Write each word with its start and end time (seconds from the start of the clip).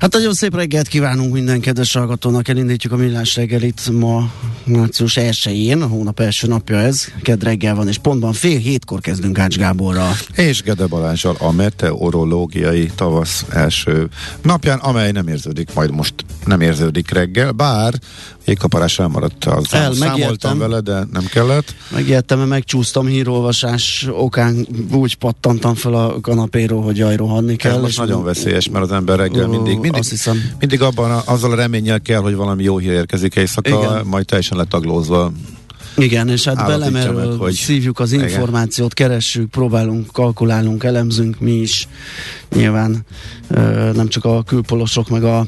Hát 0.00 0.12
nagyon 0.12 0.34
szép 0.34 0.54
reggelt 0.54 0.88
kívánunk 0.88 1.32
minden 1.32 1.60
kedves 1.60 1.92
hallgatónak, 1.92 2.48
elindítjuk 2.48 2.92
a 2.92 2.96
millás 2.96 3.36
reggelit 3.36 3.90
ma 3.90 4.30
március 4.64 5.16
1-én, 5.20 5.82
a 5.82 5.86
hónap 5.86 6.20
első 6.20 6.46
napja 6.46 6.78
ez, 6.78 7.06
ked 7.22 7.42
reggel 7.42 7.74
van, 7.74 7.88
és 7.88 7.98
pontban 7.98 8.32
fél 8.32 8.58
hétkor 8.58 9.00
kezdünk 9.00 9.38
Ács 9.38 9.56
Gáborral. 9.56 10.12
És 10.34 10.62
Gede 10.62 10.86
Balázsal 10.86 11.36
a 11.38 11.52
meteorológiai 11.52 12.90
tavasz 12.94 13.44
első 13.50 14.08
napján, 14.42 14.78
amely 14.78 15.12
nem 15.12 15.28
érződik, 15.28 15.74
majd 15.74 15.90
most 15.90 16.14
nem 16.44 16.60
érződik 16.60 17.10
reggel, 17.10 17.52
bár 17.52 17.94
jégkaparás 18.46 18.98
elmaradt, 18.98 19.44
az 19.44 19.74
El, 19.74 19.92
számoltam 19.92 20.58
vele, 20.58 20.80
de 20.80 21.06
nem 21.12 21.24
kellett. 21.24 21.74
Megijedtem, 21.90 22.38
mert 22.38 22.50
megcsúsztam 22.50 23.06
hírolvasás 23.06 24.06
okán, 24.10 24.66
úgy 24.92 25.14
pattantam 25.14 25.74
fel 25.74 25.94
a 25.94 26.20
kanapéról, 26.20 26.82
hogy 26.82 26.96
jaj, 26.96 27.16
rohanni 27.16 27.56
kell. 27.56 27.74
Ez 27.74 27.80
most 27.80 27.98
nagyon 27.98 28.24
veszélyes, 28.24 28.68
mert 28.68 28.84
az 28.84 28.92
ember 28.92 29.18
reggel 29.18 29.46
mindig, 29.46 29.72
mindig, 29.72 30.00
azt 30.00 30.10
hiszem. 30.10 30.50
mindig 30.58 30.82
abban 30.82 31.10
a, 31.10 31.22
azzal 31.24 31.52
a 31.52 31.54
reménnyel 31.54 32.00
kell, 32.00 32.20
hogy 32.20 32.34
valami 32.34 32.62
jó 32.62 32.78
hír 32.78 32.92
érkezik 32.92 33.34
éjszaka, 33.34 33.68
Igen. 33.68 34.06
majd 34.06 34.26
teljesen 34.26 34.58
letaglózva. 34.58 35.32
Igen, 35.96 36.28
és 36.28 36.44
hát 36.44 36.66
belemerül, 36.66 37.28
meg, 37.28 37.38
hogy- 37.38 37.54
szívjuk 37.54 38.00
az 38.00 38.12
Igen. 38.12 38.28
információt, 38.28 38.94
keressük, 38.94 39.50
próbálunk, 39.50 40.12
kalkulálunk, 40.12 40.84
elemzünk 40.84 41.40
mi 41.40 41.52
is. 41.52 41.88
Nyilván 42.54 43.04
ö, 43.48 43.90
nem 43.94 44.08
csak 44.08 44.24
a 44.24 44.42
külpolosok, 44.42 45.08
meg 45.08 45.24
a 45.24 45.46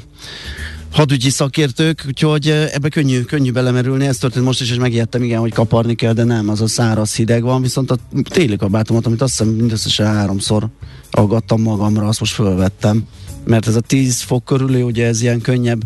hadügyi 0.92 1.30
szakértők, 1.30 2.04
úgyhogy 2.06 2.48
ö, 2.48 2.64
ebbe 2.72 2.88
könnyű, 2.88 3.22
könnyű 3.22 3.52
belemerülni. 3.52 4.06
Ez 4.06 4.18
történt 4.18 4.44
most 4.44 4.60
is, 4.60 4.70
és 4.70 4.76
megijedtem, 4.76 5.22
igen, 5.22 5.40
hogy 5.40 5.52
kaparni 5.52 5.94
kell, 5.94 6.12
de 6.12 6.24
nem, 6.24 6.48
az 6.48 6.60
a 6.60 6.66
száraz 6.66 7.14
hideg 7.14 7.42
van, 7.42 7.62
viszont 7.62 7.90
a 7.90 7.96
téli 8.22 8.56
kabátomat, 8.56 9.06
amit 9.06 9.22
azt 9.22 9.38
hiszem 9.38 9.52
mindösszesen 9.54 10.06
háromszor 10.06 10.68
aggattam 11.10 11.62
magamra, 11.62 12.06
azt 12.06 12.20
most 12.20 12.34
fölvettem 12.34 13.04
mert 13.48 13.66
ez 13.66 13.76
a 13.76 13.80
10 13.80 14.20
fok 14.20 14.44
körüli, 14.44 14.82
ugye 14.82 15.06
ez 15.06 15.22
ilyen 15.22 15.40
könnyebb 15.40 15.80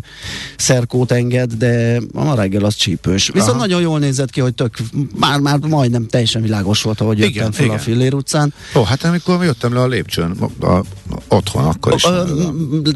szerkót 0.57 1.11
enged, 1.11 1.53
de 1.53 2.01
a 2.13 2.35
reggel 2.35 2.63
az 2.65 2.75
csípős. 2.75 3.29
Viszont 3.33 3.51
Aha. 3.51 3.59
nagyon 3.59 3.81
jól 3.81 3.99
nézett 3.99 4.29
ki, 4.29 4.39
hogy 4.41 4.53
tök, 4.53 4.77
már, 5.19 5.39
már 5.39 5.59
majdnem 5.59 6.07
teljesen 6.07 6.41
világos 6.41 6.81
volt, 6.81 7.01
ahogy 7.01 7.17
jöttem 7.17 7.31
Igen, 7.33 7.51
fel 7.51 7.63
a 7.63 7.67
igen. 7.67 7.79
Fillér 7.79 8.13
utcán. 8.13 8.53
Ó, 8.75 8.83
hát 8.83 9.03
amikor 9.03 9.43
jöttem 9.43 9.73
le 9.73 9.81
a 9.81 9.87
lépcsőn, 9.87 10.31
a, 10.59 10.65
a, 10.67 10.83
otthon 11.27 11.65
akkor 11.65 11.93
is. 11.93 12.05
Ö, 12.05 12.23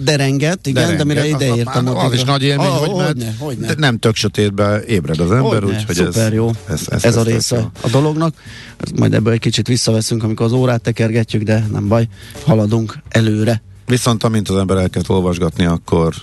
Derengett, 0.04 0.68
igen, 0.68 0.98
de, 0.98 1.04
mire 1.04 1.28
ide 1.28 1.52
Az- 1.52 1.58
értem. 1.58 1.88
Az, 1.88 1.94
az 1.94 1.98
addigra- 1.98 2.14
is 2.14 2.24
nagy 2.24 2.44
élmény, 2.44 2.66
Ah, 2.68 2.78
hogy 2.78 2.96
mert 2.96 3.08
hogyne, 3.08 3.36
hogyne. 3.40 3.68
de 3.68 3.74
nem 3.78 3.98
tök 3.98 4.16
sötétben 4.16 4.82
ébred 4.82 5.20
az 5.20 5.32
ember, 5.32 5.64
úgyhogy 5.64 6.00
ez, 6.00 6.34
jó. 6.34 6.52
Ez, 6.70 6.82
Ez, 6.90 7.04
ez, 7.04 7.16
a 7.16 7.24
része 7.24 7.72
a 7.82 7.90
dolognak. 7.90 8.36
Majd 8.96 9.14
ebből 9.14 9.34
egy 9.34 9.40
kicsit 9.40 9.68
visszaveszünk, 9.68 10.24
amikor 10.24 10.46
az 10.46 10.52
órát 10.52 10.82
tekergetjük, 10.82 11.44
de 11.44 11.68
nem 11.72 11.88
baj, 11.88 12.08
haladunk 12.46 12.98
előre. 13.10 13.62
Viszont 13.88 14.24
amint 14.24 14.50
az 14.50 14.56
ember 14.56 14.78
elkezd 14.78 15.10
olvasgatni, 15.10 15.66
akkor 15.66 16.14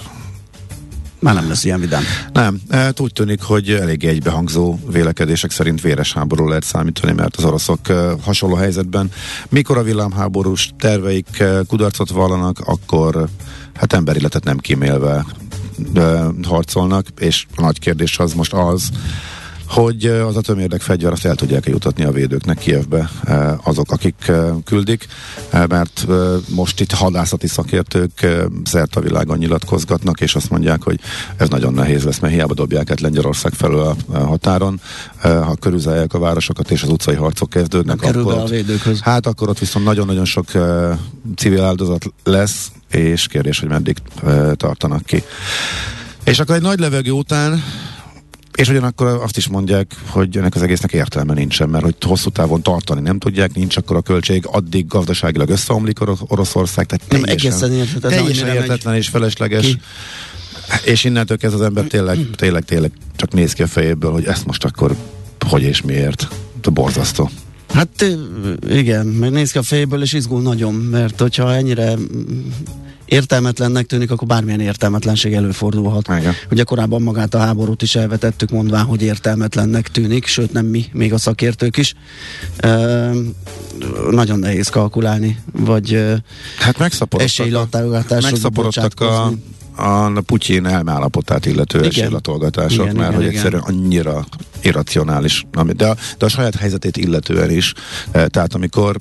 Már 1.19 1.34
nem 1.34 1.48
lesz 1.48 1.65
ilyen 1.65 1.81
vidám. 1.81 2.03
nem. 2.33 2.61
Hát 2.70 3.01
úgy 3.01 3.12
tűnik, 3.12 3.43
hogy 3.43 3.70
elég 3.70 4.05
egybehangzó 4.05 4.79
vélekedések 4.91 5.51
szerint 5.51 5.81
véres 5.81 6.12
háború 6.12 6.48
lehet 6.48 6.65
számítani, 6.65 7.12
mert 7.12 7.37
az 7.37 7.45
oroszok 7.45 7.81
hasonló 8.23 8.55
helyzetben, 8.55 9.11
mikor 9.48 9.79
a 9.79 9.83
villámháborús 9.83 10.70
terveik 10.79 11.45
kudarcot 11.67 12.11
vallanak, 12.11 12.61
akkor 12.61 13.29
hát 13.75 13.92
emberéletet 13.92 14.45
nem 14.45 14.59
kímélve 14.59 15.25
harcolnak, 16.42 17.07
és 17.19 17.47
a 17.57 17.61
nagy 17.61 17.79
kérdés 17.79 18.19
az 18.19 18.33
most 18.33 18.53
az, 18.53 18.91
hogy 19.75 20.06
az 20.06 20.36
atomérdek 20.36 20.80
fegyver 20.80 21.12
azt 21.12 21.25
el 21.25 21.34
tudják 21.34 21.67
jutatni 21.67 22.05
a 22.05 22.11
védőknek 22.11 22.58
Kievbe 22.58 23.11
azok, 23.62 23.92
akik 23.92 24.33
küldik, 24.64 25.07
mert 25.68 26.07
most 26.48 26.80
itt 26.80 26.92
hadászati 26.92 27.46
szakértők 27.46 28.27
szerte 28.64 29.01
a 29.01 29.02
világon 29.02 29.39
nyilatkozgatnak, 29.39 30.20
és 30.20 30.34
azt 30.34 30.51
mondják, 30.51 30.83
hogy 30.83 31.01
ez 31.36 31.48
nagyon 31.48 31.73
nehéz 31.73 32.05
lesz, 32.05 32.18
mert 32.18 32.33
hiába 32.34 32.55
dobják 32.55 32.90
át 32.90 33.01
Lengyelország 33.01 33.52
felől 33.52 33.96
a, 34.13 34.18
határon, 34.18 34.80
ha 35.20 35.57
körülzálják 35.61 36.14
a 36.14 36.18
városokat, 36.18 36.70
és 36.70 36.83
az 36.83 36.89
utcai 36.89 37.14
harcok 37.14 37.51
kezdődnek, 37.51 38.01
Nem 38.01 38.18
akkor, 38.18 38.33
a 38.39 38.45
védőkhöz. 38.45 39.01
hát 39.01 39.27
akkor 39.27 39.48
ott 39.48 39.58
viszont 39.58 39.84
nagyon-nagyon 39.84 40.24
sok 40.24 40.46
civil 41.36 41.63
áldozat 41.63 42.05
lesz, 42.24 42.73
és 42.90 43.27
kérdés, 43.27 43.61
hogy 43.61 43.68
meddig 43.68 43.96
tartanak 44.57 45.05
ki. 45.05 45.23
És 46.24 46.39
akkor 46.39 46.55
egy 46.55 46.63
nagy 46.63 46.79
levegő 46.79 47.11
után 47.11 47.63
és 48.55 48.69
ugyanakkor 48.69 49.07
azt 49.07 49.37
is 49.37 49.48
mondják, 49.48 49.95
hogy 50.07 50.37
ennek 50.37 50.55
az 50.55 50.63
egésznek 50.63 50.92
értelme 50.92 51.35
nincsen, 51.35 51.69
mert 51.69 51.85
hogy 51.85 51.95
hosszú 52.01 52.31
távon 52.31 52.63
tartani 52.63 53.01
nem 53.01 53.19
tudják, 53.19 53.55
nincs 53.55 53.77
akkor 53.77 53.97
a 53.97 54.01
költség, 54.01 54.47
addig 54.47 54.87
gazdaságilag 54.87 55.48
összeomlik 55.48 56.01
Oro- 56.01 56.20
Oroszország, 56.29 56.87
tehát 56.87 57.11
Nem 57.11 57.23
teljesen, 57.23 57.70
egészen 57.70 58.01
teljesen 58.01 58.48
értetlen 58.48 58.95
és 58.95 59.09
felesleges. 59.09 59.67
ki. 59.67 59.81
És 60.85 61.05
innentől 61.05 61.37
kezdve 61.37 61.61
az 61.61 61.67
ember 61.67 61.85
tényleg, 61.85 62.19
tényleg, 62.37 62.64
tényleg 62.64 62.93
csak 63.17 63.33
néz 63.33 63.53
ki 63.53 63.63
a 63.63 63.67
fejéből, 63.67 64.13
hogy 64.13 64.25
ezt 64.25 64.47
most 64.47 64.64
akkor 64.64 64.97
hogy 65.48 65.63
és 65.63 65.83
miért. 65.83 66.29
De 66.63 66.70
borzasztó. 66.70 67.31
Hát 67.69 68.07
igen, 68.69 69.07
meg 69.07 69.31
néz 69.31 69.51
ki 69.51 69.59
a 69.59 69.63
fejéből, 69.63 70.03
és 70.03 70.13
izgul 70.13 70.43
nagyon, 70.43 70.75
mert 70.75 71.20
hogyha 71.20 71.55
ennyire 71.55 71.95
értelmetlennek 73.05 73.87
tűnik, 73.87 74.11
akkor 74.11 74.29
bármilyen 74.29 74.61
értelmetlenség 74.61 75.33
előfordulhat. 75.33 76.09
Igen. 76.19 76.35
Ugye 76.51 76.63
korábban 76.63 77.03
magát 77.03 77.35
a 77.35 77.39
háborút 77.39 77.83
is 77.83 77.95
elvetettük, 77.95 78.51
mondván, 78.51 78.85
hogy 78.85 79.03
értelmetlennek 79.03 79.89
tűnik, 79.89 80.27
sőt 80.27 80.53
nem 80.53 80.67
mi, 80.67 80.85
még 80.92 81.13
a 81.13 81.19
szakértők 81.19 81.77
is. 81.77 81.95
Ö, 82.57 83.11
nagyon 84.11 84.39
nehéz 84.39 84.69
kalkulálni, 84.69 85.39
vagy 85.53 86.05
Hát 86.59 86.79
megszaporodtak, 86.79 87.39
a, 87.39 87.43
esélylatálgatásokba 87.43 88.31
megszaporodtak 88.31 89.01
a. 89.01 89.33
a 89.77 90.20
Putyin 90.27 90.67
elmeállapotát 90.67 91.46
illető 91.46 91.83
esélylatolgatások, 91.83 92.85
mert 92.85 92.96
igen, 92.96 93.12
hogy 93.12 93.23
igen. 93.23 93.35
egyszerűen 93.35 93.62
annyira 93.62 94.27
irracionális, 94.64 95.46
de 95.77 95.86
a, 95.86 95.96
de 96.18 96.24
a 96.24 96.29
saját 96.29 96.55
helyzetét 96.55 96.96
illetően 96.96 97.51
is. 97.51 97.73
Eh, 98.11 98.27
Tehát 98.27 98.55
amikor 98.55 98.96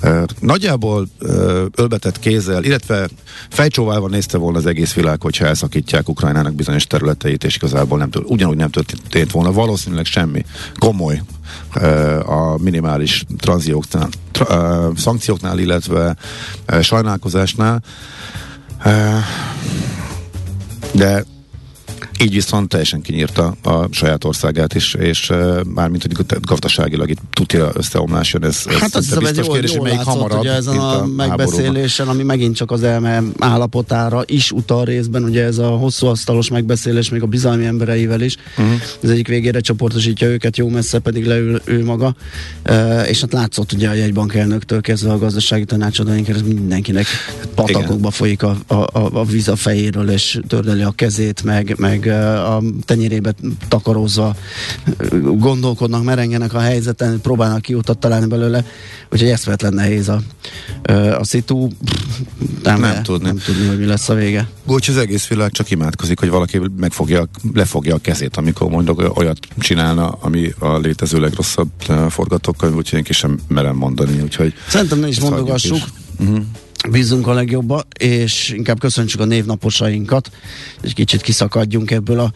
eh, 0.00 0.22
nagyjából 0.40 1.06
eh, 1.20 1.28
ölbetett 1.74 2.18
kézzel, 2.18 2.64
illetve 2.64 3.08
fejcsóválva 3.50 4.08
nézte 4.08 4.38
volna 4.38 4.58
az 4.58 4.66
egész 4.66 4.92
világ, 4.92 5.22
hogyha 5.22 5.46
elszakítják 5.46 6.08
Ukrajnának 6.08 6.54
bizonyos 6.54 6.86
területeit, 6.86 7.44
és 7.44 7.56
igazából 7.56 7.98
nem 7.98 8.08
ugyanúgy 8.22 8.56
nem 8.56 8.70
történt 8.70 9.30
volna 9.30 9.52
valószínűleg 9.52 10.04
semmi 10.04 10.44
komoly 10.78 11.22
a 12.24 12.62
minimális 12.62 13.24
tranzióknál, 13.38 14.08
tra, 14.32 14.92
szankcióknál, 14.96 15.58
illetve 15.58 16.16
sajnálkozásnál. 16.80 17.82
Eh, 20.98 20.98
De 20.98 21.35
így 22.22 22.34
viszont 22.34 22.68
teljesen 22.68 23.00
kinyírta 23.00 23.56
a 23.62 23.86
saját 23.90 24.24
országát 24.24 24.74
is, 24.74 24.94
és 24.94 25.30
uh, 25.30 25.64
mármint, 25.74 26.02
hogy 26.02 26.40
gazdaságilag 26.40 27.10
itt 27.10 27.20
tutira 27.32 27.70
összeomlás 27.74 28.32
jön, 28.32 28.44
ez, 28.44 28.62
ez 28.66 28.78
Hát 28.78 28.94
ez 28.94 29.18
biztos 29.18 29.46
jól, 29.46 29.52
kérdés, 29.52 29.72
jól 29.72 29.82
melyik 29.82 29.98
látszott 29.98 30.14
hamarabb, 30.14 30.40
ugye 30.40 30.52
ezen 30.52 30.72
mint 30.72 30.84
a, 30.84 31.02
a 31.02 31.06
megbeszélésen, 31.06 32.08
ami 32.08 32.22
megint 32.22 32.56
csak 32.56 32.70
az 32.70 32.82
elme 32.82 33.22
állapotára 33.38 34.22
is 34.26 34.50
utal 34.52 34.84
részben, 34.84 35.24
ugye 35.24 35.44
ez 35.44 35.58
a 35.58 35.68
hosszú 35.68 36.06
asztalos 36.06 36.50
megbeszélés 36.50 37.10
még 37.10 37.22
a 37.22 37.26
bizalmi 37.26 37.64
embereivel 37.64 38.20
is. 38.20 38.36
Uh-huh. 38.58 38.74
Az 39.02 39.10
egyik 39.10 39.28
végére 39.28 39.60
csoportosítja 39.60 40.28
őket, 40.28 40.56
jó 40.56 40.68
messze 40.68 40.98
pedig 40.98 41.26
leül 41.26 41.60
ő 41.64 41.84
maga. 41.84 42.14
Uh, 42.68 43.08
és 43.08 43.20
hát 43.20 43.32
látszott 43.32 43.72
ugye 43.72 43.88
a 43.88 43.94
jegybank 43.94 44.34
elnöktől 44.34 44.80
kezdve 44.80 45.12
a 45.12 45.18
gazdasági 45.18 45.64
tanácsadóink, 45.64 46.28
ez 46.28 46.42
mindenkinek 46.42 47.06
patakokba 47.54 48.10
folyik 48.10 48.42
a, 48.42 48.56
a, 48.66 48.74
a, 48.74 48.88
a 49.12 49.24
víz 49.24 49.48
a 49.48 49.56
fejéről, 49.56 50.10
és 50.10 50.40
tördeli 50.48 50.82
a 50.82 50.90
kezét, 50.90 51.42
meg, 51.42 51.74
meg 51.78 52.05
a 52.08 52.62
tenyerébe 52.84 53.34
takarózva 53.68 54.36
gondolkodnak, 55.20 56.04
merengenek 56.04 56.54
a 56.54 56.58
helyzeten, 56.58 57.20
próbálnak 57.20 57.62
kiutat 57.62 57.98
találni 57.98 58.26
belőle, 58.26 58.64
úgyhogy 59.12 59.28
eszvetlen 59.28 59.72
nehéz 59.74 60.08
a, 60.08 60.20
a 61.18 61.24
szitu. 61.24 61.68
Nem, 62.62 62.80
Nem 62.80 63.02
tudni. 63.02 63.26
Nem 63.26 63.38
tudni, 63.38 63.66
hogy 63.66 63.78
mi 63.78 63.84
lesz 63.84 64.08
a 64.08 64.14
vége. 64.14 64.48
Úgyhogy 64.66 64.94
az 64.94 65.00
egész 65.00 65.26
világ 65.26 65.50
csak 65.50 65.70
imádkozik, 65.70 66.18
hogy 66.18 66.28
valaki 66.28 66.60
megfogja, 66.76 67.28
lefogja 67.54 67.94
a 67.94 67.98
kezét, 67.98 68.36
amikor 68.36 68.68
mondok 68.68 69.18
olyat 69.18 69.38
csinálna, 69.58 70.08
ami 70.20 70.52
a 70.58 70.76
létező 70.78 71.20
legrosszabb 71.20 71.70
forgatókönyv, 72.08 72.74
úgyhogy 72.74 72.98
én 72.98 73.04
ki 73.04 73.12
sem 73.12 73.38
merem 73.48 73.76
mondani. 73.76 74.20
Úgyhogy 74.20 74.54
Szerintem 74.68 74.98
ne 74.98 75.08
is 75.08 75.20
mondogassuk. 75.20 75.76
is. 75.76 75.84
Uh-huh. 76.18 76.38
Bízunk 76.90 77.26
a 77.26 77.32
legjobba, 77.32 77.82
és 77.98 78.52
inkább 78.56 78.80
köszöntsük 78.80 79.20
a 79.20 79.24
névnaposainkat, 79.24 80.30
és 80.82 80.92
kicsit 80.92 81.20
kiszakadjunk 81.20 81.90
ebből 81.90 82.20
a 82.20 82.32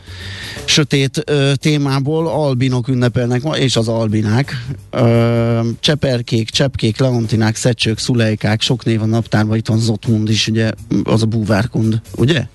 sötét 0.64 1.22
ö, 1.24 1.52
témából. 1.54 2.28
Albinok 2.28 2.88
ünnepelnek 2.88 3.42
ma, 3.42 3.56
és 3.56 3.76
az 3.76 3.88
albinák. 3.88 4.66
Ö, 4.90 5.60
cseperkék, 5.80 6.50
cseppkék, 6.50 6.98
leontinák, 6.98 7.56
szecsők, 7.56 7.98
szulejkák, 7.98 8.60
sok 8.60 8.84
név 8.84 9.02
a 9.02 9.06
naptárban, 9.06 9.56
itt 9.56 9.66
van 9.66 9.78
Zotmund 9.78 10.28
is, 10.28 10.48
ugye, 10.48 10.70
az 11.04 11.22
a 11.22 11.26
búvárkund, 11.26 12.00
ugye? 12.16 12.46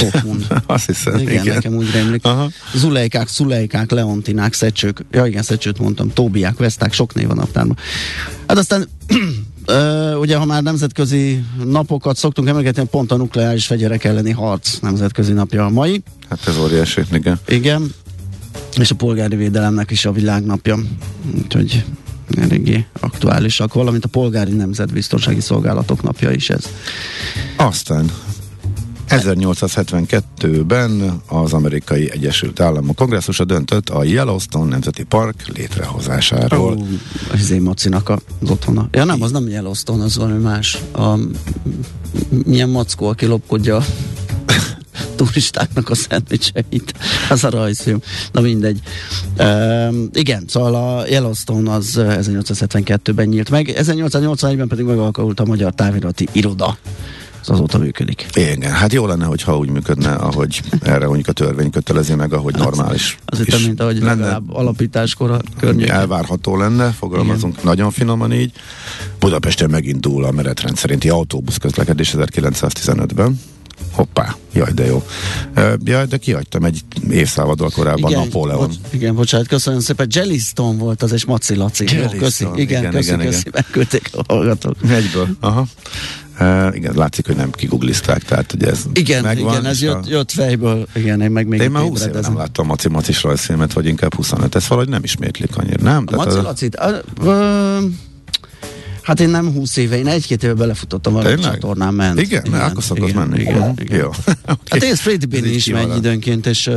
Dortmund. 0.00 0.46
Azt 0.66 0.86
hiszem, 0.86 1.18
igen, 1.18 1.42
igen. 1.42 1.54
nekem 1.54 1.74
úgy 1.74 1.90
rémlik. 1.92 2.24
Aha. 2.24 2.50
Zuleikák, 2.74 3.28
Szulejkák, 3.28 3.90
Leontinák, 3.90 4.52
Szecsők, 4.52 5.04
ja 5.10 5.26
igen, 5.26 5.42
Szecsőt 5.42 5.78
mondtam, 5.78 6.12
Tóbiák, 6.12 6.56
Veszták, 6.56 6.92
sok 6.92 7.14
név 7.14 7.30
a 7.30 7.34
naptárban. 7.34 7.76
Hát 8.46 8.58
aztán 8.58 8.88
Ö, 9.66 10.14
ugye, 10.14 10.36
ha 10.36 10.44
már 10.44 10.62
nemzetközi 10.62 11.44
napokat 11.64 12.16
szoktunk 12.16 12.48
emlegetni, 12.48 12.84
pont 12.84 13.12
a 13.12 13.16
nukleáris 13.16 13.66
fegyverek 13.66 14.04
elleni 14.04 14.30
harc 14.30 14.78
nemzetközi 14.78 15.32
napja 15.32 15.64
a 15.64 15.70
mai. 15.70 16.02
Hát 16.28 16.46
ez 16.46 16.56
óriási, 16.58 17.02
igen. 17.12 17.38
Igen. 17.46 17.94
És 18.78 18.90
a 18.90 18.94
polgári 18.94 19.36
védelemnek 19.36 19.90
is 19.90 20.04
a 20.04 20.12
világnapja. 20.12 20.78
Úgyhogy 21.42 21.84
eléggé 22.40 22.86
aktuálisak, 23.00 23.74
valamint 23.74 24.04
a 24.04 24.08
polgári 24.08 24.52
nemzetbiztonsági 24.52 25.40
szolgálatok 25.40 26.02
napja 26.02 26.30
is 26.30 26.50
ez. 26.50 26.64
Aztán 27.56 28.10
1872-ben 29.08 31.20
az 31.26 31.52
amerikai 31.52 32.10
Egyesült 32.10 32.60
Államok 32.60 32.96
kongresszusa 32.96 33.44
döntött 33.44 33.88
a 33.88 34.04
Yellowstone 34.04 34.70
Nemzeti 34.70 35.04
Park 35.04 35.46
létrehozásáról. 35.56 36.76
Ó, 36.76 36.86
az 37.32 37.50
én 37.50 37.62
macinak 37.62 38.08
az 38.08 38.50
otthona. 38.50 38.88
Ja 38.90 39.04
nem, 39.04 39.22
az 39.22 39.30
nem 39.30 39.48
Yellowstone, 39.48 40.04
az 40.04 40.16
valami 40.16 40.42
más. 40.42 40.78
A, 40.92 41.18
milyen 42.44 42.68
mackó, 42.68 43.06
aki 43.06 43.26
lopkodja 43.26 43.84
turistáknak 45.16 45.90
a 45.90 45.94
szendvicseit. 45.94 46.94
Az 47.30 47.44
a 47.44 47.50
rajzfilm. 47.50 48.00
Na 48.32 48.40
mindegy. 48.40 48.80
Um, 49.38 50.08
igen, 50.12 50.44
szóval 50.46 50.74
a 50.74 51.06
Yellowstone 51.06 51.72
az 51.72 51.94
1872-ben 51.98 53.28
nyílt 53.28 53.50
meg, 53.50 53.72
1881-ben 53.76 54.68
pedig 54.68 54.84
megalakult 54.84 55.40
a 55.40 55.44
Magyar 55.44 55.74
Távirati 55.74 56.28
Iroda. 56.32 56.78
Ez 57.44 57.50
azóta 57.50 57.78
működik. 57.78 58.26
Igen, 58.34 58.72
hát 58.72 58.92
jó 58.92 59.06
lenne, 59.06 59.24
hogyha 59.24 59.58
úgy 59.58 59.68
működne, 59.68 60.12
ahogy 60.12 60.62
erre 60.82 61.06
mondjuk 61.06 61.28
a 61.28 61.32
törvény 61.32 61.70
kötelezi 61.70 62.14
meg, 62.14 62.32
ahogy 62.32 62.54
normális. 62.54 63.18
Az 63.24 63.40
itt, 63.40 63.66
mint 63.66 63.80
ahogy 63.80 63.98
lenne, 63.98 64.14
legalább 64.14 64.54
alapításkor 64.54 65.40
környéken. 65.58 65.96
Elvárható 65.96 66.56
lenne, 66.56 66.90
fogalmazunk 66.90 67.52
Igen. 67.52 67.64
nagyon 67.64 67.90
finoman 67.90 68.32
így. 68.32 68.52
Budapesten 69.18 69.70
megindul 69.70 70.24
a 70.24 70.30
menetrend 70.30 70.76
szerinti 70.76 71.08
autóbusz 71.08 71.56
közlekedés 71.56 72.14
1915-ben. 72.16 73.40
Hoppá, 73.92 74.36
jaj, 74.52 74.72
de 74.72 74.84
jó. 74.84 75.02
Uh, 75.56 75.72
jaj, 75.84 76.06
de 76.06 76.16
kihagytam 76.16 76.64
egy 76.64 76.80
évszázaddal 77.10 77.70
korábban 77.70 78.10
igen, 78.10 78.22
Napóleon. 78.22 78.66
Bocs, 78.66 78.76
igen, 78.90 79.14
bocsánat, 79.14 79.46
köszönöm 79.46 79.80
szépen. 79.80 80.06
Jellystone 80.10 80.78
volt 80.78 81.02
az, 81.02 81.12
és 81.12 81.24
Maci 81.24 81.54
Laci. 81.54 81.96
Jó, 81.96 82.18
köszi, 82.18 82.44
igen, 82.54 82.80
igen, 82.80 82.90
köszi, 82.90 83.12
igen, 83.12 83.26
köszi, 83.26 83.40
igen. 83.40 83.52
megküldték 83.54 84.10
a 84.12 84.22
hallgatók. 84.32 84.76
Egyből, 84.88 85.28
aha. 85.40 85.66
Uh, 86.40 86.76
igen, 86.76 86.94
látszik, 86.94 87.26
hogy 87.26 87.36
nem 87.36 87.50
kiguglizták, 87.50 88.22
tehát 88.22 88.52
ugye 88.52 88.68
ez 88.70 88.84
Igen, 88.92 89.22
megvan, 89.22 89.52
igen, 89.52 89.66
ez 89.66 89.82
jött, 89.82 90.08
jött 90.08 90.30
fejből, 90.30 90.86
igen, 90.94 91.20
én 91.20 91.30
meg 91.30 91.46
még 91.46 91.60
én 91.60 91.70
már 91.70 91.82
20 91.82 92.04
éve 92.04 92.20
nem 92.20 92.36
láttam 92.36 92.66
Maci 92.66 92.88
Macis 92.88 93.22
rajzfilmet, 93.22 93.72
vagy 93.72 93.86
inkább 93.86 94.14
25, 94.14 94.54
ez 94.54 94.68
valahogy 94.68 94.90
nem 94.90 95.02
ismétlik 95.02 95.56
annyira, 95.56 95.82
nem? 95.82 96.04
A 96.12 96.16
Maci 96.16 96.40
Lacit, 96.40 96.76
a, 96.76 97.02
a, 97.26 97.78
Hát 99.04 99.20
én 99.20 99.28
nem 99.28 99.52
20 99.52 99.76
éve, 99.76 99.98
én 99.98 100.06
egy-két 100.06 100.42
éve 100.42 100.54
belefutottam 100.54 101.12
valami 101.12 101.40
csatornán 101.40 101.94
ment. 101.94 102.20
Igen, 102.20 102.44
igen 102.44 102.60
akkor 102.60 102.82
szokott 102.82 103.08
igen, 103.08 103.28
menni. 103.28 103.40
Igen, 103.40 103.58
uh-huh. 103.58 103.74
igen. 103.80 103.98
Jó. 103.98 104.10
Hát 104.70 104.82
ez 104.82 105.00
Freddy 105.00 105.26
Bin 105.26 105.44
is 105.44 105.66
megy 105.66 105.86
van. 105.86 105.96
időnként, 105.96 106.46
és 106.46 106.70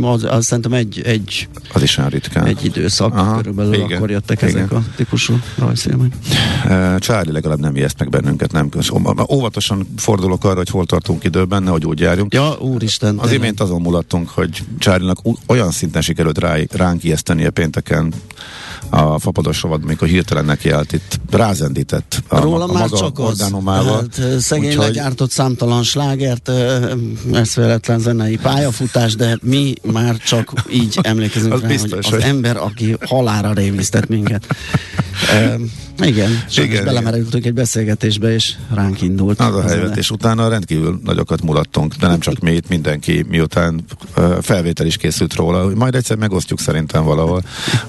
az, 0.00 0.24
az 0.24 0.44
szerintem 0.44 0.72
egy, 0.72 1.02
egy, 1.04 1.48
az 1.72 1.82
is 1.82 2.00
ritkán. 2.08 2.46
egy 2.46 2.64
időszak 2.64 3.14
Aha, 3.14 3.36
körülbelül 3.36 3.74
igen, 3.74 3.96
akkor 3.96 4.10
jöttek 4.10 4.42
igen. 4.42 4.56
ezek 4.56 4.72
a 4.72 4.82
típusú 4.96 5.34
rajzfilmek. 5.58 6.12
Charlie 6.98 7.32
legalább 7.32 7.58
nem 7.58 7.76
ijeszt 7.76 7.98
meg 7.98 8.08
bennünket, 8.08 8.52
nem. 8.52 8.68
Óvatosan 9.30 9.86
fordulok 9.96 10.44
arra, 10.44 10.56
hogy 10.56 10.70
hol 10.70 10.86
tartunk 10.86 11.24
időben, 11.24 11.62
nehogy 11.62 11.84
úgy 11.84 12.00
járjunk. 12.00 12.34
Ja, 12.34 12.56
úristen. 12.58 13.18
Az 13.18 13.32
imént 13.32 13.60
azon 13.60 13.80
mulattunk, 13.80 14.28
hogy 14.28 14.62
Charlie-nak 14.78 15.18
olyan 15.46 15.70
szinten 15.70 16.02
sikerült 16.02 16.38
rá, 16.38 16.56
ránk 16.70 17.04
ijeszteni 17.04 17.44
a 17.44 17.50
pénteken 17.50 18.12
a 18.90 19.18
fapados 19.18 19.62
rovad, 19.62 19.82
amikor 19.82 20.08
hirtelen 20.08 20.44
nekiállt 20.44 20.92
itt 20.92 21.20
rázendített 21.62 22.22
a, 22.28 22.40
Róla 22.40 22.64
a 22.64 22.72
már 22.72 22.82
maga 22.82 22.96
csak 22.96 23.18
az. 23.18 23.50
Hát, 23.64 24.40
szegény 24.40 24.68
Úgyhogy... 24.68 24.84
legyártott 24.86 25.30
számtalan 25.30 25.82
slágert, 25.82 26.50
ez 27.32 27.54
véletlen 27.54 27.98
zenei 27.98 28.36
pályafutás, 28.36 29.14
de 29.14 29.38
mi 29.42 29.74
már 29.92 30.16
csak 30.16 30.52
így 30.70 30.98
emlékezünk 31.02 31.52
az 31.52 31.60
rá, 31.60 31.68
biztos, 31.68 31.90
hogy 31.90 32.04
az 32.04 32.10
hogy... 32.10 32.22
ember, 32.22 32.56
aki 32.56 32.96
halára 33.00 33.52
rémisztett 33.52 34.08
minket. 34.08 34.46
Igen, 36.02 36.44
és 36.48 36.56
igen, 36.56 36.84
belemerültünk 36.84 37.46
egy 37.46 37.54
beszélgetésbe, 37.54 38.32
és 38.32 38.54
ránk 38.74 39.02
indult. 39.02 39.40
Az 39.40 39.54
a 39.54 39.62
helyzet, 39.62 39.96
és 39.96 40.10
utána 40.10 40.48
rendkívül 40.48 41.00
nagyokat 41.04 41.42
mulattunk, 41.42 41.94
de 41.94 42.06
nem 42.06 42.20
csak 42.20 42.38
mi 42.38 42.52
itt, 42.52 42.68
mindenki, 42.68 43.24
miután 43.28 43.84
felvétel 44.40 44.86
is 44.86 44.96
készült 44.96 45.34
róla, 45.34 45.64
hogy 45.64 45.74
majd 45.74 45.94
egyszer 45.94 46.16
megosztjuk 46.16 46.60
szerintem 46.60 47.04
valahol. 47.04 47.42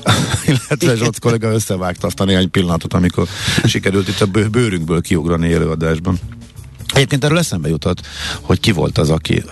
Illetve 0.48 0.96
Zsoc 0.96 1.20
kollega 1.20 1.52
összevágta 1.52 2.08
azt 2.08 2.20
a 2.20 2.26
néhány 2.26 2.52
pillanatot, 2.52 2.94
amikor 2.94 3.28
sikerült 3.64 4.08
itt 4.08 4.22
a 4.22 4.26
bőrünkből 4.50 5.02
kiugrani 5.02 5.48
élőadásban. 5.48 6.20
Egyébként 6.94 7.24
erről 7.24 7.38
eszembe 7.38 7.70
jutott, 7.70 8.02
hogy 8.42 8.60
ki 8.60 8.72
volt 8.72 8.98
az, 8.98 9.10
aki 9.10 9.44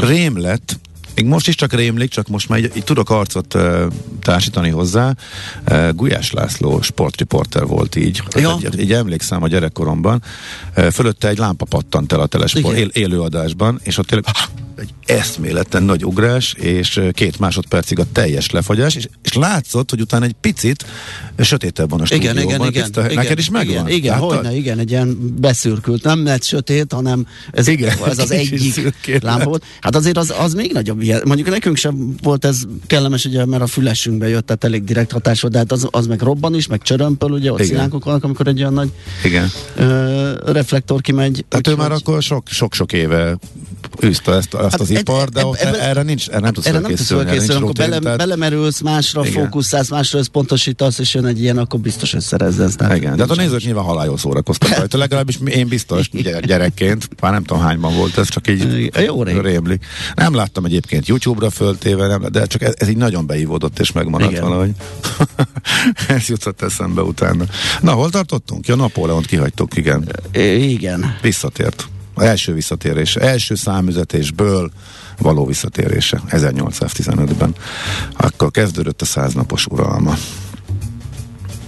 rém 0.00 0.40
lett, 0.40 0.78
még 1.16 1.24
most 1.24 1.48
is 1.48 1.54
csak 1.54 1.72
rémlik, 1.72 2.10
csak 2.10 2.28
most 2.28 2.48
már 2.48 2.58
így, 2.58 2.70
így 2.76 2.84
tudok 2.84 3.10
arcot 3.10 3.54
uh, 3.54 3.82
társítani 4.22 4.70
hozzá. 4.70 5.14
Uh, 5.70 5.88
Gulyás 5.94 6.32
László 6.32 6.82
sportriporter 6.82 7.66
volt 7.66 7.96
így. 7.96 8.22
Ja. 8.36 8.58
Így, 8.58 8.80
így 8.80 8.92
emlékszem 8.92 9.42
a 9.42 9.48
gyerekkoromban. 9.48 10.22
Uh, 10.76 10.86
fölötte 10.86 11.28
egy 11.28 11.38
lámpa 11.38 11.64
pattant 11.64 12.12
el 12.12 12.20
a 12.20 12.26
telesport 12.26 12.76
él, 12.76 12.88
élőadásban, 12.92 13.80
és 13.82 13.98
ott 13.98 14.06
tényleg 14.06 14.26
egy 14.78 14.94
eszméleten 15.06 15.82
nagy 15.82 16.04
ugrás, 16.04 16.52
és 16.52 17.00
két 17.12 17.38
másodpercig 17.38 17.98
a 17.98 18.04
teljes 18.12 18.50
lefagyás, 18.50 18.94
és, 18.94 19.08
és 19.22 19.32
látszott, 19.32 19.90
hogy 19.90 20.00
utána 20.00 20.24
egy 20.24 20.34
picit 20.40 20.84
sötétebb 21.38 21.90
van 21.90 22.00
a 22.00 22.04
stúdióban. 22.04 22.42
Igen, 22.42 22.48
igen, 22.48 22.66
igen. 22.66 22.90
Igen 22.94 23.14
neked 23.14 23.38
is 23.38 23.50
megvan? 23.50 23.88
Igen, 23.88 23.98
igen 23.98 24.18
hogyne, 24.18 24.56
igen, 24.56 24.78
egy 24.78 24.90
ilyen 24.90 25.34
beszürkült, 25.40 26.02
nem 26.02 26.24
lett 26.24 26.42
sötét, 26.42 26.92
hanem 26.92 27.26
ez, 27.52 27.68
igen, 27.68 27.96
ez 28.06 28.18
az 28.18 28.30
egyik 28.30 28.92
lámpa 29.22 29.44
volt. 29.44 29.64
Hát 29.80 29.96
azért 29.96 30.16
az, 30.16 30.34
az 30.38 30.54
még 30.54 30.72
nagyobb 30.72 31.02
ilyen. 31.06 31.22
Mondjuk 31.24 31.48
nekünk 31.48 31.76
sem 31.76 32.14
volt 32.22 32.44
ez 32.44 32.62
kellemes, 32.86 33.24
ugye, 33.24 33.44
mert 33.44 33.62
a 33.62 33.66
fülesünkbe 33.66 34.28
jött, 34.28 34.46
tehát 34.46 34.64
elég 34.64 34.84
direkt 34.84 35.12
hatás 35.12 35.40
volt, 35.40 35.52
de 35.52 35.58
hát 35.58 35.72
az, 35.72 35.88
az 35.90 36.06
meg 36.06 36.20
robban 36.20 36.54
is, 36.54 36.66
meg 36.66 36.82
csörömpöl, 36.82 37.30
ugye, 37.30 37.52
ott 37.52 37.62
szilánkok 37.62 38.04
vannak, 38.04 38.24
amikor 38.24 38.46
egy 38.46 38.60
olyan 38.60 38.72
nagy 38.72 38.90
igen. 39.24 39.50
Ö, 39.76 40.52
reflektor 40.52 41.00
kimegy. 41.00 41.44
Tehát 41.48 41.68
ő 41.68 41.74
már 41.74 41.92
akkor 41.92 42.22
sok-sok 42.44 42.92
éve 42.92 43.38
űzte 44.04 44.32
ezt, 44.32 44.54
ezt 44.54 44.70
hát 44.70 44.80
az 44.80 44.90
ipar, 44.90 45.28
de 45.28 45.46
ott 45.46 45.56
ebbe, 45.56 45.80
erre, 45.80 46.02
nincs, 46.02 46.28
erre 46.28 46.40
nem 46.40 46.52
tudsz 46.52 46.66
erre 46.66 46.78
nem 46.78 46.90
tudsz 46.90 47.06
felkészülni. 47.06 47.54
Amikor 47.54 47.74
bele, 47.74 47.98
tehát... 47.98 48.18
belemerülsz, 48.18 48.80
másra 48.80 49.26
Igen. 49.26 49.42
fókuszálsz, 49.42 49.90
másra 49.90 50.18
összpontosítasz, 50.18 50.98
és 50.98 51.14
jön 51.14 51.26
egy 51.26 51.40
ilyen, 51.40 51.58
akkor 51.58 51.80
biztos 51.80 52.14
összerezzensz. 52.14 52.74
Igen, 52.94 53.16
de 53.16 53.22
hát 53.22 53.30
a 53.30 53.34
nézők 53.34 53.64
nyilván 53.64 53.84
halályos 53.84 54.20
szórakoztak 54.20 54.76
rajta, 54.78 54.98
legalábbis 54.98 55.38
én 55.44 55.68
biztos 55.68 56.10
gyerekként, 56.42 57.08
már 57.20 57.32
nem 57.32 57.44
tudom 57.44 57.62
hányban 57.62 57.94
volt 57.96 58.18
ez, 58.18 58.28
csak 58.28 58.48
így 58.48 58.90
rémlik. 59.42 59.84
Nem 60.14 60.34
láttam 60.34 60.64
egyébként 60.64 60.95
YouTube-ra 61.04 61.50
föltéve, 61.50 62.06
nem, 62.06 62.22
de 62.30 62.46
csak 62.46 62.62
ez, 62.62 62.74
ez 62.76 62.88
így 62.88 62.96
nagyon 62.96 63.26
beívódott 63.26 63.78
és 63.78 63.92
megmaradt 63.92 64.30
Igen. 64.30 64.42
valahogy. 64.42 64.70
ez 66.08 66.26
jutott 66.26 66.62
eszembe 66.62 67.02
utána. 67.02 67.44
Na, 67.80 67.92
hol 67.92 68.10
tartottunk? 68.10 68.66
Ja, 68.66 68.74
Napóleont 68.74 69.26
kihagytuk, 69.26 69.76
igen. 69.76 70.08
Igen. 70.32 71.16
Visszatért 71.22 71.88
első 72.16 72.54
visszatérés, 72.54 73.16
első 73.16 73.54
számüzetésből 73.54 74.70
való 75.18 75.46
visszatérése 75.46 76.20
1815-ben. 76.28 77.54
Akkor 78.16 78.50
kezdődött 78.50 79.02
a 79.02 79.04
száznapos 79.04 79.66
uralma. 79.66 80.14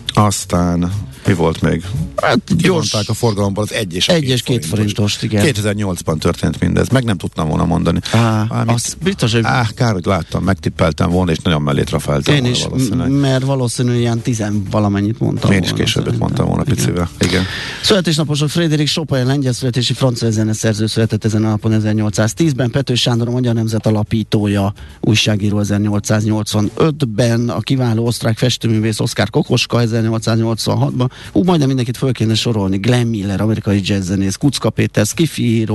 Aztán 0.06 0.92
mi 1.26 1.34
volt 1.34 1.60
még? 1.60 1.84
Hát 2.16 2.56
gyors. 2.56 2.94
a 2.94 3.14
forgalomból 3.14 3.62
az 3.62 3.72
egy 3.72 3.94
és, 3.94 4.08
egy 4.08 4.20
két 4.20 4.30
és 4.30 4.42
két 4.42 4.66
forintos, 4.66 5.22
igen. 5.22 5.46
2008-ban 5.46 6.18
történt 6.18 6.60
mindez, 6.60 6.88
meg 6.88 7.04
nem 7.04 7.16
tudtam 7.16 7.48
volna 7.48 7.64
mondani. 7.64 7.98
Á, 8.12 8.44
Valami, 8.48 8.72
az 8.72 8.96
biztos, 9.02 9.32
hogy... 9.32 9.40
Á, 9.44 9.66
kár, 9.74 9.92
hogy 9.92 10.06
láttam, 10.06 10.44
megtippeltem 10.44 11.10
volna, 11.10 11.30
és 11.30 11.38
nagyon 11.38 11.62
mellé 11.62 11.82
trafáltam 11.82 12.34
Én 12.34 12.44
is, 12.44 12.62
valószínűleg. 12.62 13.10
mert 13.10 13.44
valószínűleg 13.44 13.98
ilyen 13.98 14.20
tizen 14.20 14.62
valamennyit 14.70 15.18
mondtam 15.18 15.52
Én 15.52 15.62
is 15.62 15.72
későbbet 15.72 16.18
mondtam 16.18 16.46
volna 16.46 16.62
igen. 16.62 16.74
picivel. 16.74 17.10
Igen. 17.18 17.42
Születésnaposok 17.82 18.48
Frédéric 18.48 18.90
Chopin, 18.90 19.26
lengyel 19.26 19.52
születési 19.52 19.92
francia 19.92 20.30
zeneszerző 20.30 20.86
született 20.86 21.24
ezen 21.24 21.44
a 21.44 21.48
napon 21.48 21.80
1810-ben, 21.84 22.70
Pető 22.70 22.94
Sándor 22.94 23.28
a 23.28 23.30
Magyar 23.30 23.54
Nemzet 23.54 23.86
alapítója, 23.86 24.72
újságíró 25.00 25.60
1885-ben, 25.62 27.48
a 27.48 27.60
kiváló 27.60 28.06
osztrák 28.06 28.38
festőművész 28.38 29.00
Oszkár 29.00 29.30
Kokoska 29.30 29.80
1886-ban, 29.80 31.07
Hú, 31.32 31.42
majdnem 31.42 31.68
mindenkit 31.68 31.96
föl 31.96 32.12
kéne 32.12 32.34
sorolni. 32.34 32.76
Glenn 32.76 33.06
Miller, 33.06 33.40
amerikai 33.40 33.80
jazzzenész, 33.84 34.36
Kucka 34.36 34.70
Péter, 34.70 35.06
Skifi 35.06 35.66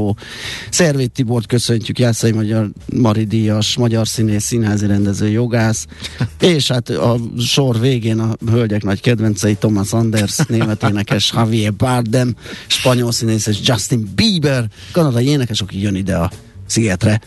Szervét 0.69 1.11
Tibort 1.11 1.47
köszöntjük, 1.47 1.99
Jászai 1.99 2.31
Magyar 2.31 2.69
Maridias, 2.93 3.77
magyar 3.77 4.07
színész, 4.07 4.43
színházi 4.43 4.85
rendező, 4.85 5.27
jogász, 5.27 5.85
és 6.39 6.67
hát 6.67 6.89
a 6.89 7.19
sor 7.39 7.79
végén 7.79 8.19
a 8.19 8.35
hölgyek 8.49 8.83
nagy 8.83 9.01
kedvencei 9.01 9.55
Thomas 9.55 9.93
Anders, 9.93 10.37
német 10.47 10.83
énekes 10.83 11.33
Javier 11.35 11.73
Bardem, 11.73 12.35
spanyol 12.67 13.11
színész 13.11 13.47
és 13.47 13.57
Justin 13.63 14.11
Bieber, 14.15 14.65
kanadai 14.91 15.27
énekes, 15.27 15.61
aki 15.61 15.81
jön 15.81 15.95
ide 15.95 16.15
a 16.15 16.31
szigetre, 16.65 17.21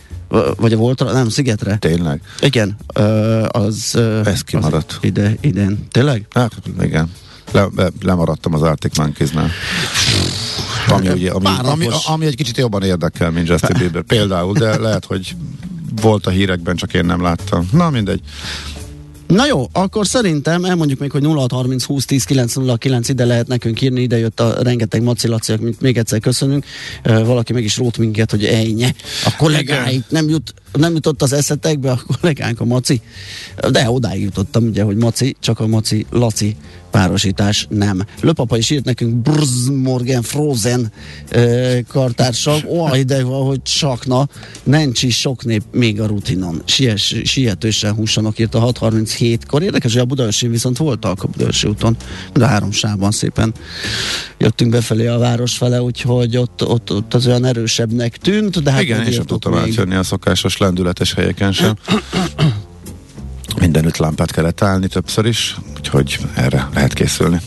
vagy 0.57 0.73
a 0.73 0.77
Voltra, 0.77 1.13
nem, 1.13 1.29
Szigetre. 1.29 1.77
Tényleg? 1.77 2.21
Igen, 2.41 2.77
az... 3.49 3.99
Ez 4.25 4.41
kimaradt. 4.41 4.91
Az 4.91 4.99
ide, 5.01 5.37
idén. 5.41 5.87
Tényleg? 5.91 6.27
Hát, 6.31 6.53
igen. 6.83 7.11
Le, 7.53 7.69
le, 7.77 7.89
lemaradtam 8.03 8.55
az 8.55 8.63
Arctic 8.63 8.99
Monkeys-nál. 8.99 9.51
Ami, 10.89 11.09
ugye, 11.09 11.31
ami, 11.31 11.47
ami, 11.63 11.87
ami, 12.07 12.27
egy 12.27 12.37
kicsit 12.37 12.57
jobban 12.57 12.83
érdekel, 12.83 13.31
mint 13.31 13.49
Justin 13.49 13.77
Bieber 13.79 14.03
például, 14.03 14.53
de 14.53 14.79
lehet, 14.79 15.05
hogy 15.05 15.37
volt 16.01 16.27
a 16.27 16.31
hírekben, 16.31 16.77
csak 16.77 16.95
én 16.95 17.05
nem 17.05 17.23
láttam. 17.23 17.69
Na 17.73 17.91
mindegy. 17.91 18.21
Na 19.27 19.47
jó, 19.47 19.69
akkor 19.73 20.07
szerintem 20.07 20.65
elmondjuk 20.65 20.99
még, 20.99 21.11
hogy 21.11 21.25
0630 21.25 21.85
20 21.85 22.05
10 22.05 22.25
909 22.25 23.09
ide 23.09 23.25
lehet 23.25 23.47
nekünk 23.47 23.81
írni, 23.81 24.01
ide 24.01 24.19
jött 24.19 24.41
a 24.41 24.63
rengeteg 24.63 25.03
macilaci, 25.03 25.53
amit 25.53 25.81
még 25.81 25.99
egyszer 25.99 26.21
köszönünk. 26.21 26.65
Uh, 27.05 27.27
valaki 27.27 27.53
meg 27.53 27.65
is 27.65 27.77
rót 27.77 27.99
minket, 27.99 28.31
hogy 28.31 28.45
ejnye. 28.45 28.95
A 29.25 29.35
kollégáit 29.37 30.05
nem, 30.09 30.29
jut, 30.29 30.55
nem 30.73 30.95
jutott 30.95 31.23
az 31.23 31.33
eszetekbe 31.33 31.91
a 31.91 32.01
kollégánk 32.07 32.61
a 32.61 32.65
maci. 32.65 33.01
De 33.71 33.91
odáig 33.91 34.23
jutottam 34.23 34.65
ugye, 34.65 34.83
hogy 34.83 34.97
maci, 34.97 35.37
csak 35.41 35.61
a 35.61 35.67
maci 35.67 36.07
Laci 36.11 36.57
párosítás 36.91 37.67
nem. 37.71 38.05
Löpapa 38.21 38.57
is 38.57 38.71
írt 38.71 38.85
nekünk 38.85 39.15
Brz 39.15 39.69
Morgan 39.69 40.23
Frozen 40.23 40.93
ö, 41.31 41.79
kartársak, 41.89 42.65
ó, 42.69 42.95
ide 42.95 43.25
van, 43.25 43.47
hogy 43.47 43.61
sakna, 43.65 44.29
nincs 44.63 45.03
is 45.03 45.19
sok 45.21 45.45
nép 45.45 45.63
még 45.73 46.01
a 46.01 46.07
rutinon. 46.07 46.63
Sies, 46.65 47.15
sietősen 47.25 47.95
húsanak 47.95 48.39
írt 48.39 48.55
a 48.55 48.73
6.37-kor. 48.73 49.63
Érdekes, 49.63 49.93
hogy 49.93 50.01
a 50.01 50.05
Budaörsi 50.05 50.49
viszont 50.49 50.77
voltak 50.77 51.23
a 51.23 51.27
Budaörsi 51.27 51.69
úton, 51.69 51.97
de 52.33 52.47
három 52.47 52.71
sávban 52.71 53.11
szépen 53.11 53.55
jöttünk 54.39 54.71
befelé 54.71 55.07
a 55.07 55.19
város 55.19 55.57
fele, 55.57 55.83
úgyhogy 55.83 56.37
ott, 56.37 56.67
ott, 56.67 56.93
ott 56.93 57.15
az 57.15 57.27
olyan 57.27 57.45
erősebbnek 57.45 58.17
tűnt, 58.17 58.63
de 58.63 58.71
hát 58.71 58.83
Igen, 58.83 59.07
és 59.07 59.19
ott 59.19 59.27
tudtam 59.27 59.55
átjönni 59.55 59.95
a 59.95 60.03
szokásos 60.03 60.57
lendületes 60.57 61.15
helyeken 61.15 61.53
sem. 61.53 61.77
Mindenütt 63.61 63.97
lámpát 63.97 64.33
kellett 64.33 64.63
állni 64.63 64.89
többször 64.89 65.27
is, 65.27 65.57
úgyhogy 65.77 66.19
erre 66.35 66.69
lehet 66.75 66.93
készülni. 66.93 67.41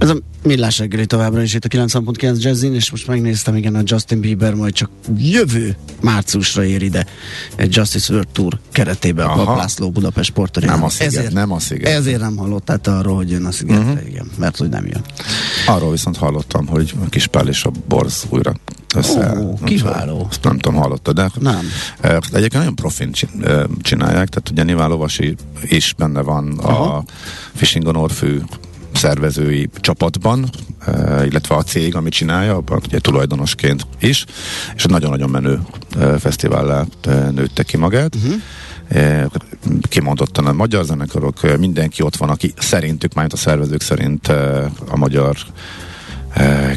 Ez 0.00 0.08
a 0.08 0.16
millás 0.42 0.78
reggeli 0.78 1.06
továbbra 1.06 1.42
is 1.42 1.54
itt 1.54 1.64
a 1.64 1.68
90.9 1.68 2.42
Jazzin, 2.42 2.74
és 2.74 2.90
most 2.90 3.06
megnéztem, 3.06 3.56
igen, 3.56 3.74
a 3.74 3.80
Justin 3.84 4.20
Bieber 4.20 4.54
majd 4.54 4.72
csak 4.72 4.90
jövő 5.16 5.76
márciusra 6.00 6.64
ér 6.64 6.82
ide 6.82 7.06
egy 7.56 7.76
Justice 7.76 8.12
World 8.12 8.28
Tour 8.28 8.58
keretében 8.72 9.26
a 9.26 9.34
Paplászló 9.34 9.90
Budapest 9.90 10.30
Sportarénában. 10.30 10.80
Nem 10.80 10.88
a 10.88 10.90
sziget, 10.90 11.14
ezért, 11.14 11.32
nem 11.32 11.52
a 11.52 11.58
sziget. 11.58 11.92
Ezért 11.92 12.20
nem 12.20 12.36
hallottál 12.36 12.80
arról, 12.84 13.16
hogy 13.16 13.30
jön 13.30 13.44
a 13.44 13.50
szigetre, 13.50 13.92
uh-huh. 13.92 14.08
igen, 14.08 14.30
mert 14.38 14.56
hogy 14.56 14.68
nem 14.68 14.86
jön. 14.86 15.04
Arról 15.66 15.90
viszont 15.90 16.16
hallottam, 16.16 16.66
hogy 16.66 16.94
a 17.04 17.08
Kispál 17.08 17.48
és 17.48 17.64
a 17.64 17.70
Borz 17.88 18.26
újra 18.28 18.54
össze. 18.94 19.38
Ó, 19.38 19.58
kiváló. 19.64 20.26
Azt 20.30 20.44
nem 20.44 20.58
tudom, 20.58 20.80
hallottad, 20.80 21.14
de 21.14 21.30
nem. 21.40 21.66
egyébként 22.02 22.52
nagyon 22.52 22.74
profin 22.74 23.12
csinálják, 23.82 24.28
tehát 24.28 24.50
ugye 24.50 24.62
nyilván 24.62 24.88
Lovasi 24.88 25.36
is 25.62 25.94
benne 25.98 26.20
van 26.20 26.58
Aha. 26.58 26.94
a 26.94 27.04
Fishing 27.54 27.86
on 27.86 27.96
Orfű 27.96 28.38
szervezői 28.94 29.68
csapatban, 29.74 30.50
illetve 31.24 31.54
a 31.54 31.62
cég, 31.62 31.94
amit 31.96 32.12
csinálja, 32.12 32.54
abban 32.54 32.80
ugye 32.86 32.98
tulajdonosként 32.98 33.86
is, 34.00 34.24
és 34.74 34.84
nagyon-nagyon 34.84 35.30
menő 35.30 35.60
fesztivállá 36.18 36.84
nőtte 37.30 37.62
ki 37.62 37.76
magát. 37.76 38.14
Uh-huh. 38.14 38.34
Kimondottan 39.82 40.46
a 40.46 40.52
magyar 40.52 40.84
zenekarok, 40.84 41.58
mindenki 41.58 42.02
ott 42.02 42.16
van, 42.16 42.28
aki 42.28 42.52
szerintük, 42.58 43.14
majd 43.14 43.32
a 43.32 43.36
szervezők 43.36 43.80
szerint 43.80 44.28
a 44.88 44.96
magyar 44.96 45.36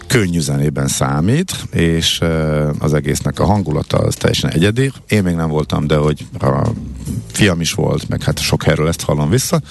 könnyű 0.08 0.40
zenében 0.40 0.88
számít, 0.88 1.52
és 1.72 2.22
az 2.80 2.94
egésznek 2.94 3.40
a 3.40 3.46
hangulata 3.46 3.98
az 3.98 4.16
teljesen 4.16 4.50
egyedi. 4.50 4.92
Én 5.08 5.24
még 5.24 5.36
nem 5.36 5.50
voltam, 5.50 5.88
de 5.88 5.96
hogy 5.96 6.26
a 6.40 6.68
fiam 7.32 7.62
is 7.62 7.74
volt, 7.74 8.10
meg 8.10 8.24
hát 8.24 8.40
sok 8.40 8.64
helyről 8.64 8.88
ezt 8.88 9.02
hallom 9.02 9.30
vissza. 9.30 9.62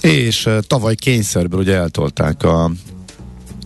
És 0.00 0.48
tavaly 0.66 0.94
kényszerből 0.94 1.60
ugye 1.60 1.76
eltolták 1.76 2.42
a, 2.42 2.64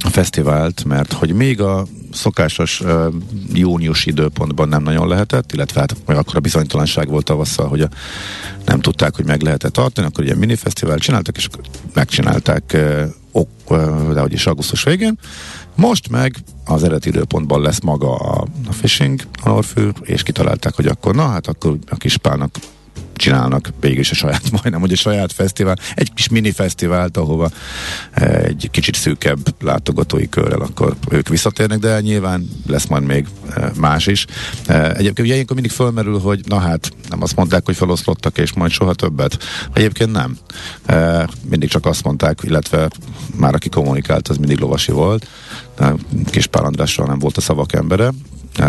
a 0.04 0.08
fesztivált, 0.10 0.84
mert 0.84 1.12
hogy 1.12 1.32
még 1.32 1.60
a 1.60 1.86
szokásos 2.12 2.80
uh, 2.80 3.06
június 3.52 4.06
időpontban 4.06 4.68
nem 4.68 4.82
nagyon 4.82 5.08
lehetett, 5.08 5.52
illetve 5.52 5.80
hát 5.80 5.96
akkor 6.04 6.36
a 6.36 6.40
bizonytalanság 6.40 7.08
volt 7.08 7.24
tavasszal, 7.24 7.68
hogy 7.68 7.80
a, 7.80 7.88
nem 8.64 8.80
tudták, 8.80 9.16
hogy 9.16 9.24
meg 9.24 9.42
lehetett 9.42 9.72
tartani, 9.72 10.06
akkor 10.06 10.24
ugye 10.24 10.34
minifesztivál 10.34 10.98
csináltak, 10.98 11.36
és 11.36 11.48
megcsinálták 11.94 12.70
uh, 12.74 13.04
de 14.12 14.20
hogy 14.20 14.32
is 14.32 14.46
augusztus 14.46 14.82
végén. 14.82 15.18
Most 15.74 16.08
meg 16.08 16.36
az 16.64 16.82
eredeti 16.82 17.08
időpontban 17.08 17.60
lesz 17.60 17.80
maga 17.80 18.16
a, 18.16 18.46
a 18.68 18.72
fishing, 18.72 19.20
a 19.42 19.48
Norfő, 19.48 19.92
és 20.02 20.22
kitalálták, 20.22 20.74
hogy 20.74 20.86
akkor 20.86 21.14
na, 21.14 21.26
hát 21.26 21.46
akkor 21.46 21.78
a 21.88 21.96
kispának 21.96 22.56
csinálnak 23.16 23.72
végig 23.80 23.98
is 23.98 24.10
a 24.10 24.14
saját, 24.14 24.50
majdnem, 24.62 24.80
hogy 24.80 24.92
a 24.92 24.96
saját 24.96 25.32
fesztivál, 25.32 25.78
egy 25.94 26.12
kis 26.12 26.28
mini 26.28 26.50
fesztivált, 26.50 27.16
ahova 27.16 27.50
eh, 28.10 28.42
egy 28.42 28.68
kicsit 28.70 28.94
szűkebb 28.94 29.54
látogatói 29.60 30.28
körrel 30.28 30.60
akkor 30.60 30.96
ők 31.10 31.28
visszatérnek, 31.28 31.78
de 31.78 32.00
nyilván 32.00 32.48
lesz 32.66 32.86
majd 32.86 33.02
még 33.02 33.26
eh, 33.56 33.70
más 33.74 34.06
is. 34.06 34.26
Eh, 34.66 34.90
egyébként 34.90 35.18
ugye 35.18 35.32
ilyenkor 35.32 35.54
mindig 35.54 35.72
fölmerül, 35.72 36.18
hogy 36.18 36.40
na 36.48 36.58
hát, 36.58 36.92
nem 37.08 37.22
azt 37.22 37.36
mondták, 37.36 37.64
hogy 37.64 37.76
feloszlottak, 37.76 38.38
és 38.38 38.52
majd 38.52 38.70
soha 38.70 38.94
többet. 38.94 39.38
Egyébként 39.72 40.12
nem. 40.12 40.38
Mindig 41.48 41.68
csak 41.68 41.86
azt 41.86 42.04
mondták, 42.04 42.38
illetve 42.42 42.88
már 43.36 43.54
aki 43.54 43.68
kommunikált, 43.68 44.28
az 44.28 44.36
mindig 44.36 44.58
lovasi 44.58 44.92
volt. 44.92 45.26
Kis 46.30 46.46
Pál 46.46 46.64
András 46.64 46.96
nem 46.96 47.18
volt 47.18 47.36
a 47.36 47.40
szavak 47.40 47.72
embere, 47.72 48.12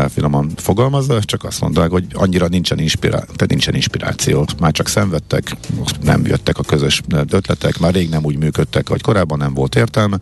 finoman 0.09 0.51
fogalmazza, 0.55 1.23
csak 1.23 1.43
azt 1.43 1.61
mondták, 1.61 1.89
hogy 1.89 2.05
annyira 2.13 2.47
nincsen, 2.47 2.79
inspirá- 2.79 3.25
tehát 3.25 3.47
nincsen 3.47 3.75
inspiráció. 3.75 4.45
Már 4.59 4.71
csak 4.71 4.87
szenvedtek, 4.87 5.55
nem 6.01 6.25
jöttek 6.25 6.57
a 6.57 6.63
közös 6.63 7.01
ötletek, 7.29 7.79
már 7.79 7.93
rég 7.93 8.09
nem 8.09 8.25
úgy 8.25 8.37
működtek, 8.37 8.89
hogy 8.89 9.01
korábban 9.01 9.37
nem 9.37 9.53
volt 9.53 9.75
értelme. 9.75 10.17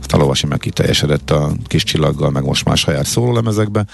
Aztán 0.00 0.20
a 0.20 0.22
lovasi 0.22 0.46
meg 0.46 0.58
kiteljesedett 0.58 1.30
a 1.30 1.52
kis 1.66 1.82
csillaggal, 1.82 2.30
meg 2.30 2.44
most 2.44 2.64
már 2.64 2.76
saját 2.76 3.06
szólólemezekbe. 3.06 3.84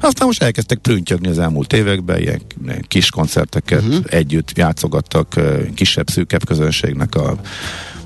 Aztán 0.00 0.26
most 0.26 0.42
elkezdtek 0.42 0.78
prüntjögni 0.78 1.28
az 1.28 1.38
elmúlt 1.38 1.72
években, 1.72 2.20
ilyen 2.20 2.40
kis 2.88 3.10
koncerteket 3.10 3.82
uh-huh. 3.82 4.04
együtt 4.06 4.56
játszogattak 4.56 5.40
kisebb, 5.74 6.08
szűkebb 6.08 6.46
közönségnek 6.46 7.14
a 7.14 7.36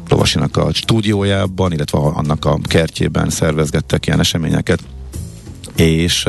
lovasinak 0.08 0.56
a 0.56 0.72
stúdiójában, 0.72 1.72
illetve 1.72 1.98
annak 1.98 2.44
a 2.44 2.58
kertjében 2.62 3.30
szervezgettek 3.30 4.06
ilyen 4.06 4.20
eseményeket 4.20 4.80
és 5.78 6.26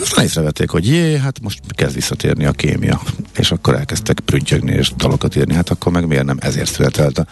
aztán 0.00 0.24
észrevették, 0.24 0.70
hogy 0.70 0.86
jé, 0.86 1.18
hát 1.18 1.40
most 1.40 1.60
kezd 1.68 1.94
visszatérni 1.94 2.44
a 2.44 2.52
kémia. 2.52 3.00
És 3.36 3.50
akkor 3.50 3.74
elkezdtek 3.74 4.20
prüntjögni 4.20 4.72
és 4.72 4.92
dalokat 4.96 5.36
írni, 5.36 5.54
hát 5.54 5.70
akkor 5.70 5.92
meg 5.92 6.06
miért 6.06 6.24
nem 6.24 6.38
ezért 6.40 6.72
született 6.72 7.18
a, 7.18 7.26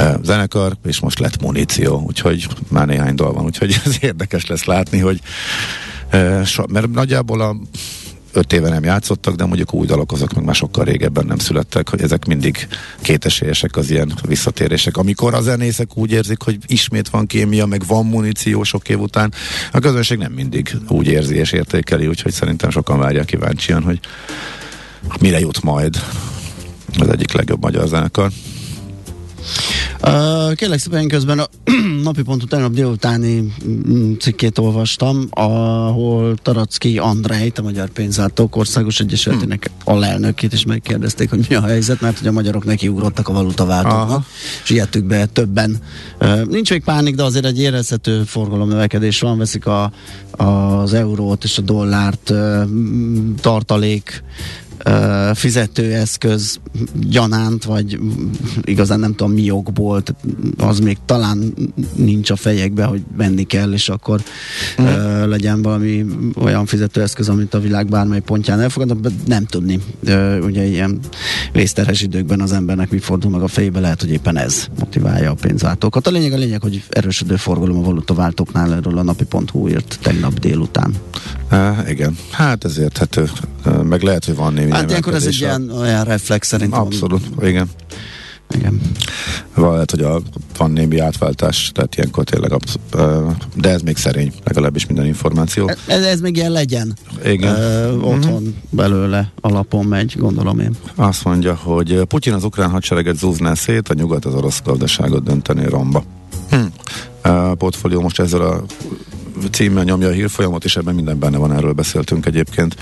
a 0.00 0.20
zenekar, 0.22 0.76
és 0.84 1.00
most 1.00 1.18
lett 1.18 1.40
muníció, 1.40 2.02
úgyhogy 2.06 2.48
már 2.68 2.86
néhány 2.86 3.14
dal 3.14 3.32
van, 3.32 3.44
úgyhogy 3.44 3.80
ez 3.84 3.96
érdekes 4.00 4.46
lesz 4.46 4.64
látni, 4.64 4.98
hogy 4.98 5.20
mert 6.68 6.90
nagyjából 6.90 7.40
a 7.40 7.56
öt 8.32 8.52
éve 8.52 8.68
nem 8.68 8.84
játszottak, 8.84 9.34
de 9.34 9.44
mondjuk 9.44 9.74
új 9.74 9.86
dalok 9.86 10.12
azok 10.12 10.34
meg 10.34 10.44
már 10.44 10.54
sokkal 10.54 10.84
régebben 10.84 11.26
nem 11.26 11.38
születtek, 11.38 11.88
hogy 11.88 12.02
ezek 12.02 12.24
mindig 12.24 12.68
kétesélyesek 13.00 13.76
az 13.76 13.90
ilyen 13.90 14.12
visszatérések. 14.26 14.96
Amikor 14.96 15.34
a 15.34 15.40
zenészek 15.40 15.96
úgy 15.96 16.10
érzik, 16.10 16.42
hogy 16.42 16.58
ismét 16.66 17.08
van 17.08 17.26
kémia, 17.26 17.66
meg 17.66 17.86
van 17.86 18.06
muníció 18.06 18.62
sok 18.62 18.88
év 18.88 19.00
után, 19.00 19.32
a 19.72 19.78
közönség 19.78 20.18
nem 20.18 20.32
mindig 20.32 20.76
úgy 20.88 21.06
érzi 21.06 21.34
és 21.34 21.52
értékeli, 21.52 22.06
úgyhogy 22.06 22.32
szerintem 22.32 22.70
sokan 22.70 22.98
várják 22.98 23.24
kíváncsian, 23.24 23.82
hogy 23.82 24.00
mire 25.20 25.38
jut 25.38 25.62
majd 25.62 26.02
az 26.98 27.08
egyik 27.08 27.32
legjobb 27.32 27.62
magyar 27.62 27.88
zenekar. 27.88 28.30
Uh, 30.02 30.54
kérlek 30.54 30.78
szépen 30.78 31.08
közben 31.08 31.38
a 31.38 31.48
napi 32.02 32.22
pont 32.22 32.48
tegnap 32.48 32.72
délutáni 32.72 33.52
mm, 33.66 34.12
cikkét 34.20 34.58
olvastam, 34.58 35.26
ahol 35.30 36.36
Taracki 36.36 36.98
Andrej, 36.98 37.52
a 37.56 37.62
Magyar 37.62 37.88
Pénzártók 37.88 38.56
Országos 38.56 39.00
Egyesületének 39.00 39.70
hmm. 39.70 39.94
alelnökét 39.94 40.52
is 40.52 40.64
megkérdezték, 40.64 41.30
hogy 41.30 41.46
mi 41.48 41.54
a 41.54 41.62
helyzet, 41.62 42.00
mert 42.00 42.18
hogy 42.18 42.26
a 42.26 42.32
magyarok 42.32 42.64
neki 42.64 42.88
ugrottak 42.88 43.28
a 43.28 43.32
valutaváltóknak, 43.32 44.26
és 44.62 44.70
ilyettük 44.70 45.04
be 45.04 45.26
többen. 45.26 45.76
Uh, 46.20 46.44
nincs 46.44 46.70
még 46.70 46.84
pánik, 46.84 47.14
de 47.14 47.22
azért 47.22 47.44
egy 47.44 47.60
érezhető 47.60 48.22
forgalomnövekedés 48.22 49.20
van, 49.20 49.38
veszik 49.38 49.66
a, 49.66 49.92
az 50.30 50.94
eurót 50.94 51.44
és 51.44 51.58
a 51.58 51.62
dollárt 51.62 52.30
uh, 52.30 52.62
tartalék 53.40 54.22
fizetőeszköz 55.34 56.60
gyanánt, 56.94 57.64
vagy 57.64 57.98
igazán 58.64 59.00
nem 59.00 59.14
tudom 59.14 59.32
mi 59.32 59.42
jogból, 59.42 60.02
az 60.56 60.78
még 60.78 60.98
talán 61.04 61.54
nincs 61.94 62.30
a 62.30 62.36
fejekbe, 62.36 62.84
hogy 62.84 63.02
venni 63.16 63.42
kell, 63.42 63.72
és 63.72 63.88
akkor 63.88 64.20
mm. 64.82 64.84
uh, 64.84 65.26
legyen 65.26 65.62
valami 65.62 66.06
olyan 66.36 66.66
fizetőeszköz, 66.66 67.28
amit 67.28 67.54
a 67.54 67.60
világ 67.60 67.86
bármely 67.86 68.20
pontján 68.20 68.60
elfogadnak, 68.60 69.12
nem 69.26 69.44
tudni. 69.46 69.78
Uh, 70.02 70.38
ugye 70.42 70.66
ilyen 70.66 70.98
vészterhes 71.52 72.02
időkben 72.02 72.40
az 72.40 72.52
embernek 72.52 72.90
mi 72.90 72.98
fordul 72.98 73.30
meg 73.30 73.42
a 73.42 73.48
fejébe, 73.48 73.80
lehet, 73.80 74.00
hogy 74.00 74.10
éppen 74.10 74.36
ez 74.36 74.66
motiválja 74.78 75.30
a 75.30 75.34
pénzváltókat. 75.34 76.06
A 76.06 76.10
lényeg 76.10 76.32
a 76.32 76.36
lényeg, 76.36 76.62
hogy 76.62 76.82
erősödő 76.88 77.36
forgalom 77.36 77.78
a 77.78 77.82
valutaváltóknál 77.82 78.74
erről 78.74 78.98
a 78.98 79.02
napi.hu 79.02 79.68
írt 79.68 79.98
tegnap 80.02 80.38
délután. 80.38 80.94
Uh, 81.50 81.90
igen, 81.90 82.16
hát 82.30 82.64
ez 82.64 82.78
érthető. 82.78 83.30
Uh, 83.66 83.82
meg 83.82 84.02
lehet, 84.02 84.24
hogy 84.24 84.36
van 84.36 84.52
némi 84.52 84.70
Hát 84.70 84.90
ilyenkor 84.90 85.14
ez 85.14 85.26
egy 85.26 85.40
ilyen 85.40 85.70
olyan 85.70 86.04
reflex 86.04 86.48
szerintem. 86.48 86.80
Abszolút, 86.80 87.22
igen. 87.42 87.70
Igen. 88.54 88.80
Lehet, 89.54 89.90
hogy 89.90 90.00
a, 90.00 90.20
van 90.56 90.70
némi 90.70 90.98
átváltás, 90.98 91.70
tehát 91.74 91.96
ilyenkor 91.96 92.24
tényleg, 92.24 92.52
de 93.54 93.68
ez 93.68 93.80
még 93.80 93.96
szerény, 93.96 94.32
legalábbis 94.44 94.86
minden 94.86 95.06
információ. 95.06 95.68
E, 95.68 95.76
ez, 95.86 96.04
ez 96.04 96.20
még 96.20 96.36
ilyen 96.36 96.52
legyen. 96.52 96.96
Igen. 97.24 97.54
Ö, 97.54 97.92
otthon 97.92 98.42
mm-hmm. 98.42 98.50
belőle 98.70 99.32
alapon 99.40 99.84
megy, 99.84 100.14
gondolom 100.18 100.58
én. 100.58 100.76
Azt 100.94 101.24
mondja, 101.24 101.54
hogy 101.54 102.00
Putyin 102.00 102.32
az 102.32 102.44
ukrán 102.44 102.70
hadsereget 102.70 103.18
zúzná 103.18 103.54
szét, 103.54 103.88
a 103.88 103.94
nyugat 103.94 104.24
az 104.24 104.34
orosz 104.34 104.60
gazdaságot 104.64 105.22
dönteni 105.22 105.68
romba. 105.68 106.04
Hm. 106.50 106.56
A 107.30 107.54
portfólió 107.54 108.00
most 108.00 108.20
ezzel 108.20 108.40
a 108.40 108.64
címmel 109.50 109.84
nyomja 109.84 110.08
a 110.08 110.12
hírfolyamot, 110.12 110.64
és 110.64 110.76
ebben 110.76 110.94
minden 110.94 111.18
benne 111.18 111.38
van, 111.38 111.52
erről 111.52 111.72
beszéltünk 111.72 112.26
egyébként 112.26 112.76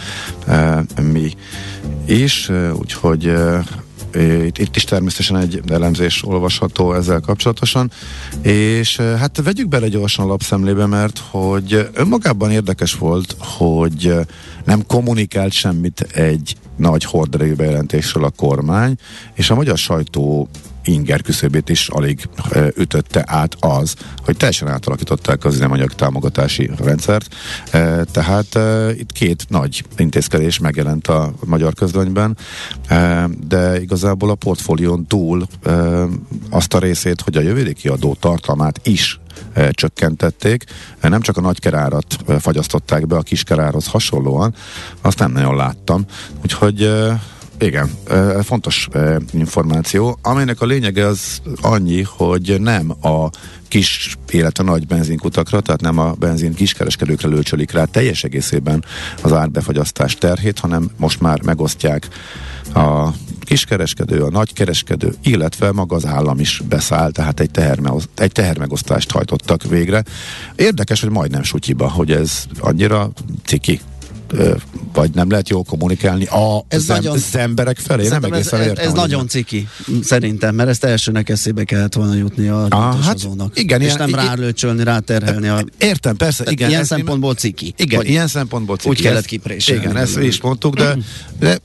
e, 0.46 0.84
mi 1.02 1.32
is, 2.06 2.50
úgyhogy 2.72 3.32
itt, 4.46 4.58
itt 4.58 4.76
is 4.76 4.84
természetesen 4.84 5.36
egy 5.36 5.60
elemzés 5.68 6.24
olvasható 6.24 6.94
ezzel 6.94 7.20
kapcsolatosan, 7.20 7.90
és 8.42 8.96
hát 8.96 9.42
vegyük 9.42 9.68
bele 9.68 9.88
gyorsan 9.88 10.24
a 10.24 10.28
lapszemlébe, 10.28 10.86
mert 10.86 11.22
hogy 11.30 11.88
önmagában 11.92 12.50
érdekes 12.50 12.94
volt, 12.94 13.36
hogy 13.38 14.14
nem 14.64 14.86
kommunikált 14.86 15.52
semmit 15.52 16.00
egy 16.00 16.56
nagy 16.76 17.04
horderejű 17.04 17.54
bejelentésről 17.54 18.24
a 18.24 18.30
kormány, 18.30 18.96
és 19.34 19.50
a 19.50 19.54
magyar 19.54 19.78
sajtó 19.78 20.48
inger 20.88 21.22
küszöbét 21.22 21.68
is 21.68 21.88
alig 21.88 22.28
ütötte 22.76 23.24
át 23.26 23.56
az, 23.60 23.94
hogy 24.24 24.36
teljesen 24.36 24.68
átalakították 24.68 25.44
az 25.44 25.54
üzemanyag 25.54 25.92
támogatási 25.92 26.70
rendszert. 26.78 27.34
Tehát 28.12 28.58
itt 28.98 29.12
két 29.12 29.44
nagy 29.48 29.84
intézkedés 29.96 30.58
megjelent 30.58 31.06
a 31.06 31.32
magyar 31.46 31.74
közlönyben, 31.74 32.36
de 33.48 33.80
igazából 33.80 34.30
a 34.30 34.34
portfólión 34.34 35.06
túl 35.06 35.46
azt 36.50 36.74
a 36.74 36.78
részét, 36.78 37.20
hogy 37.20 37.36
a 37.36 37.40
jövedéki 37.40 37.88
adó 37.88 38.16
tartalmát 38.20 38.80
is 38.82 39.20
csökkentették. 39.70 40.64
Nem 41.00 41.20
csak 41.20 41.36
a 41.36 41.40
nagykerárat 41.40 42.16
e, 42.28 42.38
fagyasztották 42.38 43.06
be 43.06 43.16
a 43.16 43.22
kiskerárhoz 43.22 43.86
hasonlóan, 43.86 44.54
azt 45.00 45.18
nem 45.18 45.32
nagyon 45.32 45.56
láttam. 45.56 46.04
Úgyhogy 46.42 46.90
igen, 47.58 47.90
fontos 48.42 48.88
információ, 49.32 50.18
amelynek 50.22 50.60
a 50.60 50.66
lényege 50.66 51.06
az 51.06 51.42
annyi, 51.60 52.02
hogy 52.02 52.56
nem 52.60 52.90
a 52.90 53.30
kis, 53.68 54.16
illetve 54.30 54.64
nagy 54.64 54.86
benzinkutakra, 54.86 55.60
tehát 55.60 55.80
nem 55.80 55.98
a 55.98 56.12
benzin 56.12 56.54
kiskereskedőkre 56.54 57.28
lőcsölik 57.28 57.70
rá 57.70 57.84
teljes 57.84 58.24
egészében 58.24 58.84
az 59.22 59.32
árbefagyasztás 59.32 60.14
terhét, 60.14 60.58
hanem 60.58 60.90
most 60.96 61.20
már 61.20 61.42
megosztják 61.42 62.08
a 62.74 63.08
kiskereskedő, 63.40 64.22
a 64.22 64.30
nagykereskedő, 64.30 65.14
illetve 65.22 65.72
maga 65.72 65.96
az 65.96 66.06
állam 66.06 66.38
is 66.38 66.62
beszáll, 66.68 67.10
tehát 67.10 67.40
egy, 67.40 67.50
teherme, 67.50 67.92
egy 68.16 68.32
tehermegosztást 68.32 69.10
hajtottak 69.10 69.62
végre. 69.62 70.02
Érdekes, 70.56 71.00
hogy 71.00 71.10
majdnem 71.10 71.42
sutyiba, 71.42 71.90
hogy 71.90 72.12
ez 72.12 72.44
annyira 72.60 73.10
ciki 73.44 73.80
vagy 74.92 75.10
nem 75.14 75.30
lehet 75.30 75.48
jól 75.48 75.62
kommunikálni 75.62 76.24
a 76.24 76.64
ez 76.68 76.82
zem, 76.82 76.96
nagyon, 76.96 77.12
az 77.12 77.36
emberek 77.36 77.78
felé? 77.78 78.08
Nem 78.08 78.24
egészen 78.24 78.60
ez, 78.60 78.66
értem, 78.66 78.86
ez 78.86 78.92
nagyon 78.92 79.28
ciki, 79.28 79.68
szerintem, 80.02 80.54
mert 80.54 80.68
ezt 80.68 80.84
elsőnek 80.84 81.28
eszébe 81.28 81.64
kellett 81.64 81.94
volna 81.94 82.14
jutni 82.14 82.48
a 82.48 82.66
ah, 82.68 83.00
hát, 83.00 83.28
Igen, 83.54 83.80
és 83.80 83.86
ilyen, 83.94 84.10
nem 84.10 84.26
rálőcsölni, 84.26 84.84
ráterhelni. 84.84 85.48
A, 85.48 85.64
értem, 85.78 86.16
persze. 86.16 86.44
Igen, 86.50 86.68
ilyen 86.68 86.84
szempontból 86.84 87.34
ciki. 87.34 87.74
Igen, 87.76 88.04
ilyen 88.04 88.26
szempontból 88.26 88.76
ciki. 88.76 88.88
Úgy 88.88 89.00
kellett 89.00 89.24
kipréselni. 89.24 89.82
Igen, 89.82 89.96
ezt 89.96 90.18
is 90.18 90.40
mondtuk, 90.40 90.74
de, 90.74 90.96
de 91.38 91.58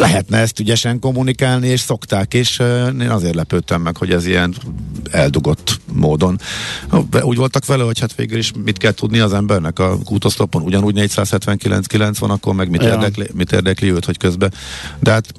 lehetne 0.00 0.38
ezt 0.38 0.60
ügyesen 0.60 0.98
kommunikálni, 0.98 1.66
és 1.66 1.80
szokták, 1.80 2.34
és 2.34 2.58
én 3.00 3.10
azért 3.10 3.34
lepődtem 3.34 3.82
meg, 3.82 3.96
hogy 3.96 4.10
ez 4.10 4.26
ilyen 4.26 4.54
eldugott 5.10 5.80
módon. 5.92 6.40
Úgy 7.20 7.36
voltak 7.36 7.66
vele, 7.66 7.82
hogy 7.82 7.98
hát 7.98 8.14
végül 8.14 8.38
is 8.38 8.52
mit 8.64 8.78
kell 8.78 8.92
tudni 8.92 9.18
az 9.18 9.32
embernek 9.32 9.78
a 9.78 9.98
kútoszlopon, 10.04 10.62
ugyanúgy 10.62 10.94
479-9 10.98 12.14
van, 12.18 12.30
akkor 12.30 12.54
meg 12.54 12.70
mit, 12.70 12.82
ja. 12.82 12.88
érdekli, 12.88 13.26
mit 13.34 13.52
érdekli 13.52 13.92
őt, 13.92 14.04
hogy 14.04 14.16
közben. 14.16 14.52
De 14.98 15.10
hát 15.10 15.32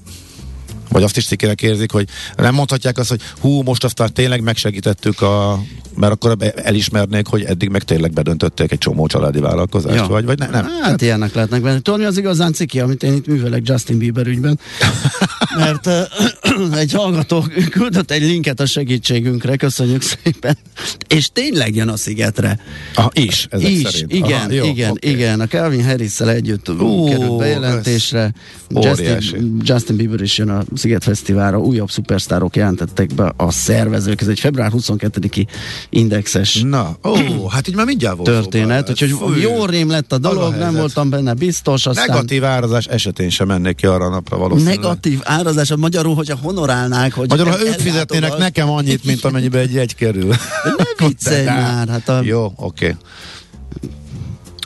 vagy 0.92 1.04
azt 1.04 1.18
is 1.18 1.26
cikinek 1.26 1.62
érzik, 1.62 1.92
hogy 1.92 2.08
nem 2.38 2.54
mondhatják 2.54 2.98
azt, 2.98 3.10
hogy 3.10 3.22
hú, 3.40 3.62
most 3.62 3.84
aztán 3.84 4.14
tényleg 4.14 4.42
megsegítettük 4.42 5.22
a 5.22 5.60
mert 5.96 6.12
akkor 6.12 6.38
elismernék, 6.56 7.28
hogy 7.28 7.44
eddig 7.44 7.70
meg 7.70 7.84
tényleg 7.84 8.12
bedöntötték 8.12 8.72
egy 8.72 8.78
csomó 8.78 9.08
családi 9.08 9.40
vállalkozást, 9.40 9.96
ja. 9.96 10.08
vagy, 10.08 10.26
vagy 10.26 10.40
ne, 10.40 10.48
nem? 10.48 10.64
Hát, 10.64 10.82
hát 10.82 11.02
ilyenek 11.02 11.34
lehetnek 11.34 11.62
benne. 11.62 11.80
Tudod, 11.80 12.00
mi 12.00 12.06
az 12.06 12.18
igazán 12.18 12.54
ciki, 12.54 12.80
amit 12.80 13.04
én 13.04 13.14
itt 13.14 13.28
művelek 13.28 13.62
Justin 13.66 13.98
Bieber 13.98 14.28
ügyben? 14.28 14.60
Mert 15.58 15.86
uh, 15.86 16.78
egy 16.82 16.92
hallgató 16.94 17.46
küldött 17.70 18.12
egy 18.12 18.22
linket 18.22 18.60
a 18.60 18.66
segítségünkre, 18.66 19.56
köszönjük 19.56 20.02
szépen, 20.02 20.58
és 21.08 21.30
tényleg 21.34 21.76
jön 21.76 21.88
a 21.88 21.98
szigetre. 21.98 22.60
Ah, 22.96 23.10
is, 23.14 23.48
ezek 23.50 23.70
is, 23.70 23.82
szerint. 23.82 24.14
igen, 24.14 24.32
Aha, 24.32 24.52
jó, 24.52 24.66
igen, 24.66 24.92
okay. 24.92 25.12
igen. 25.12 25.40
A 25.40 25.48
Calvin 25.48 25.86
harris 25.86 26.20
együtt 26.20 26.70
uh, 26.70 27.10
került 27.10 27.38
bejelentésre. 27.38 28.34
Justin, 28.70 29.62
Justin 29.64 29.96
Bieber 29.96 30.22
is 30.22 30.38
jön 30.38 30.50
a 30.50 30.64
Sziget 30.82 31.04
Fesztiválra, 31.04 31.60
újabb 31.60 31.90
szupersztárok 31.90 32.56
jelentettek 32.56 33.14
be 33.16 33.34
a 33.38 33.52
szervezők. 33.52 34.22
Ez 34.22 34.28
egy 34.28 34.40
február 34.40 34.72
22-i 34.76 35.48
indexes 35.90 36.62
Na, 36.62 36.98
ó, 37.04 37.48
hát 37.48 37.68
így 37.68 37.76
már 37.76 37.86
mindjárt 37.86 38.16
volt 38.16 38.30
történet, 38.30 38.90
úgyhogy 38.90 39.16
jó 39.42 39.66
rém 39.66 39.90
lett 39.90 40.12
a 40.12 40.18
dolog, 40.18 40.54
a 40.54 40.56
nem 40.56 40.76
voltam 40.76 41.10
benne 41.10 41.34
biztos. 41.34 41.86
Aztán... 41.86 42.06
Negatív 42.08 42.44
árazás 42.44 42.86
esetén 42.86 43.30
sem 43.30 43.48
mennék 43.48 43.76
ki 43.76 43.86
arra 43.86 44.06
a 44.06 44.10
napra 44.10 44.38
valószínűleg. 44.38 44.80
Negatív 44.80 45.20
árazás, 45.24 45.72
a 45.72 45.78
magyarul, 45.78 46.16
hogyha 46.16 46.38
honorálnák, 46.42 47.14
hogy 47.14 47.30
Magyarul, 47.30 47.52
ha 47.52 47.66
ők 47.66 47.80
fizetnének 47.80 48.38
nekem 48.38 48.70
annyit, 48.70 49.04
mint 49.04 49.24
amennyibe 49.24 49.60
egy 49.60 49.74
jegy 49.74 49.96
kerül. 49.96 50.36
Ne 50.64 50.84
viccelj 51.08 51.46
már, 51.46 51.88
hát 51.88 52.10
a... 52.10 52.22
Jó, 52.24 52.54
oké. 52.56 52.86
Okay. 52.86 52.98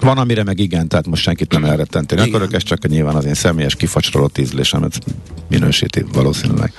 Van, 0.05 0.17
amire 0.17 0.43
meg 0.43 0.59
igen, 0.59 0.87
tehát 0.87 1.07
most 1.07 1.21
senkit 1.21 1.51
nem 1.51 1.65
elrettenteni 1.65 2.21
akarok, 2.21 2.53
ez 2.53 2.63
csak 2.63 2.87
nyilván 2.87 3.15
az 3.15 3.25
én 3.25 3.33
személyes 3.33 3.75
kifacsarolott 3.75 4.37
ízlésemet 4.37 4.99
minősíti 5.49 6.05
valószínűleg. 6.13 6.73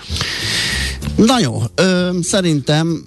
Na 1.16 1.40
jó, 1.40 1.62
ö, 1.74 2.10
szerintem 2.22 3.04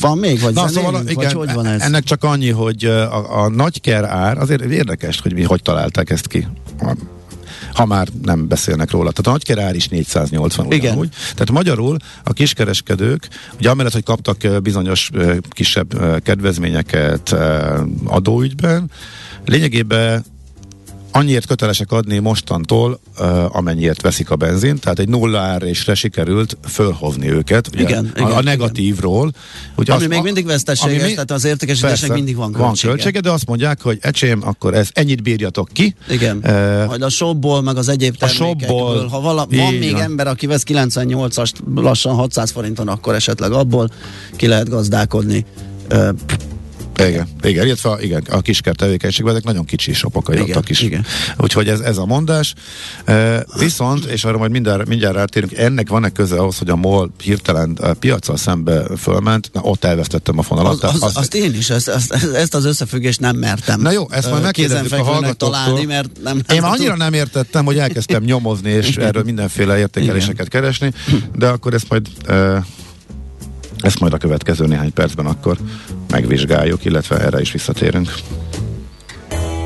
van 0.00 0.18
még, 0.18 0.40
vagy, 0.40 0.54
Na, 0.54 0.68
szóval, 0.68 1.02
igen, 1.02 1.14
vagy 1.14 1.32
hogy 1.32 1.52
van 1.52 1.66
ez? 1.66 1.80
Ennek 1.80 2.04
csak 2.04 2.24
annyi, 2.24 2.50
hogy 2.50 2.84
a, 2.84 3.42
a 3.42 3.48
nagy 3.48 3.80
ker 3.80 4.04
ár, 4.04 4.38
azért 4.38 4.62
érdekes, 4.62 5.20
hogy 5.20 5.34
mi 5.34 5.42
hogy 5.42 5.62
találták 5.62 6.10
ezt 6.10 6.26
ki 6.26 6.46
ha 7.72 7.86
már 7.86 8.08
nem 8.22 8.48
beszélnek 8.48 8.90
róla. 8.90 9.10
Tehát 9.10 9.26
a 9.26 9.30
nagykerár 9.30 9.74
is 9.74 9.88
480 9.88 10.66
Igen. 10.66 10.78
Ugyanúgy. 10.78 11.08
Tehát 11.10 11.50
magyarul 11.50 11.96
a 12.24 12.32
kiskereskedők, 12.32 13.28
ugye 13.58 13.70
amellett, 13.70 13.92
hogy 13.92 14.04
kaptak 14.04 14.62
bizonyos 14.62 15.10
kisebb 15.50 16.20
kedvezményeket 16.22 17.36
adóügyben, 18.04 18.90
lényegében 19.44 20.24
annyiért 21.12 21.46
kötelesek 21.46 21.92
adni 21.92 22.18
mostantól, 22.18 23.00
uh, 23.18 23.56
amennyiért 23.56 24.00
veszik 24.00 24.30
a 24.30 24.36
benzin, 24.36 24.78
tehát 24.78 24.98
egy 24.98 25.08
nulla 25.08 25.38
árésre 25.38 25.94
sikerült 25.94 26.56
fölhovni 26.68 27.30
őket, 27.30 27.68
ugye, 27.72 27.80
igen, 27.82 28.12
a, 28.14 28.20
igen, 28.20 28.30
a 28.30 28.42
negatívról. 28.42 29.32
Ugye 29.76 29.92
ami 29.92 30.04
az, 30.04 30.10
még 30.10 30.22
mindig 30.22 30.46
veszteséges, 30.46 31.02
ami 31.02 31.12
tehát 31.12 31.30
az 31.30 31.44
értékesítésnek 31.44 32.12
mindig 32.12 32.36
van 32.36 32.52
költsége. 32.52 32.66
Van 32.66 32.96
költsége, 32.96 33.20
de 33.20 33.30
azt 33.30 33.46
mondják, 33.46 33.82
hogy 33.82 33.98
ecsém, 34.00 34.40
akkor 34.44 34.74
ez 34.74 34.88
ennyit 34.92 35.22
bírjatok 35.22 35.68
ki. 35.72 35.94
Igen, 36.08 36.36
uh, 36.36 36.86
majd 36.86 37.02
a 37.02 37.08
shopból, 37.08 37.62
meg 37.62 37.76
az 37.76 37.88
egyéb 37.88 38.16
termékekből, 38.16 39.06
ha 39.06 39.20
vala, 39.20 39.46
van 39.50 39.74
még 39.74 39.92
van. 39.92 40.02
ember, 40.02 40.26
aki 40.26 40.46
vesz 40.46 40.62
98-ast 40.66 41.52
lassan 41.74 42.14
600 42.14 42.50
forinton, 42.50 42.88
akkor 42.88 43.14
esetleg 43.14 43.52
abból 43.52 43.90
ki 44.36 44.46
lehet 44.46 44.68
gazdálkodni. 44.68 45.44
Uh, 45.90 46.08
Igen, 47.08 47.28
igen, 47.42 47.66
illetve 47.66 47.96
igen, 48.00 48.22
a 48.30 48.40
kisker 48.40 48.74
tevékenységben 48.74 49.32
ezek 49.32 49.44
nagyon 49.44 49.64
kicsi 49.64 49.92
shopok 49.92 50.28
a 50.28 50.62
is. 50.66 50.80
Igen. 50.80 51.04
Úgyhogy 51.38 51.68
ez, 51.68 51.80
ez 51.80 51.96
a 51.96 52.06
mondás. 52.06 52.54
E, 53.04 53.44
viszont, 53.58 54.04
és 54.04 54.24
arra 54.24 54.38
majd 54.38 54.50
mindjárt, 54.50 54.88
mindjárt 54.88 55.14
rátérünk, 55.14 55.52
ennek 55.52 55.88
van-e 55.88 56.08
köze 56.08 56.36
ahhoz, 56.36 56.58
hogy 56.58 56.70
a 56.70 56.76
MOL 56.76 57.10
hirtelen 57.22 57.76
a 57.80 57.92
piacsal 57.92 58.36
szembe 58.36 58.96
fölment, 58.96 59.50
na 59.52 59.60
ott 59.60 59.84
elvesztettem 59.84 60.38
a 60.38 60.42
fonalat. 60.42 60.82
Az, 60.82 60.94
az, 60.94 61.02
az, 61.02 61.16
azt 61.16 61.34
én 61.34 61.54
is, 61.54 61.70
ezt, 61.70 61.88
ezt, 61.88 62.12
ezt 62.34 62.54
az 62.54 62.64
összefüggést 62.64 63.20
nem 63.20 63.36
mertem. 63.36 63.80
Na 63.80 63.90
jó, 63.90 64.10
ezt 64.10 64.30
majd 64.30 64.42
megkérdezzük 64.42 64.92
a 64.92 65.02
hallgatóktól. 65.02 65.50
Találni, 65.50 65.84
mert 65.84 66.10
nem, 66.22 66.40
én 66.52 66.62
annyira 66.62 66.96
nem 66.96 67.12
értettem, 67.12 67.64
hogy 67.64 67.78
elkezdtem 67.78 68.22
nyomozni, 68.22 68.70
és 68.70 68.96
erről 69.10 69.22
mindenféle 69.22 69.78
értékeléseket 69.78 70.46
igen. 70.46 70.60
keresni, 70.60 70.92
de 71.34 71.48
akkor 71.48 71.74
ezt 71.74 71.88
majd 71.88 72.06
e, 72.26 72.64
ezt 73.82 74.00
majd 74.00 74.12
a 74.12 74.16
következő 74.16 74.66
néhány 74.66 74.92
percben 74.92 75.26
akkor 75.26 75.56
megvizsgáljuk, 76.10 76.84
illetve 76.84 77.18
erre 77.18 77.40
is 77.40 77.52
visszatérünk. 77.52 78.14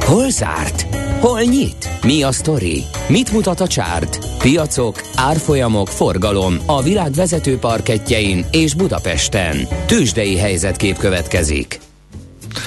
Hol 0.01 0.31
zárt? 0.31 0.87
Hol 1.21 1.41
nyit? 1.41 1.89
Mi 2.03 2.23
a 2.23 2.33
sztori? 2.33 2.83
Mit 3.09 3.33
mutat 3.33 3.61
a 3.61 3.67
csárt? 3.67 4.19
Piacok, 4.39 5.01
árfolyamok, 5.15 5.89
forgalom 5.89 6.57
a 6.67 6.83
világ 6.83 7.13
vezető 7.13 7.59
parketjein 7.59 8.47
és 8.51 8.75
Budapesten. 8.75 9.57
Tősdei 9.87 10.37
helyzetkép 10.37 10.97
következik. 10.97 11.81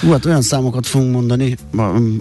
Hú, 0.01 0.11
hát 0.11 0.25
olyan 0.25 0.41
számokat 0.41 0.87
fogunk 0.87 1.11
mondani, 1.11 1.55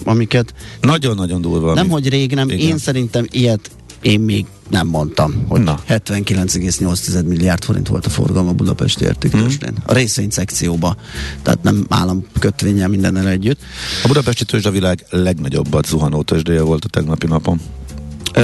amiket... 0.04 0.54
Nagyon-nagyon 0.80 1.40
durva. 1.40 1.74
Nem, 1.74 1.88
hogy 1.88 2.08
rég 2.08 2.34
nem. 2.34 2.48
Igen. 2.48 2.68
Én 2.68 2.78
szerintem 2.78 3.26
ilyet 3.30 3.70
én 4.06 4.20
még 4.20 4.46
nem 4.70 4.86
mondtam, 4.86 5.44
hogy 5.48 5.62
79,8 5.88 7.24
milliárd 7.24 7.64
forint 7.64 7.88
volt 7.88 8.06
a 8.06 8.10
forgalma 8.10 8.52
Budapesti 8.52 9.04
értéktősdén. 9.04 9.68
Hmm. 9.68 9.82
A 9.86 9.92
részvény 9.92 10.30
szekcióba, 10.30 10.96
tehát 11.42 11.62
nem 11.62 11.86
állam 11.88 12.26
kötvényel 12.38 12.88
mindennel 12.88 13.28
együtt. 13.28 13.60
A 14.02 14.06
Budapesti 14.06 14.44
tőzsde 14.44 14.68
a 14.68 14.72
világ 14.72 15.04
legnagyobbat 15.10 15.86
zuhanó 15.86 16.22
tőzsdéje 16.22 16.62
volt 16.62 16.84
a 16.84 16.88
tegnapi 16.88 17.26
napon. 17.26 17.60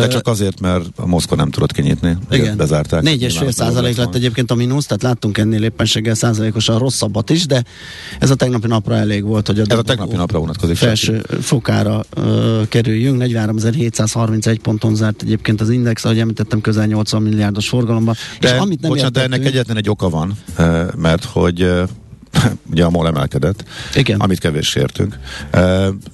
De 0.00 0.08
csak 0.08 0.26
azért, 0.26 0.60
mert 0.60 0.84
a 0.96 1.06
Moszkva 1.06 1.36
nem 1.36 1.50
tudott 1.50 1.72
kinyitni. 1.72 2.16
Igen. 2.30 2.56
Bezárták. 2.56 3.02
4,5 3.02 3.50
százalék 3.50 3.96
lett 3.96 4.14
egyébként 4.14 4.50
a 4.50 4.54
mínusz, 4.54 4.86
tehát 4.86 5.02
láttunk 5.02 5.38
ennél 5.38 5.62
éppenséggel 5.62 6.14
százalékosan 6.14 6.78
rosszabbat 6.78 7.30
is, 7.30 7.46
de 7.46 7.64
ez 8.18 8.30
a 8.30 8.34
tegnapi 8.34 8.66
napra 8.66 8.94
elég 8.94 9.24
volt, 9.24 9.46
hogy 9.46 9.58
a, 9.60 9.64
ez 9.68 9.78
a 9.78 9.82
tegnapi 9.82 10.16
napra 10.16 10.38
vonatkozik. 10.38 10.76
Felső 10.76 11.22
fokára 11.40 12.04
uh, 12.16 12.68
kerüljünk. 12.68 13.22
43.731 13.22 14.58
ponton 14.62 14.94
zárt 14.94 15.22
egyébként 15.22 15.60
az 15.60 15.70
index, 15.70 16.04
ahogy 16.04 16.18
említettem, 16.18 16.60
közel 16.60 16.86
80 16.86 17.22
milliárdos 17.22 17.68
forgalomban. 17.68 18.14
De, 18.40 18.54
és 18.54 18.60
amit 18.60 18.80
nem 18.80 18.90
bocsánat, 18.90 19.12
de 19.12 19.22
ennek 19.22 19.44
egyetlen 19.44 19.76
egy 19.76 19.88
oka 19.88 20.08
van, 20.08 20.38
mert 20.96 21.24
hogy 21.24 21.70
ugye 22.72 22.84
a 22.84 22.90
MOL 22.90 23.06
emelkedett, 23.06 23.64
Igen. 23.94 24.20
amit 24.20 24.38
kevés 24.38 24.74
értünk, 24.74 25.18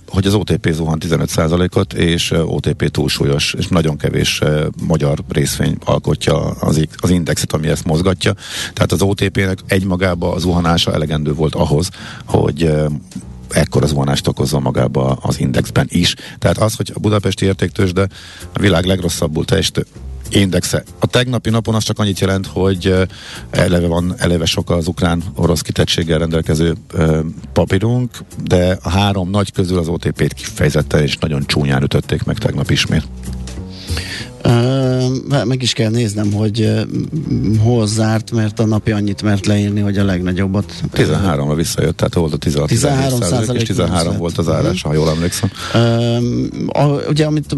hogy 0.08 0.26
az 0.26 0.34
OTP 0.34 0.70
zuhan 0.72 0.98
15%-ot, 1.00 1.92
és 1.92 2.30
OTP 2.30 2.90
túlsúlyos, 2.90 3.54
és 3.58 3.66
nagyon 3.66 3.96
kevés 3.96 4.40
magyar 4.82 5.18
részvény 5.28 5.76
alkotja 5.84 6.50
az, 6.50 6.86
az 6.96 7.10
indexet, 7.10 7.52
ami 7.52 7.68
ezt 7.68 7.84
mozgatja. 7.84 8.34
Tehát 8.72 8.92
az 8.92 9.02
OTP-nek 9.02 9.58
egymagába 9.66 10.32
az 10.32 10.42
zuhanása 10.42 10.92
elegendő 10.92 11.34
volt 11.34 11.54
ahhoz, 11.54 11.90
hogy 12.24 12.72
ekkor 13.50 13.82
az 13.82 13.92
vonást 13.92 14.28
okozza 14.28 14.58
magába 14.58 15.18
az 15.22 15.40
indexben 15.40 15.86
is. 15.90 16.14
Tehát 16.38 16.58
az, 16.58 16.74
hogy 16.74 16.90
a 16.94 16.98
budapesti 16.98 17.44
értéktősde 17.44 18.08
a 18.52 18.58
világ 18.58 18.84
legrosszabbul 18.84 19.44
teljesítő 19.44 19.86
indexe. 20.30 20.82
A 20.98 21.06
tegnapi 21.06 21.50
napon 21.50 21.74
az 21.74 21.84
csak 21.84 21.98
annyit 21.98 22.20
jelent, 22.20 22.46
hogy 22.46 22.94
eleve 23.50 23.86
van, 23.86 24.14
eleve 24.18 24.44
sok 24.44 24.70
az 24.70 24.86
ukrán-orosz 24.86 25.60
kitettséggel 25.60 26.18
rendelkező 26.18 26.74
papírunk, 27.52 28.10
de 28.44 28.78
a 28.82 28.88
három 28.88 29.30
nagy 29.30 29.52
közül 29.52 29.78
az 29.78 29.88
OTP-t 29.88 30.32
kifejezetten 30.32 31.02
és 31.02 31.16
nagyon 31.16 31.46
csúnyán 31.46 31.82
ütötték 31.82 32.24
meg 32.24 32.38
tegnap 32.38 32.70
ismét. 32.70 33.04
Uh, 34.44 35.44
meg 35.44 35.62
is 35.62 35.72
kell 35.72 35.90
néznem, 35.90 36.32
hogy 36.32 36.60
uh, 36.60 37.58
hol 37.58 37.86
zárt, 37.86 38.30
mert 38.30 38.58
a 38.58 38.66
napi 38.66 38.90
annyit 38.90 39.22
mert 39.22 39.46
leírni, 39.46 39.80
hogy 39.80 39.98
a 39.98 40.04
legnagyobbat. 40.04 40.72
13-ra 40.94 41.52
visszajött, 41.56 41.96
tehát 41.96 42.14
volt 42.14 42.32
a 42.32 42.36
16 42.36 42.68
13 42.68 43.56
és 43.56 43.62
13 43.62 44.16
volt 44.16 44.38
az 44.38 44.48
árás, 44.48 44.82
ha 44.82 44.92
jól 44.92 45.10
emlékszem. 45.10 45.50
Uh, 45.74 46.82
a, 46.82 47.00
ugye, 47.08 47.24
amit 47.24 47.56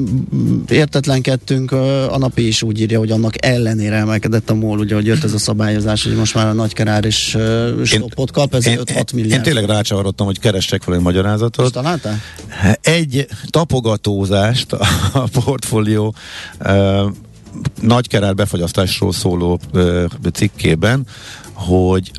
értetlenkedtünk, 0.68 1.72
uh, 1.72 2.12
a 2.12 2.18
napi 2.18 2.46
is 2.46 2.62
úgy 2.62 2.80
írja, 2.80 2.98
hogy 2.98 3.10
annak 3.10 3.44
ellenére 3.44 3.96
emelkedett 3.96 4.50
a 4.50 4.54
MOL, 4.54 4.78
ugye, 4.78 4.94
hogy 4.94 5.06
jött 5.06 5.24
ez 5.24 5.32
a 5.32 5.38
szabályozás, 5.38 6.04
hogy 6.04 6.14
most 6.14 6.34
már 6.34 6.46
a 6.46 6.52
nagykerár 6.52 7.04
is 7.04 7.34
uh, 7.34 8.30
kap, 8.32 8.54
ez 8.54 8.64
5-6 8.66 9.14
milliárd. 9.14 9.32
Én 9.32 9.42
tényleg 9.42 9.64
rácsavarodtam, 9.64 10.26
hogy 10.26 10.38
keressek 10.38 10.82
fel 10.82 10.94
egy 10.94 11.00
magyarázatot. 11.00 11.56
Most 11.56 11.72
találtál? 11.72 12.18
Egy 12.80 13.26
tapogatózást 13.50 14.72
a 15.12 15.28
portfólió 15.44 16.14
nagy 16.58 16.69
kerár 18.02 18.34
befagyasztásról 18.34 19.12
szóló 19.12 19.58
ö, 19.72 20.04
cikkében, 20.32 21.06
hogy 21.52 22.10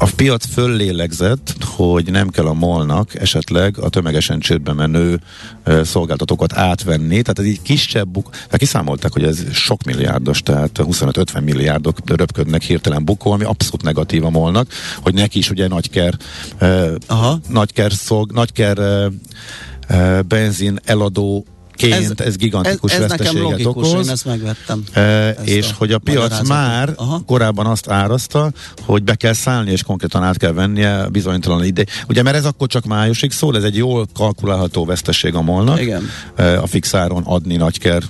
a 0.00 0.08
piac 0.16 0.46
föllélegzett, 0.46 1.54
hogy 1.64 2.10
nem 2.10 2.28
kell 2.28 2.46
a 2.46 2.52
molnak 2.52 3.14
esetleg 3.14 3.78
a 3.78 3.88
tömegesen 3.88 4.38
csődbe 4.38 4.72
menő 4.72 5.20
e, 5.62 5.84
szolgáltatókat 5.84 6.52
átvenni, 6.52 7.22
tehát 7.22 7.38
ez 7.38 7.44
így 7.44 7.62
kisebb 7.62 8.08
buk, 8.08 8.30
tehát 8.30 8.56
kiszámolták, 8.56 9.12
hogy 9.12 9.24
ez 9.24 9.52
sok 9.52 9.82
milliárdos, 9.82 10.42
tehát 10.42 10.78
25-50 10.82 11.42
milliárdok 11.44 11.98
röpködnek 12.04 12.62
hirtelen 12.62 13.04
bukó, 13.04 13.30
ami 13.30 13.44
abszolút 13.44 13.82
negatív 13.82 14.24
a 14.24 14.30
molnak, 14.30 14.68
hogy 15.02 15.14
neki 15.14 15.38
is 15.38 15.50
ugye 15.50 15.68
nagyker, 15.68 16.14
e, 16.58 16.90
Aha. 17.06 17.38
nagyker, 17.48 17.92
szolg, 17.92 18.32
nagyker 18.32 18.78
e, 18.78 20.22
benzin 20.22 20.78
eladó 20.84 21.44
ez, 21.82 22.12
ez 22.16 22.36
gigantikus 22.36 22.92
ez, 22.92 23.02
ez 23.02 23.08
veszteséget 23.08 23.32
nekem 23.32 23.50
logikus, 23.50 23.88
okoz. 23.90 24.06
Én 24.06 24.12
ezt 24.12 24.24
megvettem. 24.24 24.84
E, 24.92 25.30
és 25.30 25.70
hogy 25.78 25.92
a 25.92 25.98
piac 25.98 26.48
már 26.48 26.92
Aha. 26.96 27.22
korábban 27.26 27.66
azt 27.66 27.90
árazta, 27.90 28.52
hogy 28.86 29.02
be 29.02 29.14
kell 29.14 29.32
szállni, 29.32 29.70
és 29.70 29.82
konkrétan 29.82 30.22
át 30.22 30.36
kell 30.36 30.52
vennie 30.52 31.08
bizonytalan 31.08 31.64
ide. 31.64 31.84
Ugye, 32.08 32.22
mert 32.22 32.36
ez 32.36 32.44
akkor 32.44 32.68
csak 32.68 32.84
májusig 32.84 33.30
szól, 33.30 33.56
ez 33.56 33.62
egy 33.62 33.76
jól 33.76 34.06
kalkulálható 34.14 34.84
veszteség 34.84 35.34
a 35.34 35.42
molnak. 35.42 35.80
Igen. 35.80 36.08
E, 36.36 36.62
a 36.62 36.66
fixáron 36.66 37.22
adni 37.24 37.56
nagyker 37.56 38.02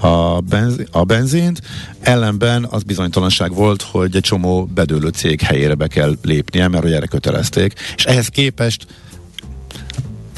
a, 0.00 0.40
benzi, 0.40 0.86
a 0.90 1.04
benzint, 1.04 1.60
ellenben 2.00 2.66
az 2.70 2.82
bizonytalanság 2.82 3.54
volt, 3.54 3.82
hogy 3.82 4.16
egy 4.16 4.22
csomó 4.22 4.64
bedőlő 4.74 5.08
cég 5.08 5.40
helyére 5.40 5.74
be 5.74 5.86
kell 5.86 6.16
lépnie, 6.22 6.68
mert 6.68 6.82
hogy 6.82 6.92
erre 6.92 7.06
kötelezték, 7.06 7.74
és 7.96 8.04
ehhez 8.04 8.28
képest 8.28 8.86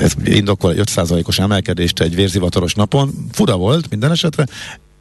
ez 0.02 0.12
indokol 0.24 0.72
egy 0.72 0.90
5%-os 0.94 1.38
emelkedést 1.38 2.00
egy 2.00 2.14
vérzivataros 2.14 2.74
napon. 2.74 3.10
Fura 3.32 3.56
volt 3.56 3.90
minden 3.90 4.10
esetre, 4.10 4.46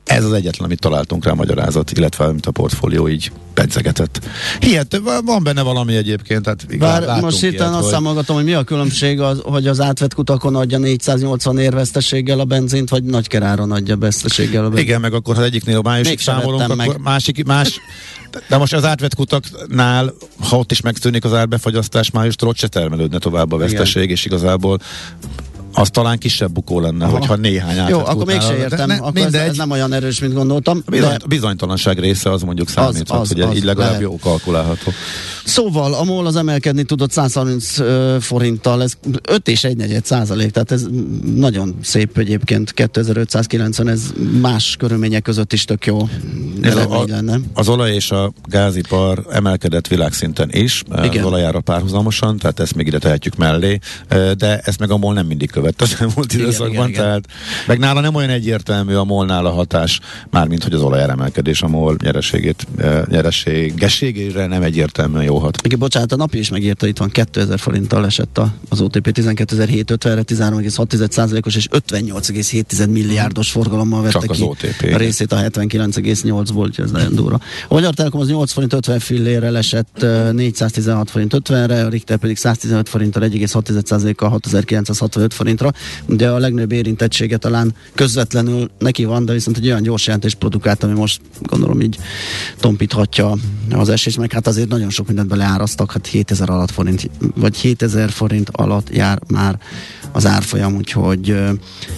ez 0.03 0.25
az 0.25 0.33
egyetlen, 0.33 0.65
amit 0.65 0.79
találtunk 0.79 1.25
rá 1.25 1.33
magyarázat, 1.33 1.91
illetve 1.91 2.25
amit 2.25 2.45
a 2.45 2.51
portfólió 2.51 3.07
így 3.07 3.31
pedzegetett. 3.53 4.19
Hihető, 4.59 5.01
van 5.25 5.43
benne 5.43 5.61
valami 5.61 5.95
egyébként. 5.95 6.43
Tehát 6.43 6.77
Bár 6.77 7.21
most 7.21 7.39
hirtelen 7.39 7.73
azt 7.73 7.83
hogy... 7.83 7.91
számolgatom, 7.91 8.35
hogy 8.35 8.45
mi 8.45 8.53
a 8.53 8.63
különbség, 8.63 9.19
az, 9.19 9.41
hogy 9.43 9.67
az 9.67 9.81
átvett 9.81 10.13
kutakon 10.13 10.55
adja 10.55 10.77
480 10.77 11.57
ér 11.57 11.73
veszteséggel 11.73 12.39
a 12.39 12.45
benzint, 12.45 12.89
vagy 12.89 13.03
nagykeráron 13.03 13.71
adja 13.71 13.97
veszteséggel 13.97 14.65
a 14.65 14.67
benzint. 14.67 14.87
Igen, 14.87 15.01
meg 15.01 15.13
akkor 15.13 15.35
ha 15.35 15.43
egyiknél 15.43 15.77
a 15.77 15.81
májusig 15.81 16.19
számolunk, 16.19 16.61
akkor 16.61 16.75
meg. 16.75 16.99
másik, 17.01 17.45
más, 17.45 17.79
de 18.47 18.57
most 18.57 18.73
az 18.73 18.85
átvett 18.85 19.15
kutaknál, 19.15 20.13
ha 20.49 20.57
ott 20.57 20.71
is 20.71 20.81
megtűnik 20.81 21.25
az 21.25 21.33
árbefagyasztás 21.33 22.11
májustól, 22.11 22.49
ott 22.49 22.57
se 22.57 22.67
termelődne 22.67 23.17
tovább 23.17 23.51
a 23.51 23.57
veszteség, 23.57 24.03
Igen. 24.03 24.15
és 24.15 24.25
igazából 24.25 24.79
az 25.73 25.89
talán 25.89 26.17
kisebb 26.17 26.51
bukó 26.51 26.79
lenne, 26.79 27.05
Aha. 27.05 27.17
hogyha 27.17 27.35
néhány 27.35 27.89
Jó, 27.89 27.99
akkor 27.99 28.25
mégse 28.25 28.57
értem, 28.57 28.87
ne, 28.87 28.95
akkor 28.95 29.13
mindegy. 29.13 29.41
Ez, 29.41 29.47
ez, 29.47 29.57
nem 29.57 29.71
olyan 29.71 29.93
erős, 29.93 30.19
mint 30.19 30.33
gondoltam. 30.33 30.83
Bizony, 30.89 31.09
de... 31.09 31.17
Bizonytalanság 31.27 31.99
része 31.99 32.31
az 32.31 32.41
mondjuk 32.41 32.69
számíthat, 32.69 33.19
az, 33.19 33.21
az, 33.21 33.27
hogy 33.27 33.41
az 33.41 33.55
így 33.55 33.63
legalább 33.63 33.89
lehet. 33.89 34.01
jó 34.01 34.17
kalkulálható. 34.17 34.91
Szóval 35.43 35.93
a 35.93 36.03
MOL 36.03 36.25
az 36.25 36.35
emelkedni 36.35 36.83
tudott 36.83 37.11
130 37.11 37.79
uh, 37.79 38.19
forinttal, 38.19 38.81
ez 38.81 38.93
5 39.29 39.47
és 39.47 39.63
1 39.63 39.77
negyed 39.77 40.05
százalék, 40.05 40.51
tehát 40.51 40.71
ez 40.71 40.85
nagyon 41.35 41.75
szép 41.81 42.17
egyébként, 42.17 42.73
2590, 42.73 43.87
ez 43.87 44.01
más 44.41 44.75
körülmények 44.79 45.21
között 45.21 45.53
is 45.53 45.65
tök 45.65 45.85
jó 45.85 46.09
ez 46.61 46.75
a, 46.75 47.03
lenne. 47.07 47.39
Az 47.53 47.69
olaj 47.69 47.93
és 47.93 48.11
a 48.11 48.33
gázipar 48.45 49.25
emelkedett 49.31 49.87
világszinten 49.87 50.49
is, 50.51 50.83
Igen. 51.03 51.23
az 51.23 51.25
olajára 51.25 51.59
párhuzamosan, 51.59 52.37
tehát 52.37 52.59
ezt 52.59 52.75
még 52.75 52.87
ide 52.87 52.97
tehetjük 52.97 53.35
mellé, 53.35 53.79
de 54.37 54.59
ezt 54.59 54.79
meg 54.79 54.91
a 54.91 54.97
MOL 54.97 55.13
nem 55.13 55.25
mindig 55.25 55.51
követte 55.61 55.83
az 55.83 55.95
elmúlt 55.99 56.33
időszakban, 56.33 56.69
igen, 56.71 56.89
igen, 56.89 57.01
tehát 57.01 57.25
meg 57.67 57.79
nála 57.79 57.99
nem 57.99 58.15
olyan 58.15 58.29
egyértelmű 58.29 58.93
a 58.93 59.03
molnál 59.03 59.45
a 59.45 59.49
hatás, 59.49 59.99
mármint 60.29 60.63
hogy 60.63 60.73
az 60.73 60.81
olajáremelkedés 60.81 61.61
a 61.61 61.67
MOL 61.67 61.95
nyereségét, 62.03 62.67
e, 62.77 63.05
nyereségességére 63.09 64.45
nem 64.45 64.61
egyértelműen 64.61 65.23
jó 65.23 65.37
hat. 65.37 65.57
Igen, 65.63 65.79
bocsánat, 65.79 66.11
a 66.11 66.15
napi 66.15 66.37
is 66.37 66.49
megírta, 66.49 66.87
itt 66.87 66.97
van 66.97 67.09
2000 67.09 67.59
forinttal 67.59 68.05
esett 68.05 68.41
az 68.69 68.81
OTP 68.81 69.07
12.750-re, 69.13 70.23
13,6%-os 70.25 71.55
és 71.55 71.67
58,7 71.71 72.89
milliárdos 72.89 73.51
forgalommal 73.51 74.01
vette 74.01 74.19
Csak 74.19 74.21
ki 74.21 74.29
az 74.29 74.41
OTP, 74.41 74.93
a 74.93 74.97
részét 74.97 75.31
a 75.31 75.35
79,8 75.35 76.19
8-ból, 76.23 76.55
úgyhogy 76.55 76.85
ez 76.85 76.91
nagyon 76.91 77.15
durva. 77.15 77.39
A 77.67 77.73
Magyar 77.73 77.93
Telekom 77.93 78.19
az 78.19 78.27
8 78.27 78.51
forint 78.51 78.73
50 78.73 78.99
fillére 78.99 79.49
lesett 79.49 80.05
416 80.31 81.09
forint 81.09 81.33
50-re, 81.35 81.85
a 81.85 81.89
Richter 81.89 82.17
pedig 82.17 82.37
115 82.37 82.89
forinttal 82.89 83.23
1,6%-kal 83.23 84.29
6965 84.29 85.33
forintra. 85.57 85.71
De 86.05 86.29
a 86.29 86.37
legnagyobb 86.37 86.71
érintettsége 86.71 87.37
talán 87.37 87.75
közvetlenül 87.95 88.69
neki 88.79 89.05
van, 89.05 89.25
de 89.25 89.33
viszont 89.33 89.57
egy 89.57 89.65
olyan 89.65 89.81
gyors 89.81 90.05
jelentés 90.05 90.35
produkált, 90.35 90.83
ami 90.83 90.93
most 90.93 91.21
gondolom 91.41 91.81
így 91.81 91.97
tompíthatja 92.59 93.35
az 93.71 93.89
esés, 93.89 94.17
meg 94.17 94.31
hát 94.31 94.47
azért 94.47 94.69
nagyon 94.69 94.89
sok 94.89 95.07
mindent 95.07 95.27
beleárasztak, 95.27 95.91
hát 95.91 96.07
7000 96.07 96.49
alatt 96.49 96.71
forint, 96.71 97.09
vagy 97.35 97.57
7000 97.57 98.09
forint 98.09 98.49
alatt 98.51 98.89
jár 98.89 99.19
már 99.27 99.59
az 100.11 100.25
árfolyam, 100.25 100.75
úgyhogy 100.75 101.29
ö, 101.29 101.51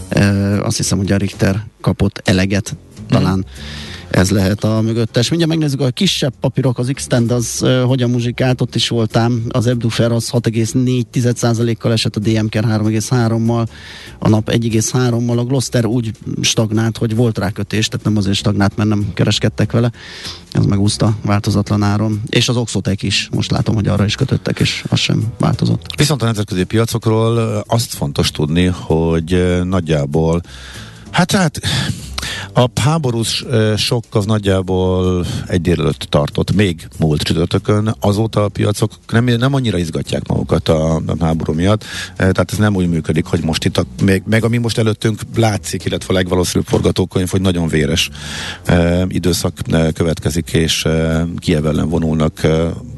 ö, 0.10 0.20
azt 0.64 0.78
hiszem, 0.78 0.98
hogy 0.98 1.12
a 1.12 1.18
Richter 1.18 1.66
kapott 1.82 2.22
eleget 2.24 2.76
talán. 3.10 3.38
Mm 3.38 3.92
ez 4.14 4.30
lehet 4.30 4.64
a 4.64 4.82
mögöttes. 4.82 5.30
Mindjárt 5.30 5.54
megnézzük 5.54 5.82
a 5.82 5.90
kisebb 5.90 6.34
papírok, 6.40 6.78
az 6.78 6.92
x 6.94 7.08
az 7.28 7.60
uh, 7.62 7.82
hogyan 7.82 8.10
muzsikált, 8.10 8.62
ott 8.62 8.76
is 8.76 8.90
voltam. 8.90 9.44
Az 9.50 9.68
Ebdufer 9.68 10.12
az 10.12 10.30
6,4%-kal 10.32 11.92
esett, 11.92 12.16
a 12.16 12.20
DMK 12.20 12.54
3,3-mal, 12.54 13.68
a 14.20 14.30
nap 14.30 14.52
1,3-mal, 14.52 15.38
a 15.38 15.44
Gloster 15.44 15.86
úgy 15.86 16.12
stagnált, 16.42 16.98
hogy 16.98 17.16
volt 17.16 17.38
rá 17.38 17.50
kötés, 17.50 17.88
tehát 17.88 18.06
nem 18.06 18.18
azért 18.18 18.36
stagnált, 18.36 18.76
mert 18.76 18.90
nem 18.90 19.12
kereskedtek 19.14 19.72
vele. 19.72 19.92
Ez 20.52 20.66
megúszta 20.66 21.16
változatlan 21.26 21.84
áron. 21.84 22.22
És 22.30 22.50
az 22.50 22.58
Oxotec 22.58 23.04
is, 23.04 23.30
most 23.32 23.52
látom, 23.52 23.76
hogy 23.76 23.88
arra 23.88 24.06
is 24.06 24.16
kötöttek, 24.16 24.60
és 24.60 24.84
az 24.90 25.00
sem 25.00 25.24
változott. 25.40 25.86
Viszont 25.98 26.22
a 26.22 26.26
nemzetközi 26.26 26.64
piacokról 26.64 27.64
azt 27.68 27.94
fontos 27.94 28.32
tudni, 28.32 28.66
hogy 28.66 29.62
nagyjából 29.64 30.42
Hát 31.14 31.32
hát 31.32 31.60
a 32.54 32.70
háborús 32.82 33.46
sok 33.78 34.04
az 34.10 34.26
nagyjából 34.26 35.26
egy 35.48 35.62
délelőtt 35.62 36.08
tartott, 36.10 36.56
még 36.56 36.88
múlt 37.00 37.22
csütörtökön, 37.22 37.96
azóta 38.00 38.44
a 38.44 38.48
piacok 38.48 38.92
nem, 39.08 39.24
nem 39.24 39.54
annyira 39.54 39.78
izgatják 39.78 40.28
magukat 40.28 40.70
a, 40.70 40.96
a 40.96 41.16
háború 41.20 41.54
miatt, 41.54 41.84
tehát 42.16 42.52
ez 42.52 42.58
nem 42.58 42.76
úgy 42.76 42.90
működik, 42.90 43.26
hogy 43.26 43.44
most 43.44 43.66
itt, 43.66 43.78
a, 43.78 43.84
még, 44.02 44.24
meg 44.26 44.44
ami 44.44 44.58
most 44.58 44.78
előttünk 44.78 45.22
látszik, 45.36 45.86
illetve 45.86 46.14
a 46.14 46.14
legvalószínűbb 46.14 46.68
forgatókönyv, 46.68 47.30
hogy 47.30 47.42
nagyon 47.42 47.68
véres 47.68 48.10
időszak 49.08 49.54
következik, 49.94 50.54
és 50.54 50.86
e, 50.86 51.26
Kiev 51.38 51.66
ellen 51.66 51.90
vonulnak 51.90 52.48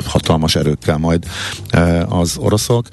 hatalmas 0.05 0.55
erőkkel 0.55 0.97
majd 0.97 1.25
az 2.07 2.37
oroszok. 2.37 2.87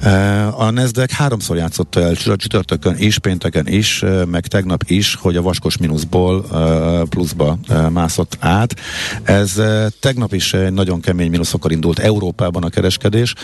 E, 0.00 0.46
a 0.48 0.70
Nasdaq 0.70 1.12
háromszor 1.14 1.56
játszotta 1.56 2.00
el 2.00 2.14
csütörtökön 2.14 2.94
is, 2.98 3.18
pénteken 3.18 3.66
is, 3.66 4.04
meg 4.30 4.46
tegnap 4.46 4.82
is, 4.86 5.14
hogy 5.14 5.36
a 5.36 5.42
vaskos 5.42 5.76
mínuszból 5.98 7.06
pluszba 7.08 7.58
mászott 7.90 8.36
át. 8.40 8.74
Ez 9.22 9.60
tegnap 10.00 10.32
is 10.32 10.56
nagyon 10.70 11.00
kemény 11.00 11.30
mínuszokkal 11.30 11.70
indult 11.70 11.98
Európában 11.98 12.62
a 12.62 12.68
kereskedés. 12.68 13.34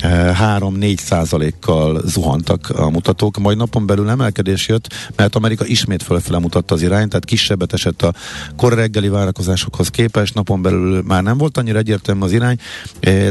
3-4 0.00 0.98
százalékkal 0.98 2.02
zuhantak 2.04 2.70
a 2.70 2.90
mutatók, 2.90 3.38
majd 3.38 3.56
napon 3.56 3.86
belül 3.86 4.08
emelkedés 4.08 4.68
jött, 4.68 4.94
mert 5.16 5.36
Amerika 5.36 5.66
ismét 5.66 6.02
fölfele 6.02 6.38
mutatta 6.38 6.74
az 6.74 6.82
irányt, 6.82 7.08
tehát 7.08 7.24
kisebbet 7.24 7.72
esett 7.72 8.02
a 8.02 8.14
kor 8.56 8.74
reggeli 8.74 9.08
várakozásokhoz 9.08 9.88
képest, 9.88 10.34
napon 10.34 10.62
belül 10.62 11.02
már 11.02 11.22
nem 11.22 11.38
volt 11.38 11.56
annyira 11.56 11.78
egyértelmű 11.78 12.22
az 12.22 12.32
irány, 12.32 12.56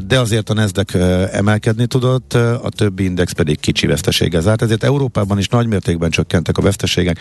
de 0.07 0.19
azért 0.19 0.49
a 0.49 0.53
Nasdaq 0.53 0.97
emelkedni 1.31 1.85
tudott, 1.85 2.33
a 2.33 2.69
többi 2.69 3.03
index 3.03 3.31
pedig 3.31 3.59
kicsi 3.59 3.87
veszteséggel 3.87 4.41
zárt, 4.41 4.61
ezért 4.61 4.83
Európában 4.83 5.37
is 5.37 5.47
nagymértékben 5.47 6.09
csökkentek 6.09 6.57
a 6.57 6.61
veszteségek. 6.61 7.19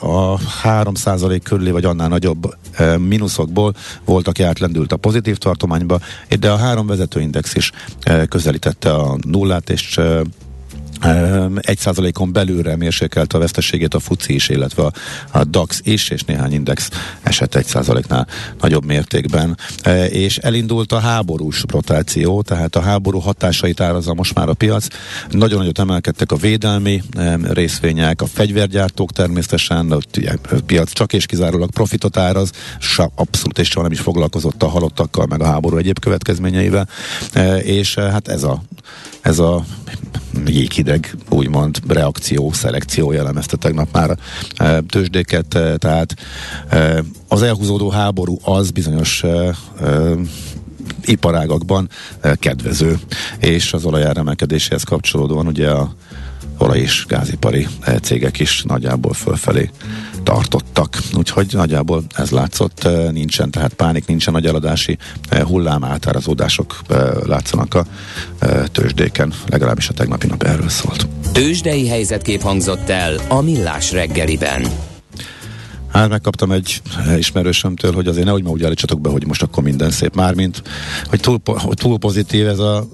A 0.00 0.38
3% 0.64 1.40
körüli 1.42 1.70
vagy 1.70 1.84
annál 1.84 2.08
nagyobb 2.08 2.56
e, 2.72 2.98
mínuszokból 2.98 3.74
volt, 4.04 4.28
aki 4.28 4.42
átlendült 4.42 4.92
a 4.92 4.96
pozitív 4.96 5.36
tartományba, 5.36 5.98
de 6.40 6.50
a 6.50 6.56
három 6.56 6.86
vezetőindex 6.86 7.54
is 7.54 7.72
e, 8.02 8.26
közelítette 8.26 8.94
a 8.94 9.18
nullát, 9.26 9.70
és 9.70 9.96
e, 9.96 10.22
egy 11.60 11.78
százalékon 11.78 12.32
belülre 12.32 12.76
mérsékelte 12.76 13.36
a 13.36 13.40
veszteségét 13.40 13.94
a 13.94 14.00
FUCI 14.00 14.34
is, 14.34 14.48
illetve 14.48 14.90
a, 15.32 15.44
DAX 15.44 15.80
is, 15.84 16.08
és 16.08 16.22
néhány 16.22 16.52
index 16.52 16.88
esett 17.22 17.54
egy 17.54 17.66
százaléknál 17.66 18.26
nagyobb 18.60 18.84
mértékben. 18.84 19.58
E, 19.82 20.06
és 20.06 20.38
elindult 20.38 20.92
a 20.92 20.98
háborús 20.98 21.64
rotáció, 21.68 22.42
tehát 22.42 22.76
a 22.76 22.80
háború 22.80 23.18
hatásait 23.18 23.80
árazza 23.80 24.14
most 24.14 24.34
már 24.34 24.48
a 24.48 24.54
piac. 24.54 24.86
Nagyon 25.30 25.58
nagyot 25.58 25.78
emelkedtek 25.78 26.32
a 26.32 26.36
védelmi 26.36 27.02
e, 27.16 27.38
részvények, 27.42 28.22
a 28.22 28.26
fegyvergyártók 28.26 29.12
természetesen, 29.12 29.92
a 29.92 29.98
piac 30.66 30.92
csak 30.92 31.12
és 31.12 31.26
kizárólag 31.26 31.70
profitot 31.70 32.16
áraz, 32.16 32.50
abszolút 33.14 33.58
és 33.58 33.68
soha 33.68 33.82
nem 33.82 33.92
is 33.92 34.00
foglalkozott 34.00 34.62
a 34.62 34.68
halottakkal, 34.68 35.26
meg 35.26 35.40
a 35.40 35.46
háború 35.46 35.76
egyéb 35.76 35.98
következményeivel, 35.98 36.88
e, 37.32 37.56
és 37.56 37.94
hát 37.94 38.28
ez 38.28 38.42
a 38.42 38.62
ez 39.22 39.38
a 39.38 39.64
jéghideg, 40.46 41.16
úgymond 41.28 41.78
reakció, 41.88 42.52
szelekció 42.52 43.12
jellemezte 43.12 43.56
tegnap 43.56 43.88
már 43.92 44.10
a 44.10 44.16
e, 44.62 44.80
tőzsdéket, 44.80 45.54
e, 45.54 45.76
tehát 45.76 46.14
e, 46.68 47.04
az 47.28 47.42
elhúzódó 47.42 47.90
háború 47.90 48.38
az 48.42 48.70
bizonyos 48.70 49.24
iparágakban 51.04 51.88
kedvező, 52.34 52.98
és 53.38 53.72
az 53.72 53.84
olajár 53.84 54.16
emelkedéséhez 54.16 54.82
kapcsolódóan 54.82 55.46
ugye 55.46 55.70
a 55.70 55.94
olaj- 56.62 56.78
és 56.78 57.04
gázipari 57.08 57.66
cégek 58.02 58.38
is 58.38 58.62
nagyjából 58.62 59.12
fölfelé 59.12 59.70
tartottak. 60.22 60.98
Úgyhogy 61.16 61.46
nagyjából 61.52 62.02
ez 62.14 62.30
látszott, 62.30 62.88
nincsen 63.12 63.50
tehát 63.50 63.74
pánik, 63.74 64.06
nincsen 64.06 64.32
nagy 64.32 64.46
eladási 64.46 64.98
hullám, 65.30 65.84
átárazódások 65.84 66.80
látszanak 67.26 67.74
a 67.74 67.84
tőzsdéken, 68.72 69.32
legalábbis 69.46 69.88
a 69.88 69.92
tegnapi 69.92 70.26
nap 70.26 70.42
erről 70.42 70.68
szólt. 70.68 71.06
Tőzsdei 71.32 71.88
helyzetkép 71.88 72.40
hangzott 72.40 72.88
el 72.88 73.14
a 73.28 73.40
Millás 73.40 73.92
reggeliben. 73.92 74.91
Hát 75.92 76.08
megkaptam 76.08 76.52
egy 76.52 76.82
ismerősömtől, 77.16 77.92
hogy 77.92 78.06
azért 78.06 78.24
nehogy 78.24 78.42
ma 78.42 78.50
úgy 78.50 78.64
állítsatok 78.64 79.00
be, 79.00 79.10
hogy 79.10 79.26
most 79.26 79.42
akkor 79.42 79.62
minden 79.62 79.90
szép. 79.90 80.14
Mármint, 80.14 80.62
hogy 81.04 81.20
túl, 81.20 81.40
hogy 81.44 81.76
túl 81.76 81.98
pozitív 81.98 82.46
ez 82.46 82.58
a... 82.58 82.88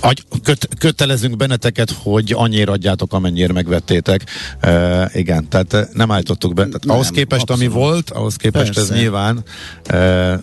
Agy, 0.00 0.24
köt, 0.42 0.68
kötelezünk 0.78 1.36
benneteket, 1.36 1.90
hogy 1.90 2.32
annyira 2.36 2.72
adjátok, 2.72 3.12
amennyire 3.12 3.52
megvettétek. 3.52 4.24
E, 4.60 5.10
igen, 5.14 5.48
tehát 5.48 5.88
nem 5.92 6.10
állítottuk 6.10 6.54
be. 6.54 6.64
Tehát 6.64 6.84
nem, 6.84 6.94
ahhoz 6.94 7.08
képest, 7.08 7.42
abszolút. 7.42 7.74
ami 7.74 7.82
volt, 7.82 8.10
ahhoz 8.10 8.36
képest 8.36 8.74
Persze. 8.74 8.92
ez 8.92 9.00
nyilván 9.00 9.42
e, 9.84 10.40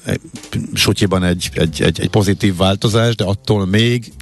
sutyiban 0.73 1.23
egy, 1.23 1.49
egy, 1.53 1.81
egy, 1.81 1.99
egy 1.99 2.09
pozitív 2.09 2.55
változás, 2.55 3.15
de 3.15 3.23
attól 3.23 3.65
még 3.65 4.13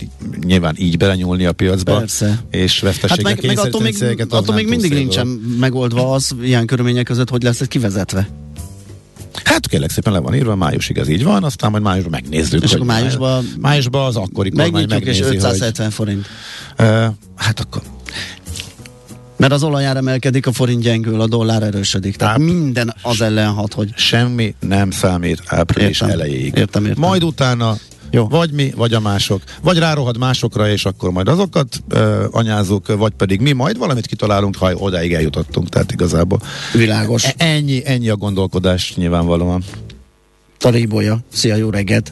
nyilván 0.45 0.75
így 0.77 0.97
belenyúlni 0.97 1.45
a 1.45 1.51
piacba, 1.51 1.97
Persze. 1.97 2.43
és 2.51 2.79
veszteséget 2.79 3.27
hát 3.27 3.41
meg, 3.41 3.55
meg 3.55 3.65
attól 3.65 3.81
még, 3.81 4.25
attól 4.29 4.55
még 4.55 4.67
mindig 4.67 4.93
nincsen 4.93 5.27
megoldva 5.59 6.11
az 6.13 6.35
ilyen 6.41 6.65
körülmények 6.65 7.05
között, 7.05 7.29
hogy 7.29 7.43
lesz 7.49 7.61
ez 7.61 7.67
kivezetve? 7.67 8.27
Hát 9.43 9.67
kérlek 9.67 9.91
szépen 9.91 10.13
le 10.13 10.19
van 10.19 10.35
írva, 10.35 10.55
májusig 10.55 10.97
ez 10.97 11.07
így 11.07 11.23
van, 11.23 11.43
aztán 11.43 11.71
majd 11.71 11.83
májusban 11.83 12.11
megnézzük. 12.21 12.63
És 12.63 12.73
akkor 12.73 12.85
májusban, 12.85 13.53
májusban 13.57 14.05
az 14.05 14.15
akkori 14.15 14.49
kormány 14.49 14.87
megnézi, 14.89 15.19
és 15.19 15.25
570 15.25 15.85
hogy, 15.85 15.93
forint. 15.93 16.25
Uh, 16.79 17.05
hát 17.35 17.59
akkor 17.59 17.81
mert 19.37 19.51
az 19.51 19.63
olajár 19.63 19.97
emelkedik, 19.97 20.47
a 20.47 20.51
forint 20.51 20.81
gyengül, 20.81 21.21
a 21.21 21.27
dollár 21.27 21.63
erősödik. 21.63 22.15
Tehát 22.15 22.35
Áp, 22.35 22.41
minden 22.41 22.95
az 23.01 23.21
ellen 23.21 23.53
hat, 23.53 23.73
hogy... 23.73 23.89
Semmi 23.95 24.55
nem 24.59 24.91
számít 24.91 25.43
április 25.45 26.01
értem, 26.01 26.09
elejéig. 26.09 26.55
Értem, 26.55 26.85
értem. 26.85 27.03
Majd 27.03 27.23
utána 27.23 27.77
jó. 28.11 28.27
Vagy 28.27 28.51
mi, 28.51 28.71
vagy 28.75 28.93
a 28.93 28.99
mások. 28.99 29.41
Vagy 29.61 29.77
rárohad 29.77 30.17
másokra, 30.17 30.69
és 30.69 30.85
akkor 30.85 31.11
majd 31.11 31.27
azokat 31.27 31.83
uh, 31.93 32.23
anyázunk, 32.31 32.87
vagy 32.87 33.11
pedig 33.11 33.41
mi 33.41 33.51
majd 33.51 33.77
valamit 33.77 34.05
kitalálunk, 34.05 34.55
ha 34.55 34.73
odáig 34.73 35.13
eljutottunk. 35.13 35.69
Tehát 35.69 35.91
igazából. 35.91 36.41
Világos. 36.73 37.23
E- 37.23 37.33
ennyi, 37.37 37.81
ennyi 37.85 38.09
a 38.09 38.15
gondolkodás 38.15 38.95
nyilvánvalóan. 38.95 39.63
Taríbolya. 40.57 41.19
Szia, 41.33 41.55
jó 41.55 41.69
reggelt! 41.69 42.11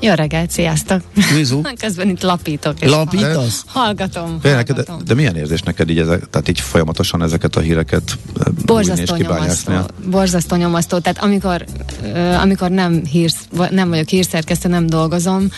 Jó 0.00 0.12
reggelt, 0.14 0.50
sziasztok! 0.50 1.00
Mizu? 1.34 1.60
Közben 1.80 2.08
itt 2.08 2.22
lapítok. 2.22 2.80
És 2.80 2.90
Lapítasz? 2.90 3.64
Hallgatom. 3.66 4.38
hallgatom. 4.42 4.98
De, 4.98 5.04
de, 5.04 5.14
milyen 5.14 5.36
érzés 5.36 5.62
neked 5.62 5.90
így, 5.90 5.98
ezek, 5.98 6.30
tehát 6.30 6.48
így 6.48 6.60
folyamatosan 6.60 7.22
ezeket 7.22 7.56
a 7.56 7.60
híreket 7.60 8.18
borzasztó 8.66 9.16
nyomasztó, 9.16 9.72
borzasztó 10.10 10.56
nyomasztó. 10.56 10.98
Tehát 10.98 11.22
amikor 11.22 11.64
amikor 12.40 12.70
nem, 12.70 13.04
hírsz, 13.04 13.48
nem 13.70 13.88
vagyok 13.88 14.08
hírszerkesztő, 14.08 14.68
nem 14.68 14.86
dolgozom, 14.86 15.48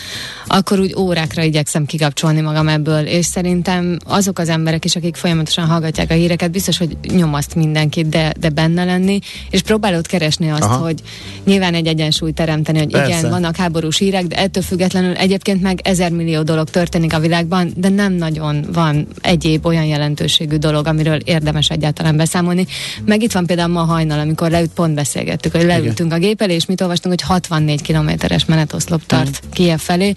akkor 0.47 0.79
úgy 0.79 0.95
órákra 0.97 1.43
igyekszem 1.43 1.85
kikapcsolni 1.85 2.41
magam 2.41 2.67
ebből, 2.67 3.05
és 3.05 3.25
szerintem 3.25 3.97
azok 4.05 4.39
az 4.39 4.49
emberek 4.49 4.85
is, 4.85 4.95
akik 4.95 5.15
folyamatosan 5.15 5.65
hallgatják 5.65 6.11
a 6.11 6.13
híreket, 6.13 6.51
biztos, 6.51 6.77
hogy 6.77 6.97
nyomaszt 7.01 7.55
mindenkit, 7.55 8.09
de, 8.09 8.33
de 8.39 8.49
benne 8.49 8.83
lenni, 8.83 9.19
és 9.49 9.61
próbálod 9.61 10.07
keresni 10.07 10.49
azt, 10.49 10.63
Aha. 10.63 10.83
hogy 10.83 11.01
nyilván 11.45 11.73
egy 11.73 11.87
egyensúly 11.87 12.31
teremteni, 12.31 12.77
hogy 12.77 12.91
Persze. 12.91 13.17
igen, 13.17 13.29
vannak 13.29 13.55
háborús 13.55 13.97
hírek, 13.97 14.30
de 14.31 14.37
ettől 14.37 14.63
függetlenül 14.63 15.13
egyébként 15.13 15.61
meg 15.61 15.79
ezer 15.83 16.11
millió 16.11 16.41
dolog 16.41 16.69
történik 16.69 17.13
a 17.13 17.19
világban, 17.19 17.71
de 17.75 17.89
nem 17.89 18.13
nagyon 18.13 18.65
van 18.73 19.07
egyéb 19.21 19.65
olyan 19.65 19.85
jelentőségű 19.85 20.55
dolog, 20.55 20.87
amiről 20.87 21.19
érdemes 21.23 21.69
egyáltalán 21.69 22.17
beszámolni. 22.17 22.65
Meg 23.05 23.21
itt 23.21 23.31
van 23.31 23.45
például 23.45 23.71
ma 23.71 23.83
hajnal, 23.83 24.19
amikor 24.19 24.49
leült, 24.49 24.69
pont 24.69 24.95
beszélgettük, 24.95 25.51
hogy 25.51 25.63
leültünk 25.63 26.09
igen. 26.09 26.11
a 26.11 26.17
gép 26.17 26.41
elé, 26.41 26.53
és 26.53 26.65
mit 26.65 26.81
olvastunk, 26.81 27.15
hogy 27.19 27.29
64 27.29 27.81
kilométeres 27.81 28.45
menetoszlop 28.45 29.05
tart 29.05 29.41
mm. 29.45 29.49
Kiev 29.51 29.79
felé. 29.79 30.13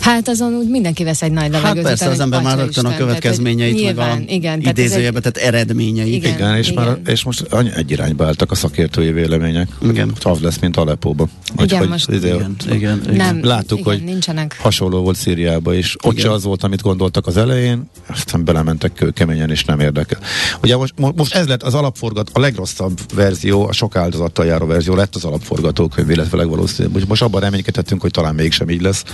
Hát 0.00 0.28
azon 0.28 0.54
úgy 0.54 0.68
mindenki 0.68 1.04
vesz 1.04 1.22
egy 1.22 1.32
nagy 1.32 1.50
levegőt. 1.50 1.74
Hát 1.74 1.84
persze, 1.84 2.08
az 2.08 2.20
ember 2.20 2.42
már 2.42 2.58
rögtön 2.58 2.84
a 2.84 2.96
következményeit, 2.96 3.74
nyilván, 3.74 4.18
meg 4.18 4.28
a 4.28 4.32
igen, 4.32 4.60
idézőjebe, 4.60 5.20
tehát 5.20 5.36
eredményeit. 5.36 6.14
Igen, 6.14 6.34
igen, 6.34 6.56
és, 6.56 6.70
igen. 6.70 6.84
Már, 6.84 6.98
és 7.06 7.24
most 7.24 7.46
egy 7.76 7.90
irányba 7.90 8.24
álltak 8.24 8.50
a 8.50 8.54
szakértői 8.54 9.12
vélemények. 9.12 9.68
Igen. 9.82 10.12
Az 10.22 10.40
lesz, 10.40 10.58
mint 10.58 10.76
Aleppóba. 10.76 11.28
Igen, 11.62 11.78
hogy, 11.78 11.88
most 11.88 12.10
izé, 12.10 12.28
igen, 12.28 12.56
igen, 12.70 13.00
igen. 13.02 13.16
Nem, 13.16 13.42
Láttuk, 13.54 13.78
igen, 13.78 13.92
hogy 13.92 14.04
nincsenek. 14.04 14.56
hasonló 14.60 15.02
volt 15.02 15.16
Szíriában 15.16 15.74
is. 15.74 15.96
Ott 16.02 16.18
se 16.18 16.30
az 16.30 16.44
volt, 16.44 16.62
amit 16.62 16.82
gondoltak 16.82 17.26
az 17.26 17.36
elején, 17.36 17.90
aztán 18.06 18.44
belementek 18.44 19.04
keményen, 19.14 19.50
és 19.50 19.64
nem 19.64 19.80
érdekel. 19.80 20.18
Ugye 20.62 20.76
most, 20.76 20.94
most 20.96 21.34
ez 21.34 21.46
lett 21.46 21.62
az 21.62 21.74
alapforgat, 21.74 22.30
a 22.32 22.40
legrosszabb 22.40 22.98
verzió, 23.14 23.66
a 23.66 23.72
sok 23.72 23.96
áldozattal 23.96 24.46
járó 24.46 24.66
verzió 24.66 24.94
lett 24.94 25.14
az 25.14 25.24
alapforgatókönyv, 25.24 26.10
illetve 26.10 26.36
legvalószínűleg. 26.36 26.92
Most, 26.92 27.08
most 27.08 27.22
abban 27.22 27.40
reménykedhetünk, 27.40 28.00
hogy 28.00 28.10
talán 28.10 28.34
mégsem 28.34 28.70
így 28.70 28.80
lesz, 28.80 29.04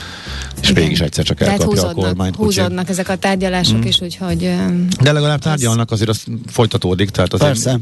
és 0.60 0.68
Igen. 0.68 0.82
mégis 0.82 1.00
egyszer 1.00 1.24
csak 1.24 1.40
elkapja 1.40 1.88
a 1.88 1.92
kormányt. 1.92 2.36
Húzódnak 2.36 2.88
ezek 2.88 3.08
a 3.08 3.16
tárgyalások 3.16 3.78
mm. 3.78 3.86
is, 3.86 4.00
úgyhogy... 4.00 4.54
De 5.00 5.12
legalább 5.12 5.40
tárgyalnak, 5.40 5.90
azért 5.90 6.08
az 6.08 6.24
folytatódik, 6.46 7.10
tehát 7.10 7.32
azért 7.32 7.50
Persze. 7.50 7.80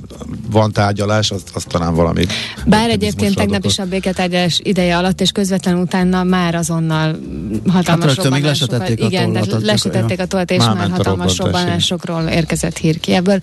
van 0.50 0.72
tárgyalás, 0.72 1.30
az, 1.30 1.42
az 1.54 1.64
talán 1.68 1.94
valami... 1.94 2.26
Bár 2.66 2.90
egyébként 2.90 3.34
tegnap 3.34 3.64
is 3.64 3.78
a 3.78 3.84
béketárgyalás 3.84 4.60
ideje 4.62 4.96
alatt, 4.96 5.20
és 5.20 5.30
közvetlenül 5.30 5.80
utána 5.80 6.22
már 6.22 6.47
azonnal 6.54 7.18
hatalmas 7.66 8.14
hát 8.14 8.24
robbanásokat... 8.24 8.88
Igen, 8.88 9.36
a 9.36 9.58
lesítették 9.60 10.20
a 10.20 10.26
tolt, 10.26 10.50
és 10.50 10.58
már, 10.58 10.74
már 10.74 10.90
hatalmas 10.90 11.38
robbanásokról 11.38 12.22
érkezett 12.22 12.76
hír 12.76 13.00
ki 13.00 13.12
ebből. 13.12 13.40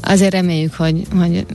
Azért 0.00 0.32
reméljük, 0.32 0.74
hogy, 0.74 1.06
hogy 1.18 1.46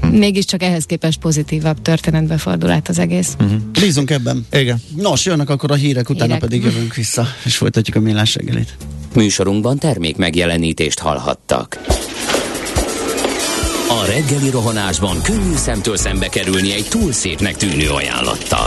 hm. 0.00 0.08
mégiscsak 0.08 0.62
ehhez 0.62 0.84
képest 0.84 1.18
pozitívabb 1.18 1.82
történetbe 1.82 2.38
fordul 2.38 2.70
át 2.70 2.88
az 2.88 2.98
egész. 2.98 3.36
Uh-huh. 3.40 3.60
Bízunk 3.80 4.10
ebben. 4.10 4.46
Igen. 4.52 4.80
Nos, 4.96 5.24
jönnek 5.24 5.50
akkor 5.50 5.70
a 5.70 5.74
hírek, 5.74 6.08
utána 6.08 6.24
hírek. 6.24 6.40
pedig 6.40 6.62
jövünk 6.62 6.94
vissza, 6.94 7.26
és 7.44 7.56
folytatjuk 7.56 7.96
a 7.96 8.00
millás 8.00 8.34
reggelit. 8.34 8.76
Műsorunkban 9.14 9.78
termék 9.78 10.16
megjelenítést 10.16 10.98
hallhattak. 10.98 11.78
A 13.88 14.04
reggeli 14.06 14.50
rohanásban 14.50 15.22
könnyű 15.22 15.54
szemtől 15.54 15.96
szembe 15.96 16.28
kerülni 16.28 16.72
egy 16.72 16.86
túl 16.88 17.12
szépnek 17.12 17.56
tűnő 17.56 17.88
ajánlattal. 17.88 18.66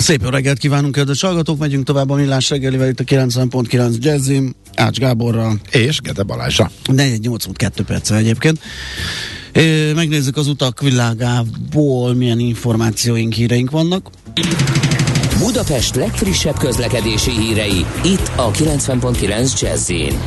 Szép 0.00 0.22
jó 0.22 0.28
reggelt 0.28 0.58
kívánunk, 0.58 0.94
kedves 0.94 1.20
hallgatók! 1.20 1.58
Megyünk 1.58 1.84
tovább 1.84 2.10
a 2.10 2.14
millás 2.14 2.50
reggelivel 2.50 2.88
itt 2.88 3.00
a 3.00 3.04
90.9 3.04 3.98
Jazzim, 3.98 4.54
Ács 4.74 4.98
Gáborral. 4.98 5.60
És 5.70 6.00
Gede 6.00 6.22
Balázsa. 6.22 6.70
482 6.92 7.84
perc 7.84 8.10
egyébként. 8.10 8.58
Megnézzük 9.94 10.36
az 10.36 10.46
utak 10.46 10.80
világából, 10.80 12.14
milyen 12.14 12.38
információink, 12.38 13.32
híreink 13.32 13.70
vannak. 13.70 14.10
Budapest 15.38 15.94
legfrissebb 15.94 16.58
közlekedési 16.58 17.30
hírei, 17.30 17.84
itt 18.04 18.30
a 18.36 18.50
90.9 18.50 19.60
Jazzin. 19.60 20.18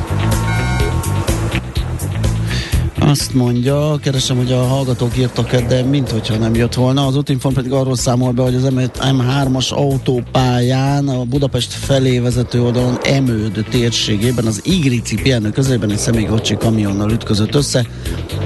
Azt 3.05 3.33
mondja, 3.33 3.97
keresem, 4.01 4.37
hogy 4.37 4.51
a 4.51 4.63
hallgatók 4.63 5.17
írtak-e, 5.17 5.61
de 5.61 5.83
minthogyha 5.83 6.37
nem 6.37 6.55
jött 6.55 6.73
volna. 6.73 7.05
Az 7.05 7.15
útinform 7.15 7.55
pedig 7.55 7.71
arról 7.71 7.95
számol 7.95 8.31
be, 8.31 8.41
hogy 8.41 8.55
az 8.55 8.67
M3-as 8.99 9.69
autópályán 9.69 11.07
a 11.07 11.23
Budapest 11.23 11.73
felé 11.73 12.19
vezető 12.19 12.61
oldalon 12.61 12.97
Emőd 13.03 13.65
térségében 13.69 14.45
az 14.45 14.61
Igrici 14.63 15.15
pihenő 15.15 15.49
közelében 15.49 15.91
egy 15.91 15.97
személygocsi 15.97 16.57
kamionnal 16.57 17.11
ütközött 17.11 17.55
össze. 17.55 17.87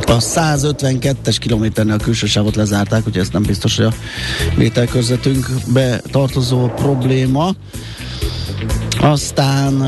A 0.05 0.17
152-es 0.17 1.35
kilométernél 1.39 1.93
a 1.93 2.03
külső 2.03 2.27
sávot 2.27 2.55
lezárták, 2.55 3.07
úgyhogy 3.07 3.21
ez 3.21 3.29
nem 3.29 3.43
biztos, 3.43 3.75
hogy 3.75 3.85
a 3.85 3.93
vételkörzetünkbe 4.55 6.01
tartozó 6.11 6.67
probléma. 6.67 7.55
Aztán 8.99 9.81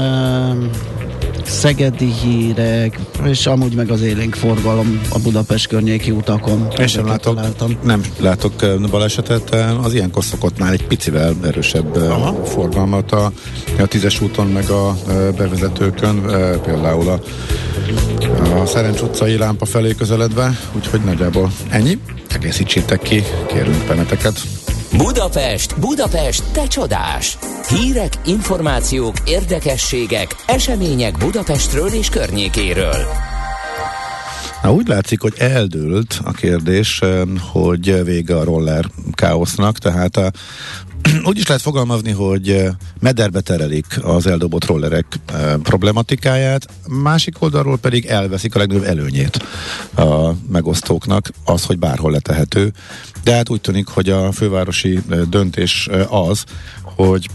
szegedi 1.46 2.12
hírek, 2.24 3.00
és 3.26 3.46
amúgy 3.46 3.74
meg 3.74 3.92
az 3.92 4.02
élénk 4.02 4.36
forgalom 4.36 5.02
a 5.10 5.20
Budapest 5.20 5.68
környéki 5.68 6.12
utakon. 6.12 6.68
És 6.78 6.92
sem 6.92 7.06
látok, 7.06 7.36
találtam. 7.36 7.78
nem 7.84 8.02
látok 8.20 8.54
balesetet, 8.90 9.56
az 9.84 9.94
ilyenkor 9.94 10.24
szokott 10.24 10.60
már 10.60 10.74
egy 10.74 10.88
picivel 10.88 11.36
erősebb 11.44 11.96
Aha. 11.96 12.46
forgalmat 12.46 13.12
a, 13.12 13.32
a 13.80 13.86
tízes 13.86 14.22
úton, 14.22 14.48
meg 14.48 14.70
a 14.70 14.98
bevezetőkön, 15.38 16.22
például 16.64 17.10
a, 17.10 17.20
a 18.62 18.66
Szerencs 18.66 19.02
utcai 19.02 19.38
lámpa 19.38 19.66
felé 19.66 19.94
közeledve, 19.96 20.60
úgyhogy 20.76 21.02
nagyjából 21.02 21.52
ennyi. 21.70 21.98
Egészítsétek 22.30 23.02
ki, 23.02 23.24
kérünk 23.48 23.86
peneteket. 23.86 24.59
Budapest, 24.98 25.80
Budapest, 25.80 26.44
te 26.52 26.68
csodás! 26.68 27.38
Hírek, 27.68 28.14
információk, 28.26 29.16
érdekességek, 29.26 30.36
események 30.46 31.18
Budapestről 31.18 31.88
és 31.88 32.10
környékéről. 32.10 33.06
Na 34.64 34.74
úgy 34.74 34.88
látszik, 34.88 35.22
hogy 35.22 35.34
eldőlt 35.38 36.20
a 36.24 36.32
kérdés, 36.32 37.02
hogy 37.52 38.04
vége 38.04 38.36
a 38.36 38.44
roller 38.44 38.86
káosznak, 39.12 39.78
tehát 39.78 40.18
a, 40.18 40.32
úgy 41.30 41.38
is 41.38 41.48
lehet 41.48 41.62
fogalmazni, 41.62 42.12
hogy 42.12 42.66
mederbe 43.00 43.42
terelik 43.42 43.86
az 44.02 44.28
eldobott 44.28 44.66
rollerek 44.66 45.06
problematikáját, 45.64 46.66
másik 46.88 47.42
oldalról 47.42 47.78
pedig 47.78 48.06
elveszik 48.06 48.56
a 48.56 48.60
legnagyobb 48.60 48.86
előnyét 48.86 49.40
a 49.96 50.32
megosztóknak, 50.52 51.32
az, 51.46 51.66
hogy 51.66 51.80
bárhol 51.80 52.12
letehető. 52.12 52.74
De 53.30 53.36
hát 53.36 53.50
úgy 53.50 53.62
tűnik, 53.62 53.88
hogy 53.88 54.10
a 54.10 54.32
fővárosi 54.32 55.00
döntés 55.30 55.90
az, 56.10 56.44
hogy 56.84 57.30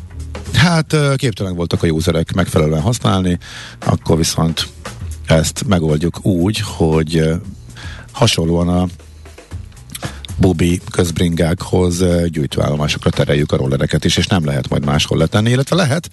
hát 0.54 0.96
képtelen 1.16 1.54
voltak 1.54 1.83
a 1.83 1.87
userek 1.87 2.33
megfelelően 2.33 2.80
használni, 2.80 3.38
akkor 3.78 4.16
viszont 4.16 4.68
ezt 5.26 5.64
megoldjuk 5.66 6.24
úgy, 6.24 6.61
hogy 6.61 7.28
hasonlóan 8.12 8.68
a 8.68 8.87
bubi 10.36 10.80
közbringákhoz 10.90 12.04
gyűjtőállomásokra 12.26 13.10
tereljük 13.10 13.52
a 13.52 13.56
rollereket 13.56 14.04
is, 14.04 14.16
és 14.16 14.26
nem 14.26 14.44
lehet 14.44 14.68
majd 14.68 14.84
máshol 14.84 15.18
letenni, 15.18 15.50
illetve 15.50 15.76
lehet, 15.76 16.10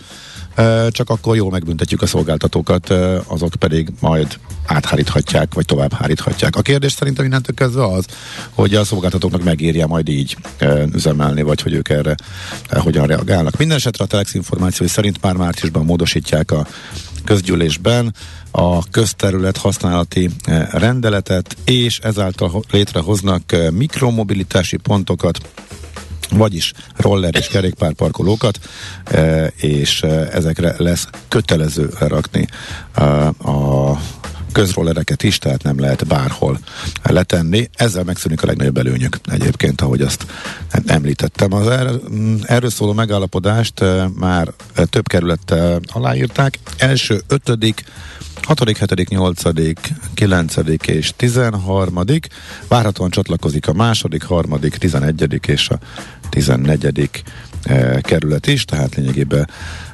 csak 0.90 1.10
akkor 1.10 1.36
jól 1.36 1.50
megbüntetjük 1.50 2.02
a 2.02 2.06
szolgáltatókat, 2.06 2.90
azok 3.28 3.54
pedig 3.60 3.90
majd 4.00 4.40
átháríthatják, 4.66 5.54
vagy 5.54 5.66
tovább 5.66 5.94
háríthatják. 5.94 6.56
A 6.56 6.62
kérdés 6.62 6.92
szerintem 6.92 7.26
innentől 7.26 7.56
kezdve 7.56 7.86
az, 7.86 8.06
hogy 8.50 8.76
a 8.76 8.84
szolgáltatóknak 8.84 9.44
megírja 9.44 9.88
majd 9.88 10.10
így 10.10 10.38
üzemelni, 10.94 11.42
vagy 11.42 11.62
hogy 11.62 11.74
ők 11.74 11.90
erre 11.90 12.16
hogyan 12.70 13.08
reagálnak. 13.08 13.58
Minden 13.58 13.78
esetre 13.78 14.04
a 14.04 14.08
Telex 14.08 14.34
információi 14.34 14.88
szerint 14.88 15.22
már 15.22 15.36
márciusban 15.36 15.86
módosítják 15.86 16.52
a 16.52 16.68
közgyűlésben 17.26 18.16
a 18.52 18.90
közterület 18.90 19.58
használati 19.58 20.30
rendeletet, 20.72 21.58
és 21.66 22.00
ezáltal 22.00 22.64
létrehoznak 22.72 23.56
mikromobilitási 23.72 24.78
pontokat, 24.78 25.38
vagyis 26.30 26.74
roller 26.96 27.36
és 27.36 27.48
kerékpárparkolókat, 27.48 28.60
és 29.56 30.02
ezekre 30.32 30.76
lesz 30.78 31.08
kötelező 31.28 31.90
rakni 32.00 32.48
a 33.44 33.92
közrollereket 34.52 35.24
is, 35.24 35.38
tehát 35.38 35.64
nem 35.64 35.80
lehet 35.80 36.08
bárhol 36.08 36.60
letenni. 37.04 37.70
Ezzel 37.74 38.04
megszűnik 38.04 38.44
a 38.44 38.46
legnagyobb 38.46 38.78
előnyök 38.78 39.18
egyébként, 39.26 39.82
ahogy 39.82 40.02
azt 40.02 40.26
említettem. 40.86 41.54
Az 41.54 41.68
er, 41.68 41.90
erről 42.44 42.70
szóló 42.70 42.94
megállapodást 42.94 43.84
már 44.16 44.54
több 44.86 45.08
kerülettel 45.08 45.80
aláírták. 45.86 46.60
Első 46.78 47.22
ötödik 47.28 47.84
6., 48.42 48.78
7., 48.78 49.10
8., 49.10 49.42
9. 50.14 50.56
és 50.86 51.14
13. 51.16 52.04
Várhatóan 52.68 53.10
csatlakozik 53.10 53.68
a 53.68 53.74
második, 53.74 54.24
harmadik, 54.24 54.76
11. 54.76 55.40
és 55.48 55.70
a 55.70 55.80
14. 56.30 57.24
kerület 58.02 58.48
is, 58.48 58.66
tehát 58.66 58.96
lényegében 58.96 59.50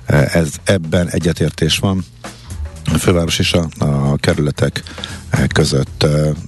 ez 0.06 0.50
ebben 0.64 1.10
egyetértés 1.10 1.78
van 1.78 2.06
a 2.94 2.98
főváros 2.98 3.40
és 3.40 3.54
a, 3.54 3.68
a 3.78 4.16
kerületek 4.16 4.84
között. 5.48 6.06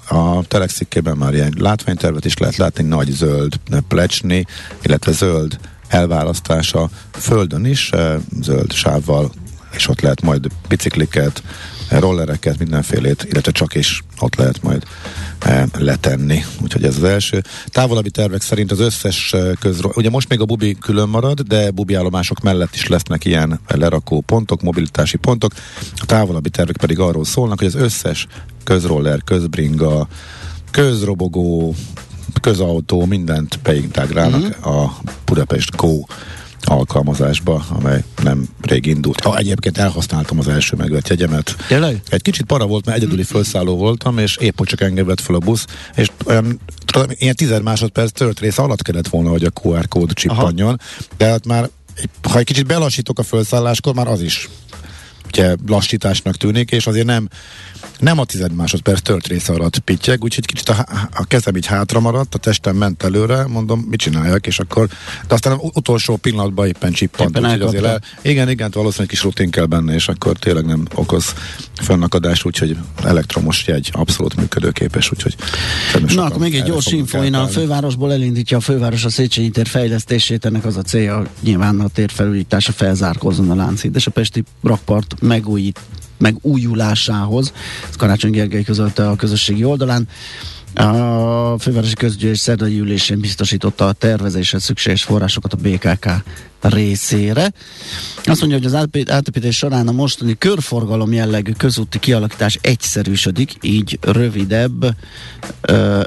A 0.07 0.43
telexikkében 0.47 1.17
már 1.17 1.33
ilyen 1.33 1.53
látványtervet 1.57 2.25
is 2.25 2.37
lehet 2.37 2.55
látni, 2.55 2.83
nagy 2.83 3.09
zöld 3.09 3.59
plecsni, 3.87 4.45
illetve 4.81 5.11
zöld 5.11 5.59
elválasztása 5.87 6.89
földön 7.11 7.65
is, 7.65 7.89
zöld 8.41 8.73
sávval, 8.73 9.31
és 9.71 9.87
ott 9.87 10.01
lehet 10.01 10.21
majd 10.21 10.47
bicikliket, 10.67 11.43
rollereket, 11.89 12.59
mindenfélét, 12.59 13.27
illetve 13.29 13.51
csak 13.51 13.75
is 13.75 14.03
ott 14.19 14.35
lehet 14.35 14.61
majd 14.61 14.83
e, 15.39 15.67
letenni. 15.77 16.43
Úgyhogy 16.61 16.83
ez 16.83 16.95
az 16.95 17.03
első. 17.03 17.43
Távolabbi 17.67 18.09
tervek 18.09 18.41
szerint 18.41 18.71
az 18.71 18.79
összes 18.79 19.33
eh, 19.33 19.51
közről, 19.59 19.91
ugye 19.95 20.09
most 20.09 20.29
még 20.29 20.41
a 20.41 20.45
bubi 20.45 20.77
külön 20.79 21.09
marad, 21.09 21.41
de 21.41 21.71
bubi 21.71 21.93
állomások 21.93 22.39
mellett 22.39 22.75
is 22.75 22.87
lesznek 22.87 23.25
ilyen 23.25 23.59
lerakó 23.67 24.21
pontok, 24.21 24.61
mobilitási 24.61 25.17
pontok. 25.17 25.51
A 25.95 26.05
távolabbi 26.05 26.49
tervek 26.49 26.77
pedig 26.77 26.99
arról 26.99 27.25
szólnak, 27.25 27.57
hogy 27.57 27.67
az 27.67 27.75
összes 27.75 28.27
közroller, 28.63 29.23
közbringa, 29.23 30.07
közrobogó, 30.71 31.75
közautó, 32.41 33.05
mindent 33.05 33.59
beintegrálnak 33.63 34.41
mm-hmm. 34.41 34.73
a 34.73 34.97
Budapest 35.25 35.75
Go 35.75 36.03
alkalmazásba, 36.61 37.65
amely 37.69 38.03
nem 38.23 38.47
rég 38.61 38.85
indult. 38.85 39.19
Ha 39.19 39.37
egyébként 39.37 39.77
elhasználtam 39.77 40.39
az 40.39 40.47
első 40.47 40.75
megvett 40.75 41.07
jegyemet. 41.07 41.55
Tényleg? 41.67 42.01
Egy 42.09 42.21
kicsit 42.21 42.45
para 42.45 42.65
volt, 42.65 42.85
mert 42.85 42.97
egyedüli 42.97 43.23
felszálló 43.23 43.77
voltam, 43.77 44.17
és 44.17 44.37
épp 44.37 44.57
hogy 44.57 44.67
csak 44.67 44.81
engem 44.81 45.05
vett 45.05 45.21
fel 45.21 45.35
a 45.35 45.39
busz, 45.39 45.65
és 45.95 46.11
olyan 46.25 46.59
tudom, 46.85 47.07
ilyen 47.13 47.35
10 47.35 47.59
másodperc 47.63 48.11
tört 48.11 48.39
része 48.39 48.61
alatt 48.61 48.81
kellett 48.81 49.07
volna, 49.07 49.29
hogy 49.29 49.43
a 49.43 49.51
QR 49.63 49.87
kód 49.87 50.13
csippanjon, 50.13 50.79
de 51.17 51.25
hát 51.25 51.45
már 51.45 51.69
ha 52.29 52.37
egy 52.37 52.45
kicsit 52.45 52.67
belassítok 52.67 53.19
a 53.19 53.23
felszálláskor, 53.23 53.93
már 53.93 54.07
az 54.07 54.21
is 54.21 54.49
ugye 55.31 55.55
lassításnak 55.67 56.35
tűnik, 56.35 56.71
és 56.71 56.87
azért 56.87 57.05
nem 57.05 57.29
nem 57.99 58.19
a 58.19 58.25
tized 58.25 58.55
másodperc 58.55 59.01
tört 59.01 59.27
része 59.27 59.53
alatt 59.53 59.79
pittyeg, 59.79 60.23
úgyhogy 60.23 60.45
kicsit 60.45 60.69
a, 60.69 60.85
a 61.13 61.25
kezem 61.25 61.55
így 61.55 61.65
hátra 61.65 61.99
maradt, 61.99 62.35
a 62.35 62.37
testem 62.37 62.75
ment 62.75 63.03
előre, 63.03 63.47
mondom, 63.47 63.79
mit 63.79 63.99
csináljak, 63.99 64.47
és 64.47 64.59
akkor, 64.59 64.87
de 65.27 65.33
aztán 65.33 65.59
utolsó 65.61 66.15
pillanatban 66.15 66.67
éppen 66.67 66.91
csippant, 66.91 67.29
éppen 67.37 67.43
úgyhogy 67.43 67.61
azért 67.61 67.83
le, 67.83 67.99
igen, 68.21 68.49
igen, 68.49 68.69
valószínűleg 68.73 69.09
kis 69.09 69.23
rutin 69.23 69.49
kell 69.49 69.65
benne, 69.65 69.93
és 69.93 70.07
akkor 70.07 70.37
tényleg 70.37 70.65
nem 70.65 70.87
okoz 70.95 71.33
fennakadást, 71.73 72.45
úgyhogy 72.45 72.77
elektromos 73.03 73.67
jegy 73.67 73.89
abszolút 73.91 74.35
működőképes, 74.35 75.11
úgyhogy 75.11 75.35
Na, 76.15 76.23
akkor 76.23 76.39
még 76.39 76.55
egy 76.55 76.63
gyors 76.63 76.87
info, 76.87 77.17
a 77.17 77.47
fővárosból 77.47 78.11
elindítja 78.11 78.57
a 78.57 78.61
főváros 78.61 79.05
a 79.05 79.09
Széchenyi 79.09 79.49
tér 79.49 79.67
fejlesztését, 79.67 80.45
ennek 80.45 80.65
az 80.65 80.77
a 80.77 80.81
célja, 80.81 81.23
nyilván 81.41 81.79
a 81.79 81.87
tér 81.87 82.11
felújítása 82.11 82.71
felzárkózzon 82.71 83.51
a 83.51 83.55
láncid, 83.55 83.95
és 83.95 84.07
a 84.07 84.11
Pesti 84.11 84.43
rakpart 84.63 85.15
megújít 85.21 85.79
megújulásához. 86.19 87.53
Ezt 87.87 87.97
Karácsony 87.97 88.31
Gergely 88.31 88.63
közölte 88.63 89.09
a 89.09 89.15
közösségi 89.15 89.63
oldalán. 89.63 90.07
A 90.73 91.59
fővárosi 91.59 91.93
közgyűlés 91.93 92.39
szerdai 92.39 92.79
ülésén 92.79 93.19
biztosította 93.19 93.87
a 93.87 93.91
tervezésre 93.91 94.59
szükséges 94.59 95.03
forrásokat 95.03 95.53
a 95.53 95.57
BKK 95.57 96.07
részére. 96.61 97.51
Azt 98.23 98.39
mondja, 98.39 98.57
hogy 98.57 98.65
az 98.65 99.05
átépítés 99.07 99.57
során 99.57 99.87
a 99.87 99.91
mostani 99.91 100.37
körforgalom 100.37 101.13
jellegű 101.13 101.51
közúti 101.51 101.99
kialakítás 101.99 102.59
egyszerűsödik, 102.61 103.53
így 103.61 103.99
rövidebb, 104.01 104.95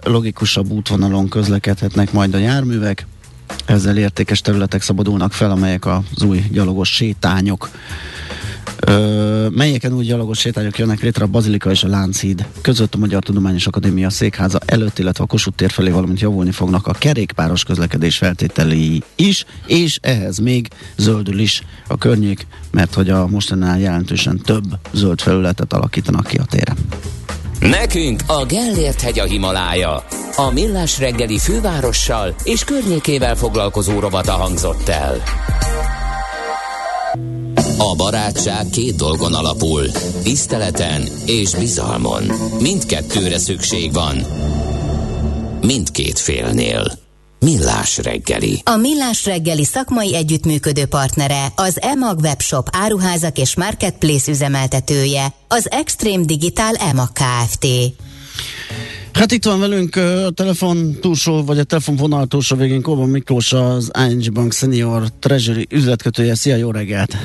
logikusabb 0.04 0.70
útvonalon 0.70 1.28
közlekedhetnek 1.28 2.12
majd 2.12 2.34
a 2.34 2.38
járművek. 2.38 3.06
Ezzel 3.64 3.96
értékes 3.96 4.40
területek 4.40 4.82
szabadulnak 4.82 5.32
fel, 5.32 5.50
amelyek 5.50 5.86
az 5.86 6.22
új 6.22 6.44
gyalogos 6.50 6.88
sétányok 6.94 7.70
Melyeken 9.50 9.92
új 9.92 10.04
gyalogos 10.04 10.38
sétányok 10.38 10.78
jönnek 10.78 11.00
létre 11.00 11.24
a 11.24 11.26
Bazilika 11.26 11.70
és 11.70 11.84
a 11.84 11.88
Lánchíd 11.88 12.46
között 12.60 12.94
a 12.94 12.98
Magyar 12.98 13.22
Tudományos 13.22 13.66
Akadémia 13.66 14.10
székháza 14.10 14.58
előtt, 14.66 14.98
illetve 14.98 15.24
a 15.24 15.26
Kossuth 15.26 15.56
tér 15.56 15.70
felé, 15.70 15.90
valamint 15.90 16.20
javulni 16.20 16.50
fognak 16.50 16.86
a 16.86 16.92
kerékpáros 16.92 17.64
közlekedés 17.64 18.16
feltételei 18.16 19.02
is, 19.16 19.44
és 19.66 19.98
ehhez 20.00 20.38
még 20.38 20.68
zöldül 20.96 21.38
is 21.38 21.62
a 21.88 21.98
környék, 21.98 22.46
mert 22.70 22.94
hogy 22.94 23.10
a 23.10 23.26
mostanál 23.26 23.78
jelentősen 23.78 24.40
több 24.44 24.64
zöld 24.92 25.20
felületet 25.20 25.72
alakítanak 25.72 26.26
ki 26.26 26.36
a 26.36 26.44
téren. 26.44 26.76
Nekünk 27.60 28.22
a 28.26 28.44
Gellért 28.46 29.00
hegy 29.00 29.18
a 29.18 29.24
Himalája. 29.24 30.04
A 30.36 30.50
Millás 30.52 30.98
reggeli 30.98 31.38
fővárossal 31.38 32.34
és 32.44 32.64
környékével 32.64 33.36
foglalkozó 33.36 33.98
rovata 33.98 34.32
hangzott 34.32 34.88
el. 34.88 35.22
A 37.78 37.94
barátság 37.96 38.66
két 38.70 38.96
dolgon 38.96 39.34
alapul, 39.34 39.86
tiszteleten 40.22 41.08
és 41.26 41.54
bizalmon. 41.54 42.22
Mindkettőre 42.60 43.38
szükség 43.38 43.92
van. 43.92 44.16
Mindkét 45.60 46.18
félnél. 46.18 46.84
Millás 47.40 47.98
reggeli. 47.98 48.60
A 48.64 48.76
Millás 48.76 49.24
reggeli 49.24 49.64
szakmai 49.64 50.14
együttműködő 50.14 50.84
partnere, 50.84 51.52
az 51.56 51.80
EMAG 51.80 52.18
webshop 52.18 52.68
áruházak 52.72 53.38
és 53.38 53.56
marketplace 53.56 54.30
üzemeltetője, 54.30 55.34
az 55.48 55.70
Extreme 55.70 56.24
Digital 56.24 56.74
EMAG 56.74 57.12
Kft. 57.12 57.66
Hát 59.12 59.32
itt 59.32 59.44
van 59.44 59.60
velünk 59.60 59.96
a 59.96 60.30
telefon 60.30 60.96
túlsó, 61.00 61.44
vagy 61.44 61.58
a 61.58 61.64
telefonvonal 61.64 62.26
túlsó 62.26 62.56
végén 62.56 62.82
Kóban 62.82 63.08
Miklós, 63.08 63.52
az 63.52 63.90
ING 64.08 64.32
Bank 64.32 64.52
Senior 64.52 65.12
Treasury 65.18 65.66
üzletkötője. 65.70 66.34
Szia, 66.34 66.56
jó 66.56 66.70
reggelt! 66.70 67.16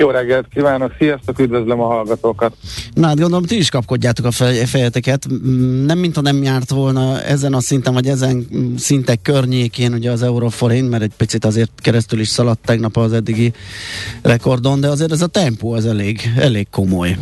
Jó 0.00 0.10
reggelt 0.10 0.46
kívánok, 0.54 0.92
sziasztok, 0.98 1.38
üdvözlöm 1.38 1.80
a 1.80 1.86
hallgatókat. 1.86 2.52
Na 2.94 3.06
hát 3.06 3.18
gondolom, 3.18 3.44
ti 3.44 3.56
is 3.56 3.70
kapkodjátok 3.70 4.24
a 4.24 4.30
fejeteket. 4.66 5.26
Nem 5.84 5.98
mintha 5.98 6.20
nem 6.20 6.42
járt 6.42 6.70
volna 6.70 7.22
ezen 7.22 7.54
a 7.54 7.60
szinten, 7.60 7.94
vagy 7.94 8.06
ezen 8.06 8.46
szintek 8.76 9.22
környékén 9.22 9.92
ugye 9.92 10.10
az 10.10 10.22
euróforint, 10.22 10.90
mert 10.90 11.02
egy 11.02 11.12
picit 11.16 11.44
azért 11.44 11.70
keresztül 11.76 12.20
is 12.20 12.28
szaladt 12.28 12.64
tegnap 12.64 12.96
az 12.96 13.12
eddigi 13.12 13.52
rekordon, 14.22 14.80
de 14.80 14.88
azért 14.88 15.12
ez 15.12 15.22
a 15.22 15.26
tempó 15.26 15.72
az 15.72 15.86
elég, 15.86 16.20
elég 16.38 16.66
komoly. 16.70 17.16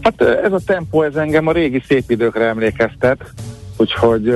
Hát 0.00 0.20
ez 0.20 0.52
a 0.52 0.60
tempó, 0.66 1.02
ez 1.02 1.14
engem 1.14 1.46
a 1.46 1.52
régi 1.52 1.82
szép 1.88 2.10
időkre 2.10 2.44
emlékeztet, 2.44 3.32
úgyhogy, 3.76 4.34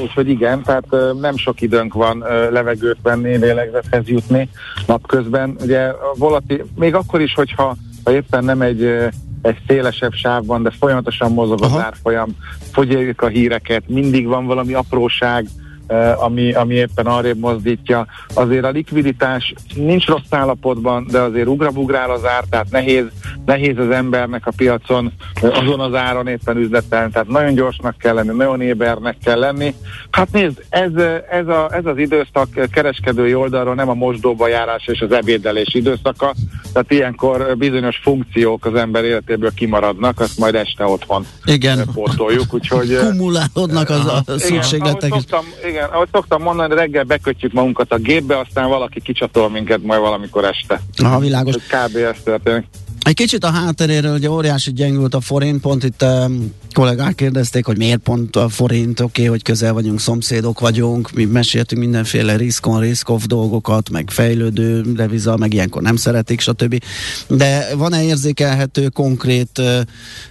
úgyhogy 0.00 0.28
igen, 0.28 0.62
tehát 0.62 0.86
nem 1.20 1.36
sok 1.36 1.60
időnk 1.60 1.94
van 1.94 2.24
levegőt 2.50 2.98
venni, 3.02 3.36
lélegzethez 3.36 4.08
jutni 4.08 4.48
napközben. 4.86 5.56
Ugye 5.62 5.92
volati, 6.16 6.62
még 6.74 6.94
akkor 6.94 7.20
is, 7.20 7.34
hogyha 7.34 7.76
ha 8.04 8.12
éppen 8.12 8.44
nem 8.44 8.60
egy 8.60 9.08
egy 9.42 9.58
szélesebb 9.66 10.12
sávban, 10.12 10.62
de 10.62 10.70
folyamatosan 10.70 11.32
mozog 11.32 11.62
az 11.62 11.76
árfolyam, 11.76 12.36
fogyjuk 12.72 13.22
a 13.22 13.26
híreket, 13.26 13.82
mindig 13.88 14.26
van 14.26 14.46
valami 14.46 14.72
apróság, 14.72 15.46
ami, 16.16 16.52
ami 16.52 16.74
éppen 16.74 17.06
arrébb 17.06 17.38
mozdítja. 17.38 18.06
Azért 18.34 18.64
a 18.64 18.70
likviditás 18.70 19.54
nincs 19.74 20.06
rossz 20.06 20.30
állapotban, 20.30 21.06
de 21.10 21.20
azért 21.20 21.46
ugrabugrál 21.46 22.10
az 22.10 22.26
ár, 22.26 22.44
tehát 22.50 22.70
nehéz, 22.70 23.04
nehéz 23.44 23.78
az 23.78 23.90
embernek 23.90 24.46
a 24.46 24.52
piacon 24.56 25.12
azon 25.40 25.80
az 25.80 25.94
áron 25.94 26.26
éppen 26.26 26.56
üzletelni, 26.56 27.10
tehát 27.12 27.28
nagyon 27.28 27.54
gyorsnak 27.54 27.98
kell 27.98 28.14
lenni, 28.14 28.36
nagyon 28.36 28.60
ébernek 28.60 29.16
kell 29.24 29.38
lenni. 29.38 29.74
Hát 30.10 30.32
nézd, 30.32 30.64
ez, 30.68 30.90
ez, 31.30 31.46
a, 31.46 31.68
ez 31.72 31.86
az 31.86 31.98
időszak 31.98 32.48
kereskedői 32.72 33.34
oldalról 33.34 33.74
nem 33.74 33.88
a 33.88 33.94
mosdóba 33.94 34.48
járás 34.48 34.86
és 34.86 35.00
az 35.00 35.12
ebédelés 35.12 35.74
időszaka, 35.74 36.34
tehát 36.72 36.90
ilyenkor 36.90 37.56
bizonyos 37.56 37.96
funkciók 38.02 38.64
az 38.64 38.74
ember 38.74 39.04
életéből 39.04 39.54
kimaradnak, 39.54 40.20
azt 40.20 40.38
majd 40.38 40.54
este 40.54 40.84
otthon 40.84 41.26
igen. 41.44 41.84
pótoljuk, 41.94 42.54
úgyhogy... 42.54 42.98
Kumulálódnak 42.98 43.90
az 43.90 44.06
a 44.06 44.22
szükségletek. 44.38 44.96
Igen, 44.96 45.10
ahogy 45.10 45.26
szoktam, 45.28 45.44
igen, 45.68 45.79
ahogy 45.92 46.08
szoktam 46.12 46.42
mondani, 46.42 46.74
reggel 46.74 47.04
bekötjük 47.04 47.52
magunkat 47.52 47.92
a 47.92 47.96
gépbe, 47.96 48.38
aztán 48.38 48.68
valaki 48.68 49.00
kicsatol 49.00 49.50
minket 49.50 49.82
majd 49.82 50.00
valamikor 50.00 50.44
este. 50.44 50.80
Aha, 51.02 51.18
világos. 51.18 51.54
Kb. 51.54 51.96
ez 51.96 52.16
történik. 52.24 52.64
Egy 53.02 53.14
kicsit 53.14 53.44
a 53.44 53.50
hátteréről, 53.50 54.14
ugye 54.14 54.30
óriási 54.30 54.72
gyengült 54.72 55.14
a 55.14 55.20
forint, 55.20 55.60
pont 55.60 55.84
itt 55.84 56.04
kollégák 56.72 57.14
kérdezték, 57.14 57.66
hogy 57.66 57.76
miért 57.76 58.00
pont 58.00 58.36
a 58.36 58.48
forint, 58.48 59.00
oké, 59.00 59.10
okay, 59.22 59.26
hogy 59.26 59.42
közel 59.42 59.72
vagyunk, 59.72 60.00
szomszédok 60.00 60.60
vagyunk, 60.60 61.10
mi 61.12 61.24
meséltünk 61.24 61.80
mindenféle 61.80 62.36
risk-on, 62.36 62.80
risk-off 62.80 63.24
dolgokat, 63.24 63.90
meg 63.90 64.10
fejlődő 64.10 64.80
deviza, 64.80 65.36
meg 65.36 65.54
ilyenkor 65.54 65.82
nem 65.82 65.96
szeretik, 65.96 66.40
stb. 66.40 66.82
De 67.28 67.74
van-e 67.76 68.02
érzékelhető 68.02 68.88
konkrét 68.88 69.58
ö, 69.58 69.80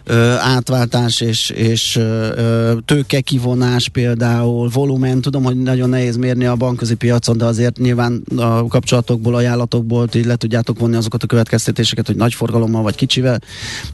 ö, 0.04 0.16
átváltás 0.40 1.22
és, 1.22 1.50
és 1.50 1.96
ö, 1.96 2.74
tőkekivonás 2.86 3.90
például, 3.90 4.70
volumen, 4.70 5.22
tudom, 5.22 5.44
hogy 5.44 5.62
nagyon 5.62 5.90
nehéz 5.90 6.18
mérni 6.18 6.46
a 6.46 6.56
bankközi 6.56 6.96
piacon, 6.96 7.38
de 7.38 7.46
azért 7.46 7.78
nyilván 7.78 8.24
a 8.36 8.68
kapcsolatokból, 8.68 9.36
ajánlatokból 9.36 10.08
így 10.14 10.26
le 10.26 10.36
tudjátok 10.36 10.80
vonni 10.80 10.96
azokat 10.96 11.24
a 11.24 11.28
következtetéseket, 11.28 12.08
hogy 12.08 12.16
nagy 12.16 12.34
forgalommal 12.34 12.82
vagy 12.82 12.96
kicsivel 12.96 13.42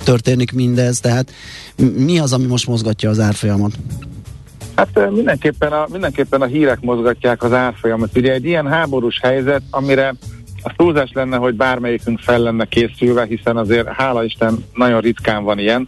történik 0.04 0.52
mindez, 0.52 1.00
tehát 1.00 1.32
mi 1.96 2.20
az, 2.20 2.34
ami 2.36 2.46
most 2.46 2.68
mozgatja 2.68 3.10
az 3.10 3.20
árfolyamot? 3.20 3.74
Hát 4.76 5.12
mindenképpen 5.12 5.72
a, 5.72 5.86
mindenképpen 5.92 6.42
a 6.42 6.46
hírek 6.46 6.82
mozgatják 6.82 7.44
az 7.44 7.54
árfolyamot. 7.54 8.18
Ugye 8.18 8.34
egy 8.34 8.46
ilyen 8.46 8.68
háborús 8.68 9.20
helyzet, 9.22 9.62
amire 9.70 10.14
a 10.64 10.74
túlzás 10.76 11.12
lenne, 11.14 11.38
hogy 11.38 11.56
bármelyikünk 11.56 12.20
fel 12.20 12.40
lenne 12.40 12.66
készülve, 12.66 13.26
hiszen 13.26 13.58
azért 13.58 13.88
hála 13.88 14.24
Isten 14.24 14.66
nagyon 14.74 15.02
ritkán 15.02 15.44
van 15.44 15.60
ilyen, 15.60 15.88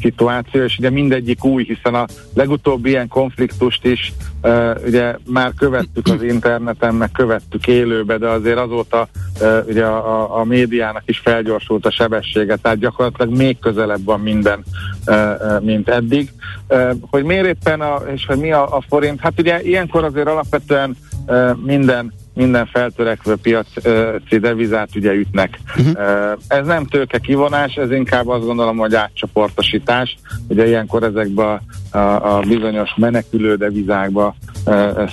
szituáció, 0.00 0.62
és 0.62 0.78
ugye 0.78 0.90
mindegyik 0.90 1.44
új, 1.44 1.64
hiszen 1.64 1.94
a 1.94 2.06
legutóbbi 2.34 2.88
ilyen 2.88 3.08
konfliktust 3.08 3.84
is 3.84 4.12
uh, 4.42 4.70
ugye 4.86 5.16
már 5.26 5.52
követtük 5.58 6.06
az 6.06 6.22
interneten, 6.22 6.94
meg 6.94 7.10
követtük 7.12 7.66
élőbe, 7.66 8.18
de 8.18 8.28
azért 8.28 8.58
azóta 8.58 9.08
uh, 9.40 9.58
ugye 9.66 9.84
a, 9.84 10.38
a 10.38 10.44
médiának 10.44 11.02
is 11.06 11.18
felgyorsult 11.18 11.86
a 11.86 11.90
sebessége, 11.90 12.56
tehát 12.56 12.78
gyakorlatilag 12.78 13.36
még 13.36 13.58
közelebb 13.58 14.04
van 14.04 14.20
minden, 14.20 14.64
uh, 15.06 15.60
mint 15.60 15.88
eddig. 15.88 16.32
Uh, 16.68 16.90
hogy 17.10 17.24
miért 17.24 17.46
éppen 17.46 17.80
a, 17.80 17.96
és 18.14 18.26
hogy 18.26 18.38
mi 18.38 18.52
a, 18.52 18.76
a 18.76 18.84
forint, 18.88 19.20
hát 19.20 19.40
ugye 19.40 19.62
ilyenkor 19.62 20.04
azért 20.04 20.28
alapvetően 20.28 20.96
uh, 21.26 21.56
minden 21.64 22.12
minden 22.34 22.66
feltörekvő 22.66 23.36
piaci 23.36 24.38
devizát 24.38 24.88
ugye 24.94 25.12
ütnek. 25.12 25.58
Uh-huh. 25.78 26.36
Ez 26.48 26.66
nem 26.66 26.86
tőke 26.86 27.18
kivonás, 27.18 27.74
ez 27.74 27.90
inkább 27.90 28.28
azt 28.28 28.44
gondolom, 28.44 28.76
hogy 28.76 28.94
átcsoportosítás. 28.94 30.16
Ugye 30.48 30.66
ilyenkor 30.66 31.02
ezekbe 31.02 31.44
a, 31.44 31.60
a, 31.98 32.36
a 32.36 32.40
bizonyos 32.40 32.90
menekülő 32.96 33.56
devizákba 33.56 34.36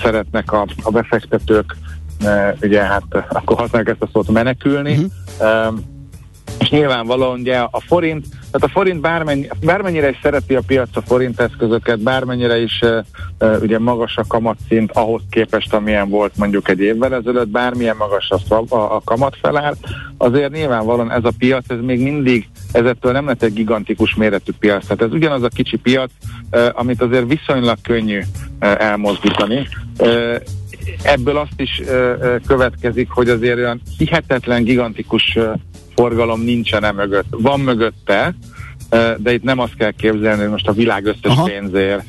szeretnek 0.02 0.52
a, 0.52 0.66
a 0.84 0.92
befektetők 0.92 1.76
ugye 2.62 2.82
hát 2.82 3.04
akkor 3.30 3.58
használják 3.58 3.90
ezt 3.90 4.02
a 4.02 4.10
szót 4.14 4.30
menekülni. 4.32 4.92
Uh-huh 4.92 5.80
és 6.60 6.70
nyilvánvalóan 6.70 7.40
ugye 7.40 7.58
a 7.58 7.82
forint, 7.88 8.26
tehát 8.30 8.68
a 8.68 8.68
forint 8.68 9.02
bármennyi, 9.02 9.48
bármennyire 9.62 10.10
is 10.10 10.20
szereti 10.22 10.56
a 10.56 10.62
piac 10.68 10.90
a 10.94 11.02
forint 11.02 11.40
eszközöket, 11.40 12.00
bármennyire 12.00 12.62
is 12.62 12.82
uh, 13.40 13.62
ugye 13.62 13.80
magas 13.80 14.18
a 14.18 14.24
kamatszint 14.28 14.92
ahhoz 14.92 15.22
képest, 15.30 15.74
amilyen 15.74 16.10
volt 16.10 16.38
mondjuk 16.38 16.70
egy 16.70 16.80
évvel 16.80 17.16
ezelőtt, 17.16 17.48
bármilyen 17.48 17.96
magas 17.96 18.30
a, 18.30 18.76
a, 18.76 18.96
a 18.96 19.02
kamat 19.06 19.38
felár, 19.42 19.74
azért 20.18 20.52
nyilvánvalóan 20.52 21.12
ez 21.12 21.26
a 21.26 21.32
piac, 21.38 21.70
ez 21.70 21.80
még 21.82 22.02
mindig, 22.02 22.48
ezettől 22.72 23.12
nem 23.12 23.26
lett 23.26 23.44
egy 23.44 23.54
gigantikus 23.54 24.16
méretű 24.16 24.52
piac. 24.60 24.84
Tehát 24.84 25.02
ez 25.02 25.12
ugyanaz 25.12 25.44
a 25.44 25.48
kicsi 25.48 25.78
piac, 25.78 26.12
uh, 26.52 26.68
amit 26.74 27.02
azért 27.02 27.28
viszonylag 27.28 27.78
könnyű 27.84 28.20
uh, 28.20 28.26
elmozdítani. 28.60 29.68
Uh, 29.98 30.36
ebből 31.04 31.38
azt 31.38 31.60
is 31.62 31.82
következik, 32.48 33.10
hogy 33.10 33.30
azért 33.30 33.58
olyan 33.58 33.82
hihetetlen, 33.98 34.64
gigantikus 34.64 35.38
forgalom 36.00 36.42
nincsen 36.42 36.84
e 36.84 36.92
mögött. 36.92 37.28
Van 37.30 37.60
mögötte, 37.60 38.36
de 39.18 39.34
itt 39.34 39.44
nem 39.44 39.60
azt 39.60 39.76
kell 39.76 39.92
képzelni, 39.92 40.42
hogy 40.42 40.50
most 40.50 40.68
a 40.68 40.72
világ 40.72 41.06
összes 41.06 41.32
Aha. 41.32 41.44
pénzért 41.44 42.04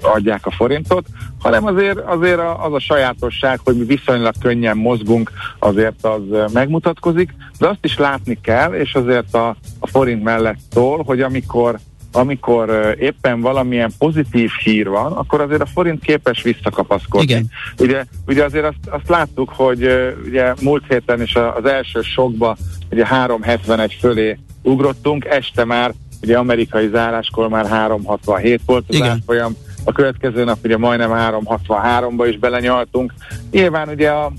adják 0.00 0.46
a 0.46 0.50
forintot, 0.50 1.06
hanem 1.38 1.66
azért, 1.66 1.98
azért 1.98 2.40
az 2.58 2.72
a 2.72 2.78
sajátosság, 2.78 3.60
hogy 3.64 3.76
mi 3.76 3.84
viszonylag 3.84 4.34
könnyen 4.40 4.76
mozgunk, 4.76 5.30
azért 5.58 6.04
az 6.04 6.52
megmutatkozik, 6.52 7.34
de 7.58 7.68
azt 7.68 7.84
is 7.84 7.98
látni 7.98 8.38
kell, 8.42 8.72
és 8.72 8.94
azért 8.94 9.34
a, 9.34 9.56
a 9.78 9.86
forint 9.86 10.22
mellett 10.22 10.58
szól, 10.70 11.02
hogy 11.02 11.20
amikor 11.20 11.78
amikor 12.16 12.96
éppen 12.98 13.40
valamilyen 13.40 13.90
pozitív 13.98 14.50
hír 14.62 14.88
van, 14.88 15.12
akkor 15.12 15.40
azért 15.40 15.60
a 15.60 15.66
forint 15.66 16.02
képes 16.02 16.42
visszakapaszkodni. 16.42 17.24
Igen. 17.24 17.50
Ugye, 17.78 18.04
ugye 18.26 18.44
azért 18.44 18.64
azt, 18.64 18.86
azt 18.88 19.08
láttuk, 19.08 19.52
hogy 19.56 19.88
ugye 20.26 20.54
múlt 20.62 20.84
héten 20.88 21.22
is 21.22 21.34
az 21.34 21.64
első 21.64 22.00
sokba 22.00 22.56
ugye 22.90 23.06
371 23.06 23.96
fölé 24.00 24.38
ugrottunk, 24.62 25.24
este 25.24 25.64
már 25.64 25.92
ugye 26.22 26.38
amerikai 26.38 26.88
záráskor 26.88 27.48
már 27.48 27.66
367 27.66 28.60
volt 28.66 28.84
az 28.88 28.94
Igen. 28.94 29.10
árfolyam, 29.10 29.56
a 29.84 29.92
következő 29.92 30.44
nap 30.44 30.58
ugye 30.64 30.76
majdnem 30.76 31.10
363-ba 31.14 32.26
is 32.28 32.38
belenyaltunk. 32.38 33.14
Nyilván 33.50 33.88
ugye 33.88 34.10
a, 34.10 34.32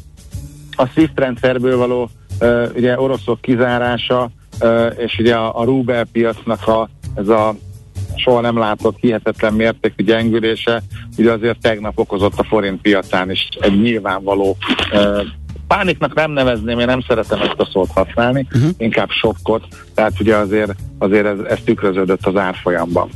a 0.75 0.85
SWIFT 0.85 1.19
rendszerből 1.19 1.77
való 1.77 2.09
uh, 2.39 2.69
ugye 2.75 2.99
oroszok 2.99 3.41
kizárása, 3.41 4.29
uh, 4.61 4.93
és 4.97 5.17
ugye 5.19 5.35
a, 5.35 5.59
a 5.59 5.63
Rubel 5.63 6.05
piacnak 6.05 6.67
a, 6.67 6.89
ez 7.15 7.27
a 7.27 7.55
soha 8.17 8.41
nem 8.41 8.57
látott 8.57 8.97
hihetetlen 8.99 9.53
mértékű 9.53 10.03
gyengülése, 10.03 10.81
ugye 11.17 11.31
azért 11.31 11.61
tegnap 11.61 11.99
okozott 11.99 12.37
a 12.37 12.43
forint 12.43 12.81
piacán 12.81 13.31
is 13.31 13.47
egy 13.59 13.81
nyilvánvaló 13.81 14.57
pániknak 15.67 16.13
nem 16.13 16.31
nevezném, 16.31 16.79
én 16.79 16.85
nem 16.85 17.01
szeretem 17.07 17.41
ezt 17.41 17.55
a 17.59 17.69
szót 17.71 17.91
használni, 17.91 18.47
uh-huh. 18.53 18.69
inkább 18.77 19.09
sokkot, 19.09 19.63
tehát 19.93 20.19
ugye 20.19 20.35
azért, 20.35 20.75
azért 20.97 21.25
ez, 21.25 21.37
ez 21.49 21.57
tükröződött 21.65 22.25
az 22.25 22.35
árfolyamban. 22.35 23.09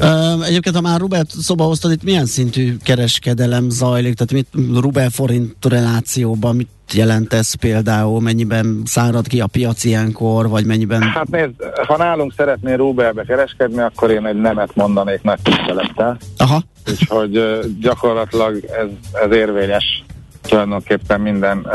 Uh, 0.00 0.46
egyébként, 0.46 0.74
ha 0.74 0.80
már 0.80 1.00
Rubelt 1.00 1.30
szoba 1.30 1.64
hoztad, 1.64 1.92
itt 1.92 2.02
milyen 2.02 2.26
szintű 2.26 2.76
kereskedelem 2.84 3.70
zajlik, 3.70 4.14
tehát 4.14 4.32
mit 4.32 4.80
Rubel-forint 4.80 5.56
relációban, 5.68 6.56
mit 6.56 6.68
jelent 6.92 7.32
ez 7.32 7.54
például, 7.54 8.20
mennyiben 8.20 8.82
szárad 8.84 9.26
ki 9.26 9.40
a 9.40 9.46
piac 9.46 9.84
ilyenkor, 9.84 10.48
vagy 10.48 10.66
mennyiben... 10.66 11.02
Hát 11.02 11.28
nézd, 11.28 11.52
ha 11.86 11.96
nálunk 11.96 12.32
szeretnél 12.36 12.76
Rubelbe 12.76 13.24
kereskedni, 13.24 13.80
akkor 13.80 14.10
én 14.10 14.26
egy 14.26 14.40
nemet 14.40 14.74
mondanék 14.74 15.22
nagy 15.22 15.40
tisztelettel. 15.42 16.16
Aha. 16.36 16.62
Úgyhogy 16.90 17.40
gyakorlatilag 17.80 18.64
ez, 18.64 18.88
ez 19.24 19.36
érvényes 19.36 20.04
tulajdonképpen 20.48 21.20
minden 21.20 21.58
uh, 21.58 21.72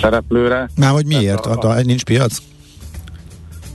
szereplőre. 0.00 0.68
Már 0.76 0.90
hogy 0.90 1.06
miért? 1.06 1.46
A, 1.46 1.68
a, 1.68 1.80
nincs 1.80 2.04
piac? 2.04 2.38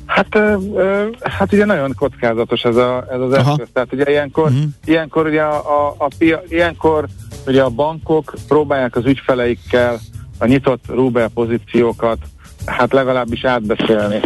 Hát, 0.05 0.35
uh, 0.35 0.61
uh, 0.61 1.05
hát 1.21 1.53
ugye 1.53 1.65
nagyon 1.65 1.93
kockázatos 1.95 2.61
ez, 2.61 2.75
a, 2.75 3.05
ez 3.11 3.19
az 3.19 3.33
Aha. 3.33 3.51
eszköz. 3.51 3.67
Tehát 3.73 3.93
ugye 3.93 4.09
ilyenkor, 4.09 4.43
uh-huh. 4.43 4.63
ilyenkor 4.85 5.25
ugye 5.25 5.41
a, 5.41 5.55
a, 5.55 5.95
a 5.97 6.07
pia, 6.17 6.41
ilyenkor 6.47 7.07
ugye 7.47 7.61
a 7.61 7.69
bankok 7.69 8.33
próbálják 8.47 8.95
az 8.95 9.05
ügyfeleikkel 9.05 9.99
a 10.37 10.45
nyitott 10.45 10.83
Rubel 10.87 11.29
pozíciókat 11.29 12.17
hát 12.65 12.93
legalábbis 12.93 13.45
átbeszélni, 13.45 14.19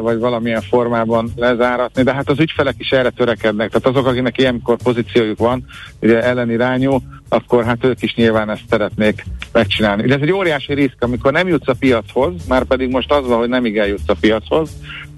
vagy 0.00 0.18
valamilyen 0.18 0.60
formában 0.60 1.32
lezáratni, 1.36 2.02
de 2.02 2.14
hát 2.14 2.28
az 2.28 2.38
ügyfelek 2.38 2.74
is 2.78 2.90
erre 2.90 3.10
törekednek, 3.10 3.70
tehát 3.70 3.86
azok, 3.86 4.06
akinek 4.06 4.38
ilyenkor 4.38 4.76
pozíciójuk 4.76 5.38
van, 5.38 5.64
ugye 6.00 6.22
ellenirányú, 6.22 6.98
akkor 7.32 7.64
hát 7.64 7.84
ők 7.84 8.02
is 8.02 8.14
nyilván 8.14 8.50
ezt 8.50 8.62
szeretnék 8.68 9.24
megcsinálni. 9.52 10.06
De 10.06 10.14
ez 10.14 10.20
egy 10.20 10.32
óriási 10.32 10.74
risk, 10.74 10.96
amikor 10.98 11.32
nem 11.32 11.48
jutsz 11.48 11.68
a 11.68 11.74
piachoz, 11.78 12.32
már 12.48 12.64
pedig 12.64 12.90
most 12.90 13.12
az 13.12 13.26
van, 13.26 13.38
hogy 13.38 13.48
nem 13.48 13.64
igen 13.64 13.86
jutsz 13.86 14.08
a 14.08 14.16
piachoz, 14.20 14.70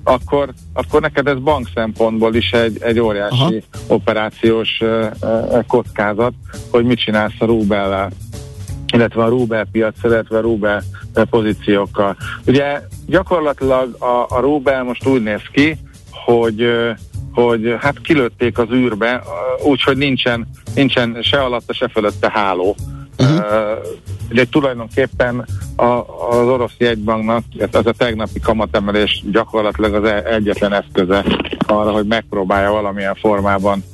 akkor, 0.05 0.53
akkor 0.73 1.01
neked 1.01 1.27
ez 1.27 1.39
bank 1.39 1.69
szempontból 1.75 2.35
is 2.35 2.53
egy, 2.53 2.83
egy 2.83 2.99
óriási 2.99 3.35
Aha. 3.35 3.53
operációs 3.87 4.81
uh, 4.81 5.07
uh, 5.23 5.67
kockázat, 5.67 6.33
hogy 6.71 6.85
mit 6.85 6.99
csinálsz 6.99 7.41
a 7.41 7.45
rubellel 7.45 8.11
illetve 8.95 9.23
a 9.23 9.29
Rubel 9.29 9.67
piac, 9.73 9.95
illetve 10.03 10.39
a 10.39 10.41
Rubel 10.41 10.83
pozíciókkal. 11.31 12.17
Ugye 12.47 12.81
gyakorlatilag 13.07 14.03
a, 14.03 14.27
a 14.29 14.41
Rubel 14.41 14.83
most 14.83 15.07
úgy 15.07 15.23
néz 15.23 15.43
ki, 15.53 15.77
hogy 16.11 16.69
hogy 17.33 17.77
hát 17.81 18.01
kilőtték 18.01 18.59
az 18.59 18.71
űrbe, 18.73 19.23
úgyhogy 19.65 19.97
nincsen, 19.97 20.49
nincsen 20.75 21.19
se 21.23 21.41
alatta, 21.43 21.73
se 21.73 21.89
fölötte 21.89 22.31
háló. 22.31 22.77
Uh-huh. 23.19 23.37
Uh, 23.37 23.87
ugye 24.31 24.45
tulajdonképpen 24.45 25.47
a, 25.77 25.85
az 26.31 26.49
orosz 26.49 26.75
jegybanknak, 26.79 27.45
ez 27.59 27.87
a 27.87 27.93
tegnapi 27.93 28.41
kamatemelés 28.41 29.25
gyakorlatilag 29.31 29.95
az 29.95 30.11
egyetlen 30.25 30.73
eszköze 30.73 31.25
arra, 31.67 31.91
hogy 31.91 32.07
megpróbálja 32.07 32.71
valamilyen 32.71 33.15
formában 33.15 33.85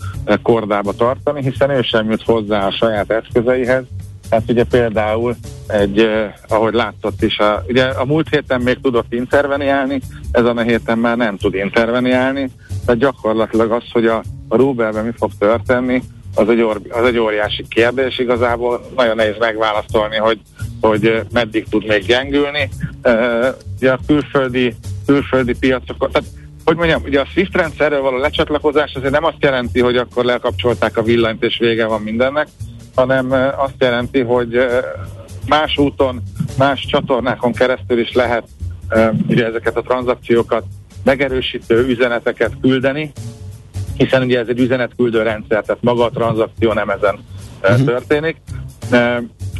kordába 0.42 0.92
tartani, 0.92 1.42
hiszen 1.42 1.70
ő 1.70 1.82
sem 1.82 2.10
jut 2.10 2.22
hozzá 2.22 2.66
a 2.66 2.70
saját 2.70 3.10
eszközeihez. 3.10 3.84
Hát 4.30 4.42
ugye 4.48 4.64
például 4.64 5.36
egy, 5.66 5.98
eh, 5.98 6.32
ahogy 6.48 6.74
látszott 6.74 7.22
is, 7.22 7.38
a, 7.38 7.64
ugye 7.68 7.84
a 7.84 8.04
múlt 8.04 8.28
héten 8.28 8.60
még 8.60 8.78
tudott 8.82 9.12
interveniálni, 9.12 10.00
ezen 10.32 10.56
a 10.56 10.62
héten 10.62 10.98
már 10.98 11.16
nem 11.16 11.36
tud 11.36 11.54
interveniálni, 11.54 12.50
tehát 12.84 13.00
gyakorlatilag 13.00 13.70
az, 13.70 13.82
hogy 13.92 14.06
a, 14.06 14.22
a 14.48 14.56
Rubelben 14.56 15.04
mi 15.04 15.12
fog 15.16 15.30
történni, 15.38 16.02
az 16.34 16.48
egy, 16.48 16.60
or, 16.60 16.80
az 16.88 17.04
egy 17.04 17.18
óriási 17.18 17.64
kérdés. 17.68 18.18
Igazából, 18.18 18.80
nagyon 18.96 19.16
nehéz 19.16 19.36
megválaszolni, 19.38 20.16
hogy, 20.16 20.40
hogy 20.80 21.22
meddig 21.32 21.66
tud 21.70 21.86
még 21.86 22.06
gyengülni. 22.06 22.68
Uh, 23.04 23.46
ugye 23.76 23.92
a 23.92 23.98
külföldi, 24.06 24.74
külföldi 25.06 25.54
piacok, 25.58 26.10
tehát 26.12 26.28
hogy 26.64 26.76
mondjam, 26.76 27.02
ugye 27.04 27.20
a 27.20 27.26
SWIFT 27.32 27.56
rendszerről 27.56 28.00
való 28.00 28.16
lecsatlakozás 28.16 28.94
azért 28.94 29.12
nem 29.12 29.24
azt 29.24 29.36
jelenti, 29.40 29.80
hogy 29.80 29.96
akkor 29.96 30.24
lekapcsolták 30.24 30.96
a 30.96 31.02
villanyt 31.02 31.42
és 31.42 31.58
vége 31.58 31.86
van 31.86 32.02
mindennek, 32.02 32.48
hanem 32.94 33.32
azt 33.56 33.74
jelenti, 33.78 34.20
hogy 34.20 34.58
más 35.48 35.78
úton, 35.78 36.22
más 36.58 36.86
csatornákon 36.86 37.52
keresztül 37.52 37.98
is 37.98 38.12
lehet 38.12 38.44
ugye 39.28 39.46
ezeket 39.46 39.76
a 39.76 39.82
tranzakciókat 39.82 40.64
megerősítő 41.04 41.86
üzeneteket 41.86 42.52
küldeni, 42.60 43.12
hiszen 43.96 44.22
ugye 44.22 44.38
ez 44.38 44.48
egy 44.48 44.60
üzenetküldő 44.60 45.22
rendszer, 45.22 45.62
tehát 45.62 45.82
maga 45.82 46.04
a 46.04 46.10
tranzakció 46.10 46.72
nem 46.72 46.90
ezen 46.90 47.18
uh-huh. 47.62 47.84
történik. 47.84 48.36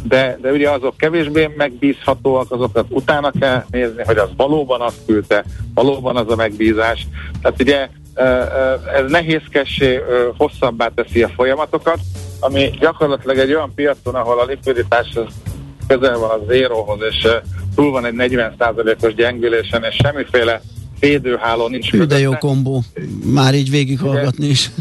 De, 0.03 0.37
de 0.41 0.51
ugye 0.51 0.69
azok 0.69 0.97
kevésbé 0.97 1.53
megbízhatóak, 1.57 2.51
azokat 2.51 2.85
utána 2.89 3.31
kell 3.39 3.63
nézni, 3.69 4.03
hogy 4.05 4.17
az 4.17 4.29
valóban 4.35 4.81
azt 4.81 5.05
küldte, 5.05 5.43
valóban 5.73 6.15
az 6.15 6.31
a 6.31 6.35
megbízás. 6.35 7.07
Tehát 7.41 7.61
ugye 7.61 7.89
ez 8.95 9.11
nehézkessé, 9.11 9.99
hosszabbá 10.37 10.87
teszi 10.87 11.23
a 11.23 11.29
folyamatokat, 11.29 11.99
ami 12.39 12.69
gyakorlatilag 12.79 13.37
egy 13.37 13.53
olyan 13.53 13.73
piacon, 13.75 14.15
ahol 14.15 14.39
a 14.39 14.45
likviditás 14.45 15.07
közel 15.87 16.17
van 16.17 16.29
a 16.29 16.45
zéróhoz, 16.47 16.99
és 17.09 17.27
túl 17.75 17.91
van 17.91 18.05
egy 18.05 18.13
40%-os 18.17 19.13
gyengülésen, 19.13 19.83
és 19.83 19.95
semmiféle 20.03 20.61
védőháló 20.99 21.67
nincs. 21.67 21.91
Hű, 21.91 22.03
de 22.03 22.19
jó 22.19 22.31
kombó, 22.31 22.83
már 23.25 23.53
így 23.53 23.69
végighallgatni 23.69 24.45
is. 24.45 24.71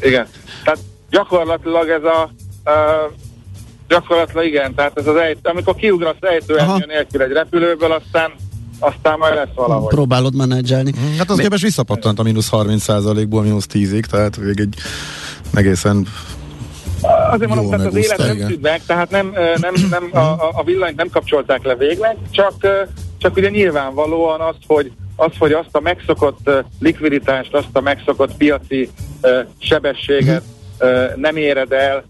Igen, 0.00 0.26
tehát 0.64 0.78
gyakorlatilag 1.10 1.88
ez 1.88 2.04
a 2.04 2.30
uh, 2.64 3.12
gyakorlatilag 3.88 4.44
igen, 4.44 4.74
tehát 4.74 4.98
ez 4.98 5.06
az 5.06 5.16
ejt, 5.16 5.38
amikor 5.42 5.74
kiugrasz 5.74 6.16
ejtőernyő 6.20 6.84
nélkül 6.86 7.22
egy 7.22 7.32
repülőből, 7.32 7.92
aztán 7.92 8.32
aztán 8.80 9.18
majd 9.18 9.34
lesz 9.34 9.54
valahogy. 9.54 9.88
Próbálod 9.88 10.34
menedzselni. 10.34 10.92
Hát 11.18 11.30
az 11.30 11.36
Mi... 11.36 11.42
képes 11.42 11.62
visszapattant 11.62 12.18
a 12.18 12.22
mínusz 12.22 12.48
30%-ból 12.52 13.42
mínusz 13.42 13.66
10-ig, 13.72 14.04
tehát 14.04 14.36
még 14.36 14.60
egy 14.60 14.74
egészen 15.54 16.06
Azért 17.30 17.54
mondom, 17.54 17.70
tehát 17.70 17.86
az 17.86 17.94
élet 17.94 18.18
nem 18.18 18.38
szűnt 18.38 18.62
meg, 18.62 18.82
tehát 18.86 19.10
nem, 19.10 19.34
nem, 19.60 19.74
nem, 19.90 20.08
a, 20.12 20.50
a 20.52 20.62
villanyt 20.64 20.96
nem 20.96 21.08
kapcsolták 21.08 21.62
le 21.62 21.74
végleg, 21.74 22.16
csak, 22.30 22.54
csak 23.18 23.36
ugye 23.36 23.48
nyilvánvalóan 23.48 24.40
az, 24.40 24.56
hogy, 24.66 24.92
az, 25.16 25.32
hogy 25.38 25.52
azt 25.52 25.68
a 25.76 25.80
megszokott 25.80 26.50
likviditást, 26.80 27.54
azt 27.54 27.68
a 27.72 27.80
megszokott 27.80 28.36
piaci 28.36 28.90
sebességet 29.58 30.42
nem 31.16 31.36
éred 31.36 31.72
el 31.72 32.04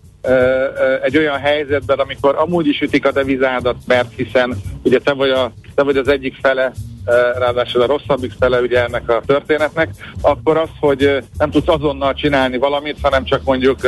egy 1.03 1.17
olyan 1.17 1.39
helyzetben, 1.39 1.99
amikor 1.99 2.35
amúgy 2.39 2.67
is 2.67 2.81
ütik 2.81 3.07
a 3.07 3.13
devizádat, 3.13 3.77
mert 3.87 4.13
hiszen 4.17 4.61
ugye 4.83 4.99
te 4.99 5.13
vagy, 5.13 5.31
a, 5.31 5.53
te 5.75 5.83
vagy 5.83 5.97
az 5.97 6.09
egyik 6.09 6.37
fele 6.43 6.73
ráadásul 7.39 7.83
a 7.83 7.87
rosszabbik 7.87 8.33
fele 8.39 8.61
ugye 8.61 8.85
ennek 8.85 9.09
a 9.09 9.23
történetnek, 9.27 9.91
akkor 10.21 10.57
az, 10.57 10.69
hogy 10.81 11.23
nem 11.39 11.51
tudsz 11.51 11.69
azonnal 11.69 12.15
csinálni 12.15 12.59
valamit, 12.59 12.99
hanem 13.03 13.25
csak 13.25 13.45
mondjuk 13.45 13.79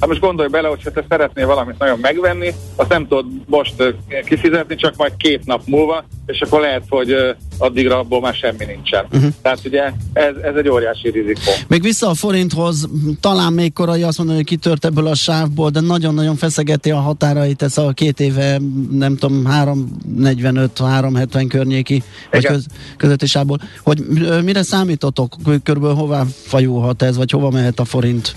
Hát 0.00 0.08
most 0.08 0.20
gondolj 0.20 0.48
bele, 0.48 0.68
hogy 0.68 0.80
te 0.94 1.04
szeretnél 1.08 1.46
valamit 1.46 1.78
nagyon 1.78 1.98
megvenni, 1.98 2.52
azt 2.76 2.88
nem 2.88 3.06
tudod 3.06 3.26
most 3.46 3.94
kifizetni, 4.24 4.74
csak 4.74 4.96
majd 4.96 5.16
két 5.16 5.46
nap 5.46 5.62
múlva, 5.66 6.04
és 6.32 6.40
akkor 6.40 6.60
lehet, 6.60 6.82
hogy 6.88 7.14
addigra 7.58 7.98
abból 7.98 8.20
már 8.20 8.34
semmi 8.34 8.64
nincsen. 8.64 9.06
Uh-huh. 9.12 9.30
Tehát 9.42 9.60
ugye 9.64 9.92
ez, 10.12 10.34
ez 10.42 10.54
egy 10.54 10.68
óriási 10.68 11.10
rizikó. 11.10 11.50
Még 11.68 11.82
vissza 11.82 12.08
a 12.08 12.14
forinthoz, 12.14 12.88
talán 13.20 13.52
még 13.52 13.72
korai 13.72 14.02
azt 14.02 14.18
mondani, 14.18 14.38
hogy 14.38 14.48
kitört 14.48 14.84
ebből 14.84 15.06
a 15.06 15.14
sávból, 15.14 15.70
de 15.70 15.80
nagyon-nagyon 15.80 16.36
feszegeti 16.36 16.90
a 16.90 16.96
határait 16.96 17.62
ez 17.62 17.78
a 17.78 17.92
két 17.92 18.20
éve, 18.20 18.60
nem 18.90 19.16
tudom, 19.16 19.44
345-370 19.48 21.44
környéki 21.48 22.02
vagy 22.30 22.46
köz, 22.46 22.66
közötti 22.96 23.26
sávból. 23.26 23.58
Hogy 23.82 23.98
mire 24.44 24.62
számítotok, 24.62 25.36
körülbelül 25.62 25.96
hová 25.96 26.24
fajulhat 26.44 27.02
ez, 27.02 27.16
vagy 27.16 27.30
hova 27.30 27.50
mehet 27.50 27.78
a 27.78 27.84
forint 27.84 28.36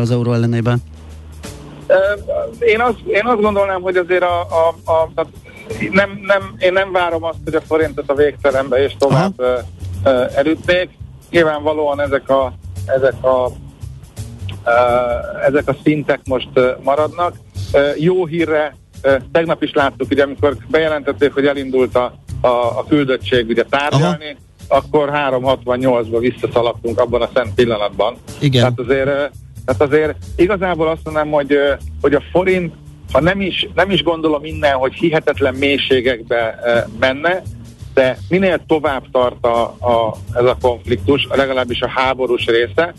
az 0.00 0.10
euró 0.10 0.32
ellenében? 0.32 0.82
Én 2.58 2.80
azt, 2.80 2.98
én 3.06 3.22
azt 3.24 3.40
gondolnám, 3.40 3.80
hogy 3.80 3.96
azért 3.96 4.22
a, 4.22 4.40
a, 4.40 4.90
a, 4.90 5.20
a 5.20 5.26
nem, 5.90 6.20
nem, 6.22 6.54
én 6.58 6.72
nem 6.72 6.92
várom 6.92 7.24
azt, 7.24 7.38
hogy 7.44 7.54
a 7.54 7.60
forintot 7.60 8.10
a 8.10 8.14
végtelenbe 8.14 8.84
és 8.84 8.96
tovább 8.98 9.32
uh, 9.38 10.36
elütnék. 10.36 10.90
Nyilvánvalóan 11.30 12.00
ezek 12.00 12.28
a, 12.28 12.52
ezek 12.86 13.24
a, 13.24 13.46
uh, 13.46 13.54
ezek 15.46 15.68
a 15.68 15.76
szintek 15.82 16.20
most 16.24 16.50
uh, 16.54 16.70
maradnak. 16.82 17.34
Uh, 17.72 18.02
jó 18.02 18.26
hírre 18.26 18.78
tegnap 19.32 19.62
is 19.62 19.72
láttuk, 19.72 20.10
ugye, 20.10 20.22
amikor 20.22 20.56
bejelentették, 20.68 21.32
hogy 21.32 21.46
elindult 21.46 21.96
a, 21.96 22.14
a, 22.40 22.48
a 22.48 22.84
küldöttség 22.88 23.48
ugye 23.48 23.64
tárgyalni, 23.64 24.36
Aha. 24.68 24.82
akkor 24.84 25.10
368-ba 25.12 26.16
visszaszaladtunk 26.18 26.98
abban 26.98 27.22
a 27.22 27.28
szent 27.34 27.54
pillanatban. 27.54 28.16
Igen. 28.40 28.60
Tehát 28.60 28.78
azért 28.78 29.32
tehát 29.64 29.92
azért 29.92 30.16
igazából 30.36 30.88
azt 30.88 31.00
mondanám, 31.04 31.30
hogy, 31.30 31.58
hogy 32.00 32.14
a 32.14 32.22
forint, 32.32 32.74
ha 33.12 33.20
nem 33.20 33.40
is, 33.40 33.68
nem 33.74 33.90
is 33.90 34.02
gondolom 34.02 34.44
innen, 34.44 34.74
hogy 34.74 34.94
hihetetlen 34.94 35.54
mélységekbe 35.54 36.58
menne, 37.00 37.42
de 37.94 38.18
minél 38.28 38.60
tovább 38.66 39.04
tart 39.12 39.44
a, 39.44 39.62
a, 39.62 40.16
ez 40.34 40.44
a 40.44 40.56
konfliktus, 40.60 41.28
legalábbis 41.30 41.80
a 41.80 41.88
háborús 41.88 42.44
része, 42.44 42.94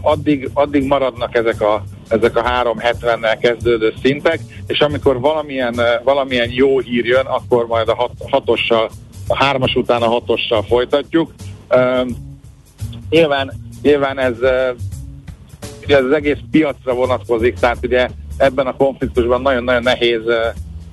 addig, 0.00 0.50
addig 0.52 0.86
maradnak 0.86 1.34
ezek 1.36 1.60
a, 1.60 1.84
ezek 2.08 2.36
a 2.36 2.42
370-nel 2.42 3.36
kezdődő 3.40 3.94
szintek, 4.02 4.40
és 4.66 4.80
amikor 4.80 5.20
valamilyen, 5.20 5.80
valamilyen 6.04 6.50
jó 6.50 6.78
hír 6.78 7.04
jön, 7.04 7.26
akkor 7.26 7.66
majd 7.66 7.88
a 7.88 7.94
hat, 7.94 8.12
hatossal, 8.30 8.90
a 9.26 9.44
hármas 9.44 9.74
után 9.74 10.02
a 10.02 10.08
hatossal 10.08 10.62
folytatjuk. 10.62 11.34
Uh, 11.70 12.08
nyilván, 13.10 13.52
nyilván 13.82 14.18
ez 14.18 14.36
ez 15.86 16.04
az 16.04 16.12
egész 16.12 16.38
piacra 16.50 16.94
vonatkozik, 16.94 17.54
tehát 17.58 17.78
ugye 17.82 18.08
ebben 18.40 18.66
a 18.66 18.76
konfliktusban 18.76 19.42
nagyon-nagyon 19.42 19.82
nehéz 19.82 20.22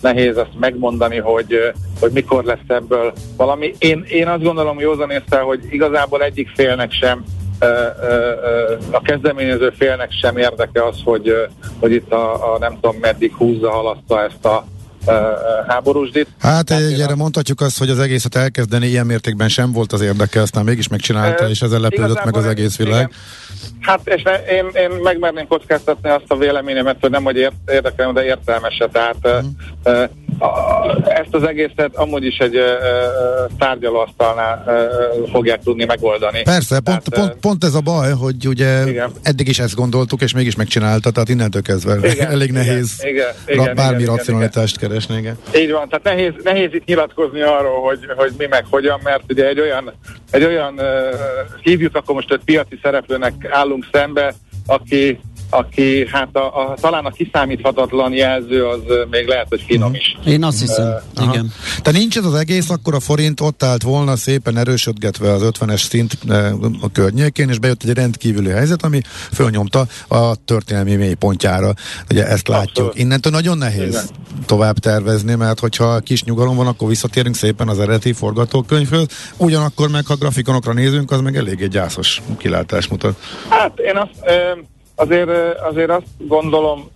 nehéz 0.02 0.38
azt 0.38 0.60
megmondani, 0.60 1.18
hogy, 1.18 1.74
hogy 2.00 2.12
mikor 2.12 2.44
lesz 2.44 2.68
ebből 2.68 3.14
valami. 3.38 3.74
Én, 3.78 4.04
én 4.10 4.28
azt 4.28 4.44
gondolom 4.44 4.80
józan 4.80 5.10
észre, 5.10 5.40
hogy 5.40 5.60
igazából 5.70 6.24
egyik 6.24 6.50
félnek 6.56 6.92
sem 6.92 7.24
a 8.92 9.02
kezdeményező 9.02 9.70
félnek 9.70 10.12
sem 10.12 10.38
érdeke 10.38 10.86
az, 10.86 10.98
hogy, 11.04 11.34
hogy 11.80 11.92
itt 11.92 12.12
a, 12.12 12.54
a 12.54 12.58
nem 12.58 12.78
tudom 12.82 12.96
meddig 13.02 13.34
húzza, 13.34 13.72
halaszta 13.72 14.24
ezt 14.24 14.46
a 14.46 14.66
háborúsdit. 15.68 16.28
Hát 16.40 16.72
egy, 16.72 17.02
erre 17.02 17.16
mondhatjuk 17.16 17.62
azt, 17.62 17.78
hogy 17.78 17.90
az 17.90 18.00
egészet 18.00 18.36
elkezdeni 18.36 18.88
ilyen 18.88 19.06
mértékben 19.06 19.50
sem 19.50 19.72
volt 19.72 19.94
az 19.94 20.02
érdeke, 20.02 20.42
aztán 20.42 20.64
mégis 20.64 20.88
megcsinálta, 20.88 21.50
és 21.50 21.62
ezzel 21.62 21.80
lepődött 21.80 22.24
meg 22.24 22.36
az 22.36 22.46
egész 22.46 22.78
világ. 22.78 23.00
Igen. 23.00 23.12
Hát 23.80 24.00
és 24.04 24.24
én, 24.50 24.66
én 24.74 24.90
megmerném 25.04 25.48
kockáztatni 25.48 26.10
azt 26.10 26.26
a 26.28 26.38
véleményemet, 26.38 26.98
hogy 27.00 27.10
nem, 27.10 27.24
hogy 27.24 27.38
ért, 27.38 27.54
érdekel, 27.72 28.12
de 28.12 28.26
értelmese. 28.26 28.88
Tehát 28.88 29.16
uh-huh. 29.24 30.10
ezt 31.06 31.34
az 31.34 31.44
egészet 31.44 31.96
amúgy 31.96 32.26
is 32.26 32.38
egy 32.38 32.58
tárgyalóasztalnál 33.58 34.64
fogják 35.32 35.64
tudni 35.64 35.86
megoldani. 35.86 36.42
Persze, 36.42 36.80
tehát, 36.80 37.10
pont, 37.10 37.20
pont, 37.20 37.40
pont 37.40 37.64
ez 37.64 37.74
a 37.74 37.82
baj, 37.82 38.12
hogy 38.12 38.48
ugye 38.48 38.88
igen. 38.88 39.12
eddig 39.22 39.48
is 39.48 39.60
ezt 39.60 39.76
gondoltuk, 39.76 40.22
és 40.22 40.34
mégis 40.34 40.56
megcsinálta, 40.56 41.12
tehát 41.12 41.30
innentől 41.30 41.62
kezdve 41.62 42.12
igen, 42.12 42.32
elég 42.36 42.52
nehéz 42.52 42.96
igen, 43.00 43.34
igen, 43.46 43.62
igen, 43.62 43.76
bármi 43.76 44.02
igen, 44.02 44.16
racionalitást 44.16 44.76
igen. 44.76 44.90
Keresni. 44.98 45.18
Igen. 45.18 45.38
Így 45.64 45.72
van, 45.72 45.90
tehát 45.90 46.04
nehéz, 46.04 46.34
nehéz 46.44 46.74
itt 46.74 46.86
nyilatkozni 46.86 47.42
arról, 47.42 47.82
hogy, 47.82 48.00
hogy 48.16 48.32
mi 48.38 48.46
meg 48.46 48.66
hogyan, 48.70 49.00
mert 49.04 49.24
ugye 49.30 49.48
egy 49.48 49.60
olyan, 49.60 49.94
egy 50.32 50.44
olyan 50.44 50.74
uh, 50.74 51.16
hívjuk 51.62 51.96
akkor 51.96 52.16
most 52.16 52.32
egy 52.32 52.42
piaci 52.46 52.80
szereplőnek 52.82 53.34
állunk 53.50 53.88
szembe, 53.92 54.34
aki 54.66 55.20
aki 55.50 56.08
hát 56.12 56.36
a, 56.36 56.70
a, 56.70 56.74
talán 56.82 57.06
a 57.06 57.12
kiszámíthatatlan 57.12 58.14
jelző 58.14 58.66
az 58.66 58.80
még 59.10 59.28
lehet, 59.28 59.46
hogy 59.50 59.64
finom 59.68 59.94
is. 59.94 60.18
Én 60.26 60.44
azt 60.44 60.60
hiszem, 60.60 60.94
uh, 61.20 61.28
igen. 61.30 61.52
De 61.84 61.92
nincs 61.92 62.18
ez 62.18 62.26
az 62.26 62.34
egész, 62.34 62.70
akkor 62.70 62.94
a 62.94 63.00
forint 63.00 63.42
ott 63.42 63.64
állt 63.64 63.84
volna 63.84 64.16
szépen 64.16 64.58
erősödgetve 64.58 65.32
az 65.32 65.50
50-es 65.60 65.82
szint 65.82 66.18
a 66.82 66.92
környékén, 66.92 67.50
és 67.50 67.60
bejött 67.60 67.84
egy 67.84 67.94
rendkívüli 67.94 68.50
helyzet, 68.50 68.84
ami 68.84 69.02
fölnyomta 69.34 69.86
a 70.08 70.36
történelmi 70.46 70.96
mélypontjára. 70.96 71.74
Ugye 72.10 72.28
ezt 72.28 72.48
látjuk. 72.48 72.70
Abszolút. 72.70 72.98
Innentől 72.98 73.32
nagyon 73.32 73.58
nehéz 73.58 73.88
igen. 73.88 74.06
tovább 74.46 74.78
tervezni, 74.78 75.36
mert 75.36 75.60
hogyha 75.60 76.00
kis 76.00 76.24
nyugalom 76.24 76.56
van, 76.56 76.68
akkor 76.68 76.88
visszatérünk 76.88 77.36
szépen 77.36 77.68
az 77.68 77.80
eredeti 77.80 78.14
forgatókönyvhöz. 78.14 79.08
Ugyanakkor 79.38 79.90
meg, 79.90 80.06
ha 80.06 80.16
grafikonokra 80.16 80.74
nézünk, 80.74 81.12
az 81.12 81.22
meg 81.22 81.36
eléggé 81.36 81.68
gyászos 81.68 82.22
kilátás 82.38 82.88
mutat. 82.88 83.18
Hát 83.50 83.80
én 83.80 83.96
azt... 83.98 84.12
Ö- 84.26 84.76
Azért, 85.00 85.60
azért 85.60 85.90
azt 85.90 86.08
gondolom, 86.18 86.90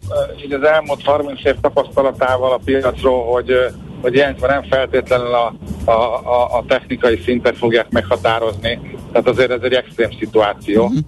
így 0.44 0.54
az 0.54 0.64
elmúlt 0.64 1.04
30 1.04 1.46
év 1.46 1.56
tapasztalatával 1.62 2.52
a 2.52 2.60
piacról, 2.66 3.26
hogy, 3.26 3.54
hogy 4.02 4.16
ilyenkor 4.16 4.50
nem 4.50 4.64
feltétlenül 4.64 5.34
a, 5.34 5.54
a, 5.86 5.92
a, 5.92 6.58
a 6.58 6.64
technikai 6.68 7.22
szintet 7.26 7.58
fogják 7.58 7.90
meghatározni. 7.90 8.80
Tehát 9.12 9.28
azért 9.28 9.52
ez 9.52 9.62
egy 9.62 9.74
extrém 9.74 10.10
szituáció. 10.20 10.84
Uh-huh. 10.84 11.00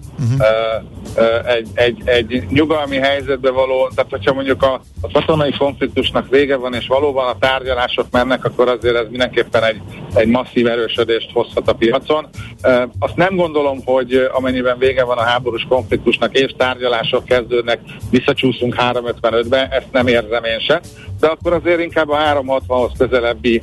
Uh, 1.16 1.48
egy, 1.48 1.68
egy, 1.74 2.02
egy 2.04 2.46
nyugalmi 2.48 2.96
helyzetbe 2.96 3.50
való, 3.50 3.90
tehát 3.94 4.10
hogyha 4.10 4.32
mondjuk 4.32 4.62
a, 4.62 4.80
a 5.00 5.10
katonai 5.12 5.52
konfliktusnak 5.58 6.28
vége 6.28 6.56
van, 6.56 6.74
és 6.74 6.86
valóban 6.86 7.28
a 7.28 7.38
tárgyalások 7.38 8.06
mennek, 8.10 8.44
akkor 8.44 8.68
azért 8.68 8.96
ez 8.96 9.06
mindenképpen 9.08 9.64
egy, 9.64 9.80
egy 10.14 10.28
masszív 10.28 10.66
erősödést 10.66 11.30
hozhat 11.32 11.68
a 11.68 11.72
piacon. 11.72 12.28
Uh, 12.62 12.82
azt 12.98 13.16
nem 13.16 13.36
gondolom, 13.36 13.78
hogy 13.84 14.28
amennyiben 14.32 14.78
vége 14.78 15.04
van 15.04 15.18
a 15.18 15.22
háborús 15.22 15.66
konfliktusnak, 15.68 16.38
és 16.38 16.54
tárgyalások 16.56 17.24
kezdődnek, 17.24 17.80
visszacsúszunk 18.10 18.76
355-be, 18.78 19.68
ezt 19.70 19.92
nem 19.92 20.06
érzem 20.06 20.44
én 20.44 20.58
se, 20.58 20.80
de 21.24 21.30
akkor 21.30 21.52
azért 21.52 21.80
inkább 21.80 22.08
a 22.08 22.16
360-hoz 22.16 22.92
közelebbi 22.98 23.62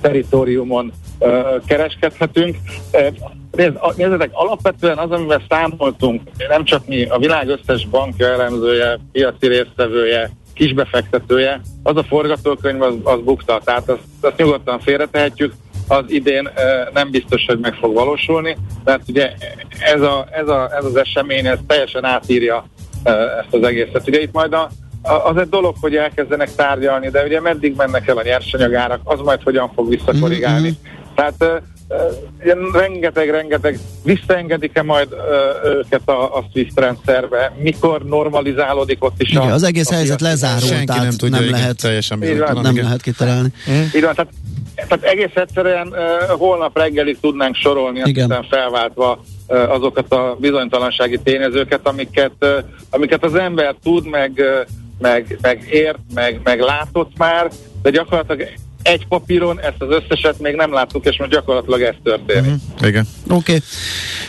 teritoriumon 0.00 0.92
kereskedhetünk. 1.66 2.56
Nézzetek, 3.96 4.30
alapvetően 4.32 4.98
az, 4.98 5.10
amivel 5.10 5.42
számoltunk, 5.48 6.22
nem 6.48 6.64
csak 6.64 6.86
mi, 6.86 7.04
a 7.04 7.18
világ 7.18 7.48
összes 7.48 7.86
bankja 7.86 8.26
elemzője, 8.26 8.98
piaci 9.12 9.46
résztvevője, 9.46 10.30
kisbefektetője, 10.54 11.60
az 11.82 11.96
a 11.96 12.02
forgatókönyv 12.02 12.82
az, 12.82 12.94
az 13.02 13.20
bukta, 13.20 13.60
tehát 13.64 13.88
azt, 13.88 14.02
azt 14.20 14.36
nyugodtan 14.36 14.80
félretehetjük, 14.80 15.54
az 15.88 16.04
idén 16.06 16.50
nem 16.92 17.10
biztos, 17.10 17.44
hogy 17.46 17.58
meg 17.58 17.74
fog 17.74 17.94
valósulni, 17.94 18.56
mert 18.84 19.08
ugye 19.08 19.32
ez, 19.78 20.00
a, 20.00 20.26
ez, 20.30 20.48
a, 20.48 20.70
ez 20.76 20.84
az 20.84 20.96
esemény 20.96 21.46
ez 21.46 21.58
teljesen 21.66 22.04
átírja 22.04 22.64
ezt 23.40 23.54
az 23.54 23.62
egészet. 23.62 24.08
Ugye 24.08 24.20
itt 24.20 24.32
majd 24.32 24.52
a, 24.52 24.70
az 25.02 25.36
egy 25.36 25.48
dolog, 25.48 25.74
hogy 25.80 25.96
elkezdenek 25.96 26.54
tárgyalni, 26.54 27.08
de 27.08 27.24
ugye 27.24 27.40
meddig 27.40 27.76
mennek 27.76 28.08
el 28.08 28.16
a 28.16 28.22
nyersanyagárak, 28.22 29.00
az 29.04 29.20
majd 29.20 29.42
hogyan 29.42 29.70
fog 29.74 29.88
visszakorrigálni. 29.88 30.68
Mm-hmm. 30.68 31.14
Tehát 31.14 31.62
rengeteg-rengeteg, 32.72 33.78
visszaengedik-e 34.04 34.82
majd 34.82 35.08
őket 35.64 36.08
a, 36.08 36.36
a 36.36 36.44
SWIFT 36.52 36.80
rendszerbe, 36.80 37.52
mikor 37.62 38.02
normalizálódik 38.02 39.04
ott 39.04 39.22
is 39.22 39.30
igen, 39.30 39.42
a, 39.42 39.52
az 39.52 39.62
egész 39.62 39.90
a 39.90 39.94
helyzet 39.94 40.20
lezárult, 40.20 40.66
Senki 40.66 40.84
tehát 40.84 41.02
nem, 41.02 41.12
tudja, 41.12 41.40
nem 41.40 41.50
lehet, 41.50 41.76
teljesen 41.76 42.18
van, 42.18 42.62
nem 42.62 42.72
igen. 42.72 42.84
lehet 42.84 43.02
kitalálni. 43.02 43.52
Mm. 43.70 43.82
Így 43.94 44.02
van, 44.02 44.14
tehát, 44.14 44.32
tehát 44.74 45.04
egész 45.04 45.34
egyszerűen 45.34 45.88
uh, 45.88 45.96
holnap 46.38 46.78
reggelig 46.78 47.18
tudnánk 47.20 47.54
sorolni, 47.54 48.02
aztán 48.02 48.46
felváltva 48.50 49.24
uh, 49.48 49.72
azokat 49.72 50.12
a 50.12 50.36
bizonytalansági 50.40 51.18
tényezőket, 51.18 51.86
amiket, 51.86 52.46
amiket 52.90 53.24
az 53.24 53.34
ember 53.34 53.74
tud, 53.82 54.06
meg, 54.06 54.42
meg, 55.02 55.38
meg 55.40 55.68
ért, 55.70 55.98
meg, 56.14 56.40
meg 56.44 56.60
látott 56.60 57.10
már, 57.16 57.50
de 57.82 57.90
gyakorlatilag 57.90 58.48
egy 58.82 59.06
papíron, 59.06 59.60
ezt 59.60 59.82
az 59.82 59.88
összeset 59.90 60.38
még 60.38 60.54
nem 60.54 60.72
láttuk, 60.72 61.04
és 61.04 61.18
most 61.18 61.30
gyakorlatilag 61.30 61.82
ez 61.82 61.94
történik. 62.02 62.50
Uh-huh. 62.50 62.88
Igen. 62.88 63.06
Oké. 63.24 63.34
Okay. 63.34 63.58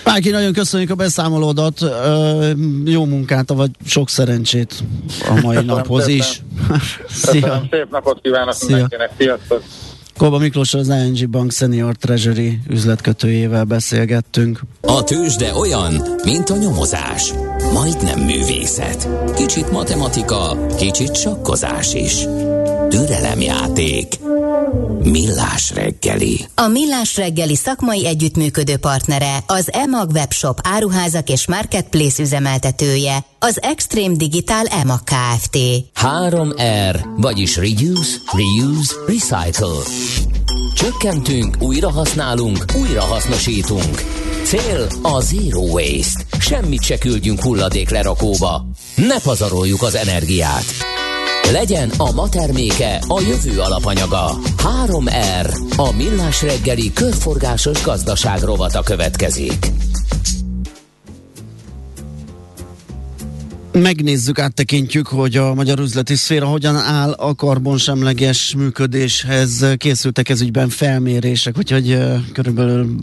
Páki, 0.03 0.29
nagyon 0.29 0.53
köszönjük 0.53 0.89
a 0.89 0.95
beszámolódat, 0.95 1.81
uh, 1.81 2.49
jó 2.85 3.05
munkát, 3.05 3.49
vagy 3.49 3.69
sok 3.85 4.09
szerencsét 4.09 4.73
a 5.29 5.31
mai 5.31 5.41
Köszönöm 5.41 5.65
naphoz 5.65 6.03
szépen. 6.03 6.17
is. 6.19 6.41
Szia. 7.29 7.63
Szép 7.71 7.87
napot 7.89 8.21
kívánok 8.21 8.53
Szia. 8.53 8.67
mindenkinek, 8.67 9.11
sziasztok! 9.17 9.63
Kolba 10.17 10.37
Miklós 10.37 10.73
az 10.73 10.87
ING 10.87 11.29
Bank 11.29 11.51
Senior 11.51 11.95
Treasury 11.95 12.59
üzletkötőjével 12.69 13.63
beszélgettünk. 13.63 14.61
A 14.81 15.03
tőzsde 15.03 15.55
olyan, 15.55 15.93
mint 16.23 16.49
a 16.49 16.57
nyomozás. 16.57 17.33
Majdnem 17.73 18.19
művészet. 18.19 19.07
Kicsit 19.35 19.71
matematika, 19.71 20.67
kicsit 20.77 21.15
sakkozás 21.15 21.93
is. 21.93 22.25
Türelemjáték. 22.93 24.19
Millás 25.03 25.71
reggeli. 25.75 26.45
A 26.55 26.67
Millás 26.67 27.17
reggeli 27.17 27.55
szakmai 27.55 28.07
együttműködő 28.07 28.77
partnere 28.77 29.43
az 29.47 29.69
EMAG 29.71 30.09
webshop 30.11 30.59
áruházak 30.63 31.29
és 31.29 31.47
marketplace 31.47 32.21
üzemeltetője, 32.21 33.25
az 33.39 33.61
Extreme 33.61 34.15
Digital 34.15 34.65
EMAG 34.65 34.99
Kft. 35.03 35.57
3R, 36.01 37.05
vagyis 37.17 37.55
Reduce, 37.55 38.17
Reuse, 38.31 38.93
Recycle. 39.07 39.83
Csökkentünk, 40.75 41.55
újra 41.59 41.91
használunk, 41.91 42.65
újra 42.79 43.01
hasznosítunk. 43.01 44.03
Cél 44.43 44.87
a 45.01 45.21
Zero 45.21 45.61
Waste. 45.61 46.23
Semmit 46.39 46.83
se 46.83 46.97
küldjünk 46.97 47.41
hulladék 47.41 47.89
lerakóba. 47.89 48.65
Ne 48.95 49.19
pazaroljuk 49.19 49.81
az 49.81 49.95
energiát. 49.95 50.65
Legyen 51.51 51.89
a 51.97 52.11
ma 52.11 52.29
terméke 52.29 52.99
a 53.07 53.21
jövő 53.21 53.59
alapanyaga. 53.59 54.37
3R. 54.85 55.77
A 55.77 55.91
millás 55.95 56.41
reggeli 56.41 56.93
körforgásos 56.93 57.83
gazdaság 57.83 58.41
rovata 58.41 58.81
következik. 58.81 59.71
Megnézzük, 63.73 64.39
áttekintjük, 64.39 65.07
hogy 65.07 65.37
a 65.37 65.53
magyar 65.53 65.79
üzleti 65.79 66.15
szféra 66.15 66.45
hogyan 66.45 66.75
áll 66.75 67.11
a 67.11 67.35
karbonsemleges 67.35 68.55
működéshez. 68.57 69.65
Készültek 69.77 70.29
ez 70.29 70.41
ügyben 70.41 70.69
felmérések, 70.69 71.57
úgyhogy 71.57 71.97
körülbelül 72.33 72.95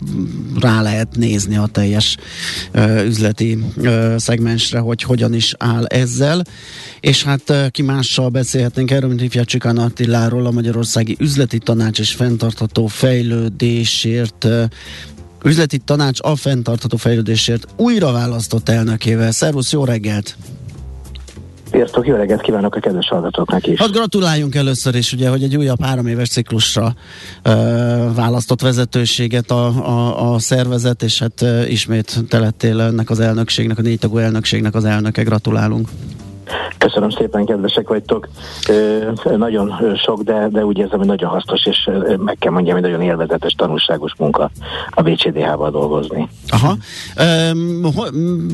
rá 0.59 0.81
lehet 0.81 1.15
nézni 1.15 1.57
a 1.57 1.65
teljes 1.65 2.17
üzleti 3.05 3.57
szegmensre, 4.17 4.79
hogy 4.79 5.03
hogyan 5.03 5.33
is 5.33 5.53
áll 5.57 5.85
ezzel. 5.85 6.43
És 6.99 7.23
hát 7.23 7.71
ki 7.71 7.81
mással 7.81 8.29
beszélhetnénk 8.29 8.91
erről, 8.91 9.09
mint 9.09 9.21
Ifjá 9.21 9.43
Csikán 9.43 9.77
Attiláról, 9.77 10.45
a 10.45 10.51
Magyarországi 10.51 11.15
Üzleti 11.19 11.57
Tanács 11.57 11.99
és 11.99 12.11
Fenntartható 12.11 12.87
Fejlődésért 12.87 14.47
üzleti 15.43 15.77
tanács 15.77 16.19
a 16.21 16.35
fenntartható 16.35 16.97
fejlődésért 16.97 17.67
újra 17.77 18.11
választott 18.11 18.69
elnökével. 18.69 19.31
Szervusz, 19.31 19.71
jó 19.71 19.85
reggelt! 19.85 20.35
Sziasztok, 21.71 22.07
jó 22.07 22.15
reggelt 22.15 22.41
kívánok 22.41 22.75
a 22.75 22.79
kedves 22.79 23.07
hallgatóknak 23.07 23.67
is. 23.67 23.79
Hát 23.79 23.91
gratuláljunk 23.91 24.55
először 24.55 24.95
is, 24.95 25.13
ugye, 25.13 25.29
hogy 25.29 25.43
egy 25.43 25.57
újabb 25.57 25.81
három 25.83 26.07
éves 26.07 26.29
ciklusra 26.29 26.93
ö, 27.43 27.51
választott 28.15 28.61
vezetőséget 28.61 29.51
a, 29.51 29.65
a, 29.65 30.33
a 30.33 30.39
szervezet, 30.39 31.03
és 31.03 31.19
hát 31.19 31.41
ö, 31.41 31.63
ismét 31.63 32.23
telettél 32.29 32.81
ennek 32.81 33.09
az 33.09 33.19
elnökségnek, 33.19 33.77
a 33.77 33.81
négy 33.81 33.99
tagú 33.99 34.17
elnökségnek 34.17 34.75
az 34.75 34.85
elnöke. 34.85 35.23
Gratulálunk. 35.23 35.89
Köszönöm 36.77 37.09
szépen, 37.09 37.45
kedvesek 37.45 37.87
vagytok. 37.87 38.27
Ö, 38.69 39.11
nagyon 39.37 39.73
sok, 40.03 40.21
de, 40.21 40.47
de 40.51 40.65
úgy 40.65 40.77
érzem, 40.77 40.97
hogy 40.97 41.07
nagyon 41.07 41.29
hasznos, 41.29 41.65
és 41.65 41.89
meg 42.17 42.37
kell 42.39 42.51
mondjam, 42.51 42.73
hogy 42.73 42.83
nagyon 42.83 43.01
élvezetes, 43.01 43.53
tanulságos 43.53 44.13
munka 44.17 44.51
a 44.89 45.01
BCDH-val 45.01 45.71
dolgozni. 45.71 46.29
Aha. 46.49 46.77
Üm, 47.51 47.85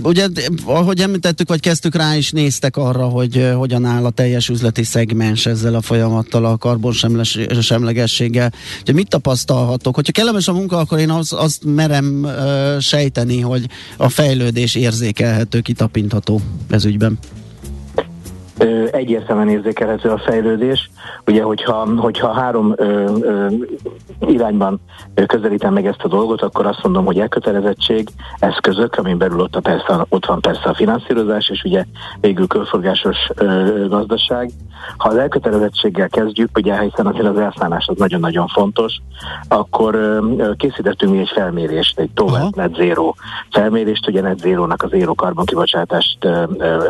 ugye, 0.03 0.27
ahogy 0.65 0.99
említettük, 0.99 1.49
vagy 1.49 1.59
kezdtük 1.59 1.95
rá 1.95 2.15
is 2.15 2.31
néztek 2.31 2.77
arra, 2.77 3.05
hogy 3.05 3.51
hogyan 3.55 3.85
áll 3.85 4.05
a 4.05 4.09
teljes 4.09 4.49
üzleti 4.49 4.83
szegmens 4.83 5.45
ezzel 5.45 5.75
a 5.75 5.81
folyamattal, 5.81 6.45
a 6.45 6.57
karbonsemlegességgel. 6.57 8.51
Ugye 8.81 8.93
mit 8.93 9.09
tapasztalhatok? 9.09 9.95
Hogyha 9.95 10.11
kellemes 10.11 10.47
a 10.47 10.53
munka, 10.53 10.77
akkor 10.77 10.99
én 10.99 11.09
azt, 11.09 11.33
azt 11.33 11.63
merem 11.65 12.23
uh, 12.23 12.79
sejteni, 12.79 13.41
hogy 13.41 13.65
a 13.97 14.09
fejlődés 14.09 14.75
érzékelhető, 14.75 15.59
kitapintható 15.59 16.41
ez 16.69 16.85
ügyben 16.85 17.17
egyértelműen 18.91 19.49
érzékelhető 19.49 20.09
a 20.09 20.17
fejlődés. 20.17 20.89
Ugye, 21.25 21.43
hogyha, 21.43 21.87
hogyha 21.97 22.33
három 22.33 22.73
ö, 22.75 23.05
ö, 23.21 23.47
irányban 24.19 24.79
közelítem 25.25 25.73
meg 25.73 25.85
ezt 25.85 26.03
a 26.03 26.07
dolgot, 26.07 26.41
akkor 26.41 26.65
azt 26.65 26.83
mondom, 26.83 27.05
hogy 27.05 27.19
elkötelezettség, 27.19 28.09
eszközök, 28.39 28.95
amin 28.95 29.17
belül 29.17 29.39
ott, 29.39 29.55
a 29.55 29.59
persze, 29.59 30.05
ott 30.09 30.25
van 30.25 30.41
persze 30.41 30.69
a 30.69 30.73
finanszírozás, 30.73 31.49
és 31.49 31.63
ugye 31.63 31.85
végül 32.21 32.47
körforgásos 32.47 33.17
ö, 33.35 33.85
gazdaság, 33.87 34.49
Ha 34.97 35.09
az 35.09 35.15
elkötelezettséggel 35.17 36.09
kezdjük, 36.09 36.49
ugye 36.57 36.79
hiszen 36.81 37.05
azért 37.05 37.27
az 37.27 37.39
elszállás 37.39 37.87
az 37.87 37.97
nagyon-nagyon 37.97 38.47
fontos, 38.47 38.97
akkor 39.47 40.19
készítettünk 40.57 41.11
mi 41.11 41.19
egy 41.19 41.31
felmérést, 41.33 41.99
egy 41.99 42.11
tovább 42.13 42.55
net 42.55 42.75
zero 42.75 43.13
felmérést, 43.51 44.07
ugye 44.07 44.21
net 44.21 44.39
zero-nak 44.39 44.83
az 44.83 44.89
zero 44.89 45.15
karbonkibocsátást 45.15 46.17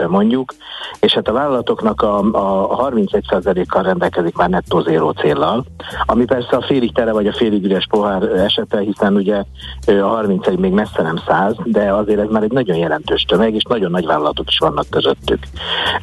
mondjuk, 0.08 0.54
és 1.00 1.14
hát 1.14 1.28
a 1.28 1.34
vállalatoknak 1.34 2.02
a, 2.02 2.18
a 2.72 2.90
31%-kal 2.90 3.84
rendelkezik 3.84 4.36
már 4.36 4.50
nettó 4.50 4.82
zero 4.82 5.12
céllal, 5.12 5.66
ami 6.06 6.26
persze 6.26 6.56
a 6.56 6.62
félig 6.62 6.94
tere 6.94 7.12
vagy 7.12 7.28
a 7.28 7.34
félig 7.34 7.64
üres 7.64 7.88
pohár 7.90 8.24
esete, 8.24 8.80
hiszen 8.80 9.16
ugye 9.16 9.44
a 9.86 9.92
31% 9.92 10.60
még 10.60 10.72
messze 10.72 11.02
nem 11.02 11.18
100, 11.28 11.56
de 11.64 11.94
azért 11.94 12.20
ez 12.20 12.30
már 12.30 12.44
egy 12.44 12.52
nagyon 12.52 12.78
jelentős 12.78 13.22
tömeg, 13.22 13.56
és 13.56 13.64
nagyon 13.64 13.92
nagy 13.92 14.06
vállalatok 14.06 14.50
is 14.50 14.58
vannak 14.58 14.86
közöttük. 14.90 15.40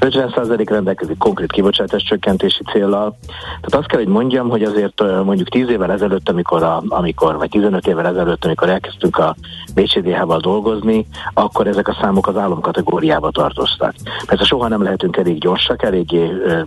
50% 0.01 0.67
rendelkezik 0.69 1.19
konkrét 1.19 1.53
kibocsátás 1.75 2.03
csökkentési 2.03 2.63
célral. 2.73 3.17
Tehát 3.47 3.75
azt 3.75 3.87
kell, 3.87 3.99
hogy 3.99 4.09
mondjam, 4.09 4.49
hogy 4.49 4.63
azért 4.63 5.03
mondjuk 5.25 5.49
10 5.49 5.69
évvel 5.69 5.93
ezelőtt, 5.93 6.29
amikor, 6.29 6.63
a, 6.63 6.83
amikor 6.89 7.37
vagy 7.37 7.49
15 7.49 7.87
évvel 7.87 8.07
ezelőtt, 8.07 8.45
amikor 8.45 8.69
elkezdtünk 8.69 9.17
a 9.17 9.35
BCDH-val 9.75 10.39
dolgozni, 10.39 11.07
akkor 11.35 11.67
ezek 11.67 11.89
a 11.89 11.97
számok 12.01 12.27
az 12.27 12.37
államkategóriába 12.37 13.31
tartoztak. 13.31 13.95
Persze 14.27 14.45
soha 14.45 14.69
nem 14.69 14.83
lehetünk 14.83 15.17
elég 15.17 15.39
gyorsak, 15.39 15.83
eléggé 15.83 16.31
ö, 16.45 16.63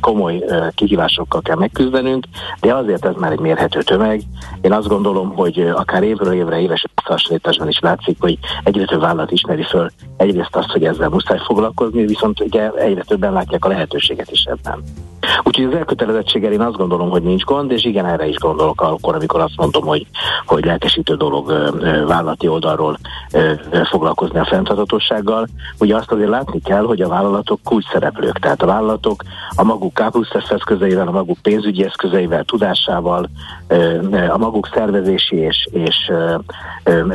komoly 0.00 0.44
kihívásokkal 0.74 1.40
kell 1.40 1.56
megküzdenünk, 1.56 2.24
de 2.60 2.74
azért 2.74 3.04
ez 3.04 3.14
már 3.18 3.32
egy 3.32 3.40
mérhető 3.40 3.82
tömeg. 3.82 4.22
Én 4.60 4.72
azt 4.72 4.88
gondolom, 4.88 5.34
hogy 5.34 5.58
akár 5.74 6.02
évről 6.02 6.32
évre 6.32 6.60
éves 6.60 6.84
összehasonlításban 7.02 7.68
is 7.68 7.78
látszik, 7.78 8.16
hogy 8.20 8.38
egyre 8.64 8.84
több 8.84 9.00
vállalat 9.00 9.30
ismeri 9.30 9.62
föl 9.62 9.90
egyrészt 10.16 10.56
azt, 10.56 10.70
hogy 10.70 10.84
ezzel 10.84 11.08
muszáj 11.08 11.38
foglalkozni, 11.44 12.06
viszont 12.06 12.40
ugye 12.40 12.70
egyre 12.70 13.02
többen 13.02 13.32
látják 13.32 13.64
a 13.64 13.68
lehetőséget 13.68 14.30
is 14.30 14.39
ebben. 14.44 14.82
Úgyhogy 15.42 15.64
az 15.64 15.74
elkötelezettséggel 15.74 16.52
én 16.52 16.60
azt 16.60 16.76
gondolom, 16.76 17.10
hogy 17.10 17.22
nincs 17.22 17.44
gond, 17.44 17.70
és 17.70 17.84
igen, 17.84 18.06
erre 18.06 18.26
is 18.26 18.36
gondolok 18.36 18.80
akkor, 18.80 19.14
amikor 19.14 19.40
azt 19.40 19.56
mondom, 19.56 19.84
hogy, 19.84 20.06
hogy 20.46 20.64
lelkesítő 20.64 21.14
dolog 21.14 21.46
vállalati 22.06 22.48
oldalról 22.48 22.98
foglalkozni 23.90 24.38
a 24.38 24.44
fenntarthatósággal. 24.44 25.48
Ugye 25.78 25.96
azt 25.96 26.10
azért 26.10 26.28
látni 26.28 26.60
kell, 26.60 26.84
hogy 26.84 27.00
a 27.00 27.08
vállalatok 27.08 27.60
kulcs 27.64 27.90
szereplők, 27.92 28.38
tehát 28.38 28.62
a 28.62 28.66
vállalatok 28.66 29.22
a 29.56 29.64
maguk 29.64 29.94
K 29.94 30.10
plusz 30.10 30.50
eszközeivel, 30.50 31.08
a 31.08 31.10
maguk 31.10 31.38
pénzügyi 31.42 31.84
eszközeivel, 31.84 32.44
tudásával, 32.44 33.28
a 34.30 34.38
maguk 34.38 34.68
szervezési 34.74 35.36
és, 35.36 35.68
és 35.72 36.12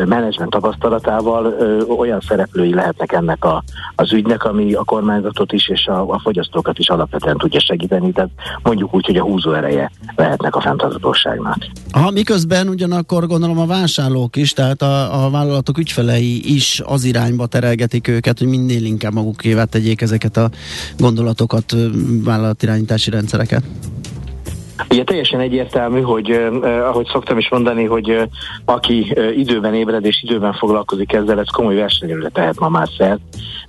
menedzsment 0.05 0.49
tapasztalatával 0.49 1.55
olyan 1.97 2.19
szereplői 2.19 2.73
lehetnek 2.73 3.11
ennek 3.11 3.45
a, 3.45 3.63
az 3.95 4.13
ügynek, 4.13 4.43
ami 4.43 4.73
a 4.73 4.83
kormányzatot 4.83 5.51
is 5.51 5.69
és 5.69 5.87
a, 5.87 6.13
a 6.13 6.19
fogyasztókat 6.19 6.79
is 6.79 6.89
alapvetően 6.89 7.14
tudja 7.19 7.59
segíteni, 7.59 8.11
tehát 8.11 8.29
mondjuk 8.63 8.93
úgy, 8.93 9.05
hogy 9.05 9.17
a 9.17 9.23
húzó 9.23 9.53
ereje 9.53 9.91
lehetnek 10.15 10.55
a 10.55 10.61
fenntarthatóságnak. 10.61 11.57
Aha, 11.91 12.11
miközben 12.11 12.67
ugyanakkor 12.67 13.27
gondolom 13.27 13.59
a 13.59 13.65
vásárlók 13.65 14.35
is, 14.35 14.51
tehát 14.51 14.81
a, 14.81 15.25
a 15.25 15.29
vállalatok 15.29 15.77
ügyfelei 15.77 16.55
is 16.55 16.81
az 16.85 17.03
irányba 17.03 17.45
terelgetik 17.45 18.07
őket, 18.07 18.39
hogy 18.39 18.47
minél 18.47 18.85
inkább 18.85 19.13
magukévá 19.13 19.63
tegyék 19.63 20.01
ezeket 20.01 20.37
a 20.37 20.49
gondolatokat, 20.97 21.75
vállalatirányítási 22.23 23.09
rendszereket. 23.09 23.63
Ugye 24.89 25.03
teljesen 25.03 25.39
egyértelmű, 25.39 26.01
hogy 26.01 26.31
eh, 26.31 26.87
ahogy 26.89 27.07
szoktam 27.11 27.37
is 27.37 27.49
mondani, 27.49 27.85
hogy 27.85 28.09
eh, 28.09 28.23
aki 28.65 29.13
eh, 29.15 29.37
időben 29.37 29.73
ébred 29.73 30.05
és 30.05 30.23
időben 30.23 30.53
foglalkozik 30.53 31.13
ezzel, 31.13 31.39
ez 31.39 31.49
komoly 31.49 31.75
versenyre 31.75 32.29
tehet 32.29 32.59
ma 32.59 32.69
már 32.69 32.87
szert, 32.97 33.21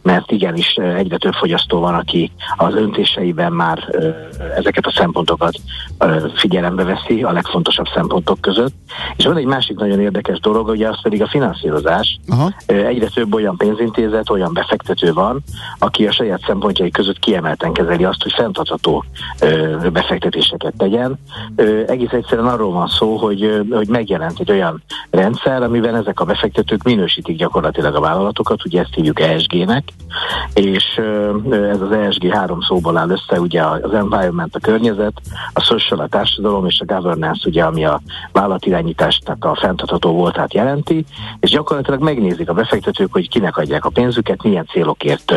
mert 0.06 0.30
igenis 0.30 0.74
eh, 0.74 0.96
egyre 0.96 1.16
több 1.16 1.32
fogyasztó 1.32 1.80
van, 1.80 1.94
aki 1.94 2.30
az 2.56 2.74
öntéseiben 2.74 3.52
már 3.52 3.78
eh, 3.90 4.14
ezeket 4.56 4.86
a 4.86 4.92
szempontokat 4.96 5.54
eh, 5.98 6.22
figyelembe 6.34 6.84
veszi 6.84 7.22
a 7.22 7.32
legfontosabb 7.32 7.86
szempontok 7.94 8.40
között. 8.40 8.74
És 9.16 9.24
van 9.24 9.36
egy 9.36 9.44
másik 9.44 9.76
nagyon 9.78 10.00
érdekes 10.00 10.40
dolog, 10.40 10.68
ugye 10.68 10.88
az 10.88 11.02
pedig 11.02 11.22
a 11.22 11.28
finanszírozás. 11.28 12.18
Aha. 12.28 12.52
Egyre 12.66 13.08
több 13.14 13.34
olyan 13.34 13.56
pénzintézet, 13.56 14.30
olyan 14.30 14.52
befektető 14.52 15.12
van, 15.12 15.42
aki 15.78 16.06
a 16.06 16.12
saját 16.12 16.40
szempontjai 16.46 16.90
között 16.90 17.18
kiemelten 17.18 17.72
kezeli 17.72 18.04
azt, 18.04 18.22
hogy 18.22 18.32
fenntartható 18.32 19.04
befektetéseket 19.92 20.74
tegyen. 20.76 20.95
Egész 21.86 22.10
egyszerűen 22.10 22.46
arról 22.46 22.72
van 22.72 22.88
szó, 22.88 23.16
hogy, 23.16 23.64
hogy 23.70 23.88
megjelent 23.88 24.40
egy 24.40 24.50
olyan 24.50 24.82
rendszer, 25.10 25.62
amiben 25.62 25.94
ezek 25.94 26.20
a 26.20 26.24
befektetők 26.24 26.82
minősítik 26.82 27.36
gyakorlatilag 27.36 27.94
a 27.94 28.00
vállalatokat, 28.00 28.64
ugye 28.64 28.80
ezt 28.80 28.94
hívjuk 28.94 29.20
ESG-nek, 29.20 29.82
és 30.54 31.00
ez 31.52 31.80
az 31.80 31.92
ESG 31.92 32.32
három 32.32 32.60
szóból 32.60 32.96
áll 32.96 33.10
össze, 33.10 33.40
ugye 33.40 33.62
az 33.62 33.92
environment 33.92 34.54
a 34.54 34.60
környezet, 34.60 35.20
a 35.52 35.60
social 35.60 36.00
a 36.00 36.08
társadalom 36.08 36.66
és 36.66 36.80
a 36.80 36.94
governance 36.94 37.48
ugye, 37.48 37.64
ami 37.64 37.84
a 37.84 38.00
vállalatirányításnak 38.32 39.44
a 39.44 39.54
fenntartható 39.54 40.12
voltát 40.12 40.54
jelenti, 40.54 41.04
és 41.40 41.50
gyakorlatilag 41.50 42.02
megnézik 42.02 42.48
a 42.48 42.54
befektetők, 42.54 43.12
hogy 43.12 43.28
kinek 43.28 43.56
adják 43.56 43.84
a 43.84 43.90
pénzüket, 43.90 44.42
milyen 44.42 44.66
célokért 44.66 45.34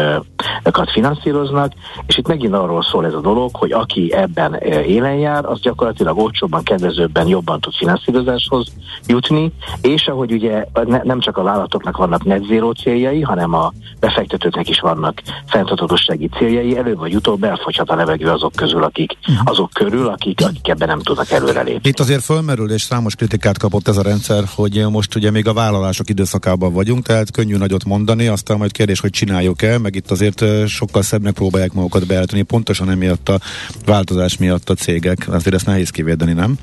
finanszíroznak, 0.91 1.72
és 2.07 2.18
itt 2.18 2.28
megint 2.28 2.53
arról 2.53 2.84
szól 2.84 3.05
ez 3.05 3.14
a 3.14 3.22
dolog, 3.22 3.55
hogy 3.55 3.72
aki 3.72 4.14
ebben 4.14 4.53
élen 4.86 5.16
jár, 5.16 5.45
az 5.49 5.59
gyakorlatilag 5.59 6.17
olcsóbban, 6.17 6.63
kedvezőbben, 6.63 7.27
jobban 7.27 7.59
tud 7.59 7.73
finanszírozáshoz 7.73 8.67
jutni, 9.07 9.51
és 9.81 10.07
ahogy 10.07 10.31
ugye 10.31 10.65
ne, 10.73 11.01
nem 11.03 11.19
csak 11.19 11.37
a 11.37 11.43
vállalatoknak 11.43 11.97
vannak 11.97 12.23
net 12.23 12.43
zero 12.43 12.71
céljai, 12.71 13.21
hanem 13.21 13.53
a 13.53 13.73
befektetőknek 13.99 14.69
is 14.69 14.79
vannak 14.79 15.21
fenntarthatósági 15.47 16.29
céljai, 16.37 16.77
előbb 16.77 16.97
vagy 16.97 17.15
utóbb 17.15 17.43
elfogyhat 17.43 17.89
a 17.89 17.95
levegő 17.95 18.27
azok 18.27 18.51
közül, 18.55 18.83
akik, 18.83 19.17
uh-huh. 19.27 19.49
azok 19.51 19.69
körül, 19.73 20.07
akik, 20.07 20.41
akik 20.41 20.67
ebben 20.67 20.87
nem 20.87 20.99
tudnak 20.99 21.31
előrelépni. 21.31 21.89
Itt 21.89 21.99
azért 21.99 22.23
fölmerül, 22.23 22.71
és 22.71 22.81
számos 22.81 23.15
kritikát 23.15 23.57
kapott 23.57 23.87
ez 23.87 23.97
a 23.97 24.01
rendszer, 24.01 24.43
hogy 24.55 24.85
most 24.89 25.15
ugye 25.15 25.31
még 25.31 25.47
a 25.47 25.53
vállalások 25.53 26.09
időszakában 26.09 26.73
vagyunk, 26.73 27.05
tehát 27.05 27.31
könnyű 27.31 27.57
nagyot 27.57 27.85
mondani, 27.85 28.27
aztán 28.27 28.57
majd 28.57 28.71
kérdés, 28.71 28.99
hogy 28.99 29.09
csináljuk-e, 29.09 29.77
meg 29.77 29.95
itt 29.95 30.11
azért 30.11 30.67
sokkal 30.67 31.01
szebbnek 31.01 31.33
próbálják 31.33 31.73
magukat 31.73 32.07
beállítani, 32.07 32.41
pontosan 32.41 32.89
emiatt 32.89 33.29
a 33.29 33.39
változás 33.85 34.37
miatt 34.37 34.69
a 34.69 34.73
cégek, 34.73 35.27
azért 35.39 35.55
ezt 35.55 35.65
nehéz 35.65 35.89
kivédeni, 35.89 36.33
nem? 36.33 36.57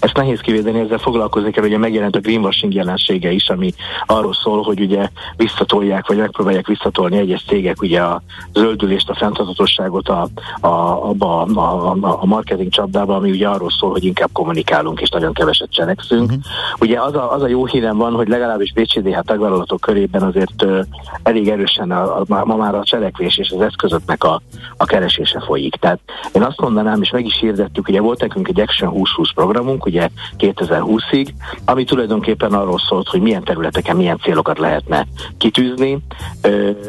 Ezt 0.00 0.16
nehéz 0.16 0.40
kivédeni, 0.40 0.80
ezzel 0.80 0.98
foglalkozni 0.98 1.50
kell, 1.50 1.64
ugye 1.64 1.78
megjelent 1.78 2.16
a 2.16 2.20
greenwashing 2.20 2.74
jelensége 2.74 3.30
is, 3.30 3.48
ami 3.48 3.72
arról 4.06 4.34
szól, 4.34 4.62
hogy 4.62 4.80
ugye 4.80 5.08
visszatolják, 5.36 6.06
vagy 6.06 6.16
megpróbálják 6.16 6.66
visszatolni 6.66 7.16
egyes 7.16 7.44
cégek 7.46 7.82
ugye 7.82 8.00
a 8.00 8.22
zöldülést, 8.52 9.10
a 9.10 9.14
fenntarthatóságot 9.14 10.08
a, 10.08 10.28
a, 10.60 10.68
abba 11.08 11.42
a, 11.42 11.90
a, 11.90 12.18
a 12.20 12.26
marketing 12.26 12.70
csapdába, 12.70 13.16
ami 13.16 13.30
ugye 13.30 13.48
arról 13.48 13.70
szól, 13.70 13.90
hogy 13.90 14.04
inkább 14.04 14.28
kommunikálunk 14.32 15.00
és 15.00 15.08
nagyon 15.08 15.32
keveset 15.32 15.72
cselekszünk. 15.72 16.24
Uh-huh. 16.24 16.42
Ugye 16.80 17.00
az 17.00 17.14
a, 17.14 17.32
az 17.32 17.42
a 17.42 17.48
jó 17.48 17.66
hírem 17.66 17.96
van, 17.96 18.12
hogy 18.12 18.28
legalábbis 18.28 18.72
BCDH 18.72 19.18
tagvállalatok 19.20 19.80
körében 19.80 20.22
azért 20.22 20.62
uh, 20.62 20.80
elég 21.22 21.48
erősen 21.48 21.90
a, 21.90 22.20
a, 22.20 22.24
ma 22.44 22.56
már 22.56 22.74
a 22.74 22.84
cselekvés 22.84 23.38
és 23.38 23.50
az 23.50 23.60
eszközöknek 23.60 24.24
a, 24.24 24.40
a 24.76 24.84
keresése 24.84 25.40
folyik. 25.40 25.74
Tehát 25.74 26.00
én 26.32 26.42
azt 26.42 26.60
mondanám, 26.60 27.02
és 27.02 27.10
meg 27.10 27.26
is 27.26 27.38
hirdettük, 27.40 27.88
ugye 27.88 28.00
volt 28.00 28.20
nekünk 28.20 28.48
egy 28.48 28.60
Action 28.60 28.88
2020 28.88 29.32
programunk, 29.34 29.86
ugye 29.88 30.08
2020-ig, 30.38 31.28
ami 31.64 31.84
tulajdonképpen 31.84 32.52
arról 32.52 32.78
szólt, 32.78 33.08
hogy 33.08 33.20
milyen 33.20 33.44
területeken 33.44 33.96
milyen 33.96 34.18
célokat 34.18 34.58
lehetne 34.58 35.06
kitűzni, 35.38 35.98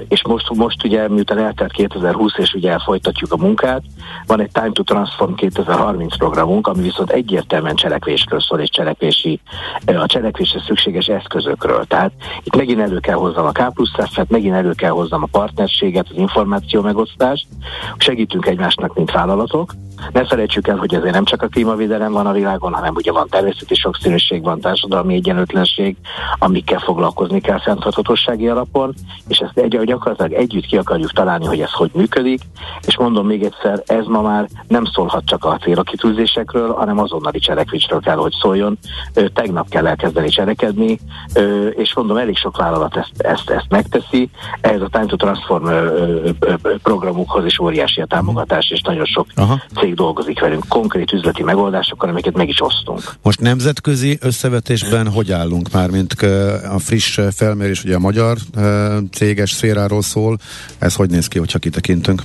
és 0.08 0.24
most, 0.24 0.54
most 0.56 0.84
ugye 0.84 1.08
miután 1.08 1.38
eltelt 1.38 1.72
2020 1.72 2.38
és 2.38 2.54
ugye 2.54 2.72
elfolytatjuk 2.72 3.32
a 3.32 3.38
munkát, 3.38 3.82
van 4.26 4.42
egy 4.42 4.52
Time 4.52 4.72
to 4.72 4.84
Transform 4.84 5.34
2030 5.34 6.18
programunk, 6.18 6.68
ami 6.68 6.82
viszont 6.82 7.10
egyértelműen 7.10 7.76
cselekvésről 7.76 8.40
szól, 8.40 8.60
és 8.60 8.70
cselekvési, 8.70 9.40
a 9.86 10.06
cselekvésre 10.06 10.62
szükséges 10.68 11.08
eszközökről. 11.08 11.86
Tehát 11.86 12.12
itt 12.44 12.56
megint 12.56 12.80
elő 12.80 13.00
kell 13.00 13.16
hozzam 13.16 13.46
a 13.46 13.52
K 13.52 13.74
plusz 13.74 13.92
F-et, 14.12 14.30
megint 14.30 14.56
elő 14.56 14.72
kell 14.72 14.92
hozzam 14.92 15.24
a 15.24 15.28
partnerséget, 15.32 16.08
az 16.10 16.18
információ 16.18 16.82
megosztást, 16.82 17.48
segítünk 17.98 18.46
egymásnak, 18.46 18.96
mint 18.96 19.12
vállalatok. 19.12 19.74
Ne 20.12 20.26
felejtsük 20.26 20.68
el, 20.68 20.78
hogy 20.78 20.94
ezért 20.94 21.14
nem 21.14 21.24
csak 21.24 21.42
a 21.42 21.48
klímavédelem 21.48 22.12
van 22.12 22.26
a 22.26 22.32
világon, 22.32 22.74
hanem 22.74 22.96
ugye 22.96 23.12
van 23.12 23.28
természeti 23.30 23.76
sokszínűség, 23.76 24.44
van 24.44 24.60
társadalmi 24.60 25.14
egyenlőtlenség, 25.14 25.96
amikkel 26.40 26.80
foglalkozni 26.80 27.42
kell 27.42 27.60
fenntarthatósági 27.60 28.48
alapon, 28.48 28.94
és 29.28 29.38
ezt 29.38 29.58
egy, 29.58 29.80
gyakorlatilag 29.84 30.32
együtt 30.32 30.66
ki 30.66 30.78
akarjuk 30.78 31.12
találni, 31.12 31.46
hogy 31.46 31.62
ez 31.62 31.72
hogy 31.72 31.92
működik, 31.94 32.42
és 32.86 32.98
mondom 32.98 33.26
még 33.26 33.44
egyszer, 33.44 33.84
ez 33.86 34.06
ma 34.06 34.22
már 34.22 34.48
nem 34.68 34.86
szólhat 34.86 35.26
csak 35.26 35.46
a 35.46 35.58
célakitűzésekről, 35.58 36.74
hanem 36.74 37.00
azonnali 37.00 37.40
cselekvésről 37.40 38.00
kell, 38.00 38.16
hogy 38.16 38.34
szóljon. 38.42 38.78
Tegnap 39.34 39.70
kell 39.70 39.88
elkezdeni 39.88 40.30
cselekedni, 40.30 41.00
és 41.72 41.94
mondom, 41.96 42.18
elég 42.18 42.38
sok 42.38 42.58
vállalat 42.58 42.98
ezt, 42.98 43.12
ezt, 43.18 43.50
ezt 43.50 43.70
megteszi. 43.70 44.30
Ez 44.62 44.82
a 44.82 44.88
Time 44.88 45.06
to 45.06 45.16
Transform 45.16 45.68
programukhoz 46.84 47.46
is 47.46 47.60
óriási 47.60 48.02
a 48.02 48.06
támogatás, 48.06 48.70
és 48.70 48.82
nagyon 48.82 49.06
sok 49.06 49.26
Aha. 49.36 49.62
cég 49.76 49.89
dolgozik 49.94 50.40
velünk 50.40 50.66
konkrét 50.68 51.12
üzleti 51.12 51.44
megoldásokkal, 51.44 52.10
amiket 52.10 52.36
meg 52.36 52.48
is 52.48 52.62
osztunk. 52.62 53.02
Most 53.22 53.40
nemzetközi 53.40 54.18
összevetésben 54.22 55.08
hogy 55.08 55.32
állunk 55.32 55.72
már, 55.72 55.90
mint 55.90 56.14
a 56.74 56.80
friss 56.80 57.20
felmérés, 57.32 57.84
ugye 57.84 57.96
a 57.96 58.00
magyar 58.00 58.38
céges 59.12 59.52
szféráról 59.52 60.02
szól, 60.02 60.38
ez 60.80 60.96
hogy 60.96 61.10
néz 61.10 61.28
ki, 61.28 61.40
hogyha 61.40 61.60
kitekintünk? 61.60 62.22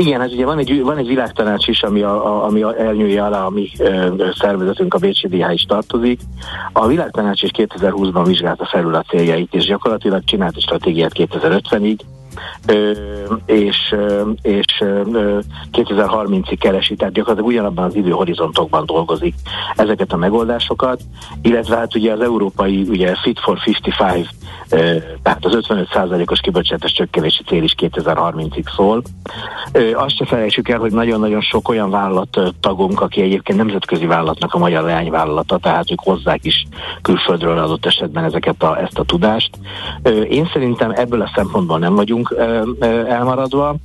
Igen, 0.00 0.20
hát 0.20 0.32
ugye 0.32 0.44
van 0.44 0.58
egy, 0.58 0.80
van 0.82 0.98
egy 0.98 1.06
világtanács 1.06 1.66
is, 1.66 1.82
ami, 1.82 2.02
a, 2.02 2.26
a, 2.26 2.44
ami 2.44 2.62
a, 2.62 2.80
elnyúlja 2.80 3.24
alá 3.24 3.44
a 3.44 3.50
mi 3.50 3.70
ö, 3.78 4.26
szervezetünk, 4.38 4.94
a 4.94 4.98
Bécsi 4.98 5.28
DH 5.28 5.52
is 5.52 5.62
tartozik. 5.62 6.20
A 6.72 6.86
világtanács 6.86 7.42
is 7.42 7.50
2020-ban 7.52 8.22
vizsgálta 8.26 8.66
felül 8.66 8.94
a 8.94 9.02
céljait, 9.02 9.54
és 9.54 9.64
gyakorlatilag 9.64 10.24
csinált 10.24 10.56
egy 10.56 10.62
stratégiát 10.62 11.12
2050-ig, 11.14 11.98
és, 13.46 13.94
és 14.42 14.82
2030-ig 15.72 16.56
keresi, 16.60 16.94
tehát 16.94 17.14
gyakorlatilag 17.14 17.50
ugyanabban 17.50 17.84
az 17.84 17.94
időhorizontokban 17.94 18.86
dolgozik 18.86 19.34
ezeket 19.76 20.12
a 20.12 20.16
megoldásokat, 20.16 21.00
illetve 21.42 21.76
hát 21.76 21.94
ugye 21.94 22.12
az 22.12 22.20
európai 22.20 22.86
ugye 22.88 23.14
Fit 23.22 23.40
for 23.40 23.58
55 23.66 24.28
tehát 25.22 25.44
az 25.44 25.58
55%-os 25.68 26.40
kibocsátás 26.40 26.92
csökkenési 26.92 27.42
cél 27.42 27.62
is 27.62 27.74
2030-ig 27.78 28.74
szól. 28.76 29.02
Azt 29.94 30.16
se 30.16 30.24
felejtsük 30.24 30.68
el, 30.68 30.78
hogy 30.78 30.92
nagyon-nagyon 30.92 31.40
sok 31.40 31.68
olyan 31.68 31.90
vállalat 31.90 32.40
tagunk, 32.60 33.00
aki 33.00 33.22
egyébként 33.22 33.58
nemzetközi 33.58 34.06
vállalatnak 34.06 34.54
a 34.54 34.58
magyar 34.58 34.82
leányvállalata, 34.82 35.58
tehát 35.58 35.90
ők 35.90 36.00
hozzák 36.00 36.44
is 36.44 36.66
külföldről 37.02 37.58
adott 37.58 37.86
esetben 37.86 38.24
ezeket 38.24 38.62
a, 38.62 38.80
ezt 38.80 38.98
a 38.98 39.04
tudást. 39.04 39.50
Én 40.28 40.50
szerintem 40.52 40.90
ebből 40.90 41.20
a 41.22 41.32
szempontból 41.34 41.78
nem 41.78 41.94
vagyunk 41.94 42.19
elmaradva. 43.08 43.76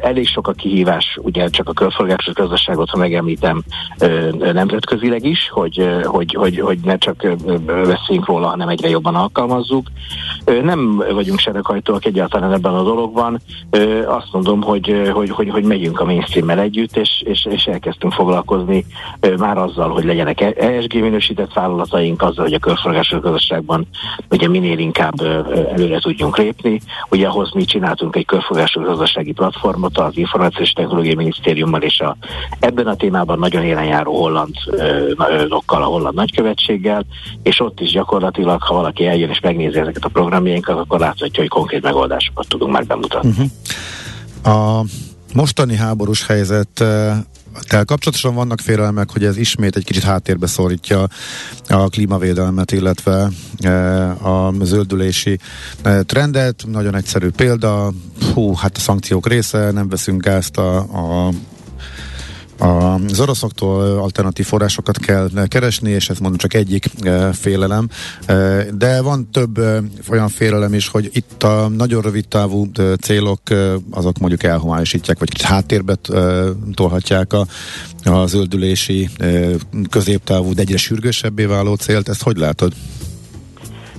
Elég 0.00 0.26
sok 0.26 0.48
a 0.48 0.52
kihívás, 0.52 1.18
ugye 1.22 1.48
csak 1.48 1.68
a 1.68 1.72
körforgásos 1.72 2.34
gazdaságot, 2.34 2.90
ha 2.90 2.98
megemlítem 2.98 3.62
nemzetközileg 4.52 5.24
is, 5.24 5.48
hogy, 5.50 5.88
hogy, 6.04 6.34
hogy, 6.34 6.58
hogy 6.58 6.78
ne 6.84 6.96
csak 6.96 7.26
beszéljünk 7.64 8.26
róla, 8.26 8.46
hanem 8.46 8.68
egyre 8.68 8.88
jobban 8.88 9.14
alkalmazzuk. 9.14 9.86
Nem 10.62 10.96
vagyunk 10.96 11.38
sereghajtóak 11.38 12.04
egyáltalán 12.04 12.52
ebben 12.52 12.74
a 12.74 12.82
dologban. 12.82 13.40
Azt 14.06 14.32
mondom, 14.32 14.62
hogy, 14.62 15.10
hogy, 15.12 15.30
hogy, 15.30 15.48
hogy 15.48 15.64
megyünk 15.64 16.00
a 16.00 16.04
mainstream 16.04 16.50
együtt, 16.50 16.96
és, 16.96 17.22
és, 17.24 17.46
és 17.50 17.64
elkezdtünk 17.64 18.12
foglalkozni 18.12 18.84
már 19.38 19.58
azzal, 19.58 19.88
hogy 19.88 20.04
legyenek 20.04 20.40
ESG 20.40 20.94
minősített 21.00 21.52
vállalataink, 21.52 22.22
azzal, 22.22 22.44
hogy 22.44 22.54
a 22.54 22.58
körforgásos 22.58 23.20
gazdaságban 23.20 23.86
ugye 24.30 24.48
minél 24.48 24.78
inkább 24.78 25.20
előre 25.72 25.98
tudjunk 25.98 26.36
lépni. 26.36 26.80
Ugye 27.10 27.21
ahhoz 27.24 27.52
mi 27.52 27.64
csináltunk 27.64 28.16
egy 28.16 28.26
körforgásos 28.26 28.84
gazdasági 28.84 29.32
platformot 29.32 29.98
az 29.98 30.16
Információs 30.16 30.70
Technológiai 30.70 31.14
Minisztériummal 31.14 31.82
és 31.82 32.00
a, 32.00 32.16
ebben 32.58 32.86
a 32.86 32.96
témában 32.96 33.38
nagyon 33.38 33.62
élen 33.62 33.84
járó 33.84 34.20
holland 34.20 34.54
lokkal, 35.48 35.82
a 35.82 35.86
holland 35.86 36.14
nagykövetséggel, 36.14 37.04
és 37.42 37.60
ott 37.60 37.80
is 37.80 37.90
gyakorlatilag, 37.90 38.62
ha 38.62 38.74
valaki 38.74 39.06
eljön 39.06 39.30
és 39.30 39.40
megnézi 39.40 39.78
ezeket 39.78 40.04
a 40.04 40.08
programjainkat, 40.08 40.78
akkor 40.78 40.98
láthatja, 40.98 41.40
hogy 41.40 41.48
konkrét 41.48 41.82
megoldásokat 41.82 42.48
tudunk 42.48 42.72
már 42.72 42.86
bemutatni. 42.86 43.30
Uh-huh. 43.30 44.78
A 44.78 44.84
mostani 45.34 45.76
háborús 45.76 46.26
helyzet 46.26 46.84
tehát 47.60 47.86
kapcsolatosan 47.86 48.34
vannak 48.34 48.60
félelmek, 48.60 49.10
hogy 49.10 49.24
ez 49.24 49.36
ismét 49.36 49.76
egy 49.76 49.84
kicsit 49.84 50.02
háttérbe 50.02 50.46
szorítja 50.46 51.06
a 51.68 51.88
klímavédelmet, 51.88 52.72
illetve 52.72 53.30
a 54.22 54.64
zöldülési 54.64 55.38
trendet. 56.06 56.64
Nagyon 56.66 56.94
egyszerű 56.94 57.28
példa, 57.28 57.92
hú, 58.34 58.54
hát 58.54 58.76
a 58.76 58.80
szankciók 58.80 59.28
része, 59.28 59.70
nem 59.70 59.88
veszünk 59.88 60.22
gázt 60.22 60.56
a, 60.56 60.76
a 60.78 61.32
az 62.62 63.20
oroszoktól 63.20 63.98
alternatív 63.98 64.46
forrásokat 64.46 64.98
kell 64.98 65.28
keresni, 65.48 65.90
és 65.90 66.08
ez 66.08 66.18
mondom 66.18 66.38
csak 66.38 66.54
egyik 66.54 66.86
e, 67.00 67.32
félelem. 67.32 67.88
E, 68.26 68.64
de 68.74 69.00
van 69.00 69.30
több 69.30 69.58
e, 69.58 69.82
olyan 70.08 70.28
félelem 70.28 70.74
is, 70.74 70.88
hogy 70.88 71.10
itt 71.12 71.42
a 71.42 71.68
nagyon 71.68 72.02
rövid 72.02 72.28
távú 72.28 72.70
célok 73.00 73.40
azok 73.90 74.18
mondjuk 74.18 74.42
elhomályosítják, 74.42 75.18
vagy 75.18 75.42
háttérbe 75.42 75.94
tolhatják 76.74 77.32
a, 77.32 77.46
a 78.04 78.26
zöldülési 78.26 79.10
középtávú, 79.90 80.54
de 80.54 80.60
egyre 80.60 80.76
sürgősebbé 80.76 81.44
váló 81.44 81.74
célt. 81.74 82.08
Ezt 82.08 82.22
hogy 82.22 82.36
látod? 82.36 82.72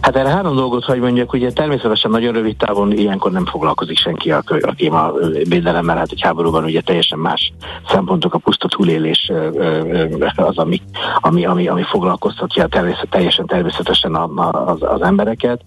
Hát 0.04 0.16
erre 0.16 0.30
három 0.30 0.56
dolgot, 0.56 0.84
hogy 0.84 1.00
mondjak, 1.00 1.34
ugye 1.34 1.52
természetesen 1.52 2.12
nagyon 2.12 2.34
rövid 2.34 2.58
távon 2.58 2.92
ilyenkor 2.92 3.32
nem 3.32 3.46
foglalkozik 3.46 3.98
senki 3.98 4.32
a, 4.32 4.44
a 4.62 4.74
klímavédelemmel, 4.76 5.98
hát 5.98 6.12
egy 6.12 6.22
háborúban 6.22 6.64
ugye 6.64 6.82
teljesen 6.82 7.20
más 7.20 7.54
szempontok, 7.88 8.34
a 8.34 8.38
puszta 8.38 8.68
túlélés 8.68 9.32
az, 10.36 10.58
ami, 10.58 10.82
ami, 11.16 11.46
ami, 11.46 11.68
ami 11.68 11.84
foglalkoztatja 11.84 12.68
természet, 12.68 13.10
teljesen 13.10 13.46
természetesen 13.46 14.16
a, 14.16 14.42
a, 14.42 14.68
az, 14.68 14.78
az 14.82 15.02
embereket. 15.02 15.62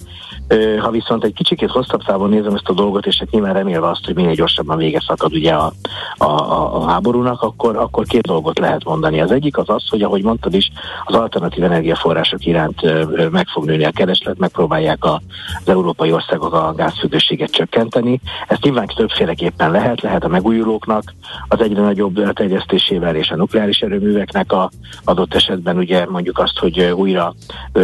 Ha 0.80 0.91
viszont 0.91 1.24
egy 1.24 1.32
kicsikét 1.32 1.70
hosszabb 1.70 2.03
távon 2.03 2.28
nézem 2.28 2.55
ezt 2.55 2.68
a 2.68 2.72
dolgot, 2.72 3.07
és 3.07 3.16
hát 3.18 3.30
nyilván 3.30 3.53
remélve 3.53 3.89
azt, 3.89 4.05
hogy 4.05 4.14
minél 4.14 4.34
gyorsabban 4.34 4.76
vége 4.76 5.01
szakad 5.07 5.34
ugye 5.34 5.53
a, 5.53 5.72
a, 6.16 6.24
a, 6.24 6.76
a 6.76 6.87
háborúnak, 6.87 7.43
akkor, 7.43 7.76
akkor 7.76 8.05
két 8.05 8.26
dolgot 8.26 8.59
lehet 8.59 8.84
mondani. 8.84 9.20
Az 9.20 9.30
egyik 9.30 9.59
az 9.59 9.68
az, 9.68 9.89
hogy 9.89 10.03
ahogy 10.03 10.22
mondtad 10.22 10.55
is, 10.55 10.70
az 11.05 11.14
alternatív 11.14 11.64
energiaforrások 11.64 12.47
iránt 12.47 12.82
meg 13.30 13.47
fog 13.49 13.64
nőni 13.64 13.84
a 13.84 13.91
kereslet, 13.91 14.24
kereslet, 14.27 14.39
megpróbálják 14.39 15.05
a, 15.05 15.20
az 15.64 15.68
európai 15.68 16.12
országok 16.12 16.53
a 16.53 16.72
gázfüggőséget 16.77 17.51
csökkenteni. 17.51 18.20
Ezt 18.49 18.62
nyilván 18.62 18.87
többféleképpen 18.97 19.70
lehet, 19.70 20.01
lehet 20.01 20.24
a 20.24 20.29
megújulóknak 20.29 21.14
az 21.49 21.61
egyre 21.61 21.81
nagyobb 21.81 22.33
terjesztésével 22.33 23.16
és 23.16 23.31
a 23.31 23.37
nukleáris 23.37 23.79
erőműveknek 23.79 24.53
a 24.53 24.70
adott 25.05 25.35
esetben 25.35 25.77
ugye 25.77 26.07
mondjuk 26.09 26.39
azt, 26.39 26.59
hogy 26.59 26.81
újra 26.81 27.35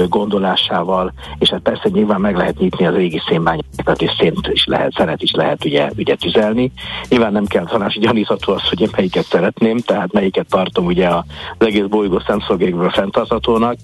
gondolásával, 0.09 1.13
és 1.39 1.49
hát 1.51 1.61
persze 1.61 1.89
nyilván 1.93 2.21
meg 2.21 2.37
lehet 2.37 2.59
nyitni 2.59 2.87
az 2.87 2.95
régi 2.95 3.23
szénbányákat, 3.29 4.03
és 4.03 4.11
szént 4.19 4.49
is 4.49 4.65
lehet, 4.65 4.93
szeret 4.93 5.23
is 5.23 5.33
lehet 5.33 5.65
ugye, 5.65 5.91
ugye 5.97 6.15
tüzelni. 6.15 6.73
Nyilván 7.09 7.33
nem 7.33 7.47
kell 7.47 7.65
tanács 7.65 7.99
gyanítható 7.99 8.53
az, 8.53 8.69
hogy 8.69 8.81
én 8.81 8.89
melyiket 8.97 9.25
szeretném, 9.25 9.79
tehát 9.79 10.13
melyiket 10.13 10.47
tartom 10.49 10.87
ugye 10.87 11.09
az 11.09 11.67
egész 11.67 11.87
bolygó 11.87 12.23
szemszolgékből 12.27 12.91
fenntarthatónak. 12.91 13.77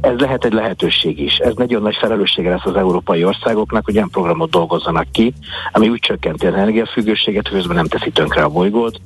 Ez 0.00 0.18
lehet 0.18 0.44
egy 0.44 0.52
lehetőség 0.52 1.20
is. 1.20 1.36
Ez 1.36 1.54
nagyon 1.54 1.82
nagy 1.82 1.96
felelőssége 1.96 2.50
lesz 2.50 2.64
az 2.64 2.76
európai 2.76 3.24
országoknak, 3.24 3.84
hogy 3.84 3.94
ilyen 3.94 4.08
programot 4.10 4.50
dolgozzanak 4.50 5.06
ki, 5.12 5.32
ami 5.72 5.88
úgy 5.88 5.98
csökkenti 5.98 6.46
az 6.46 6.54
energiafüggőséget, 6.54 7.48
közben 7.48 7.76
nem 7.76 7.86
teszi 7.86 8.10
tönkre 8.10 8.42
a 8.42 8.48
bolygót, 8.48 9.00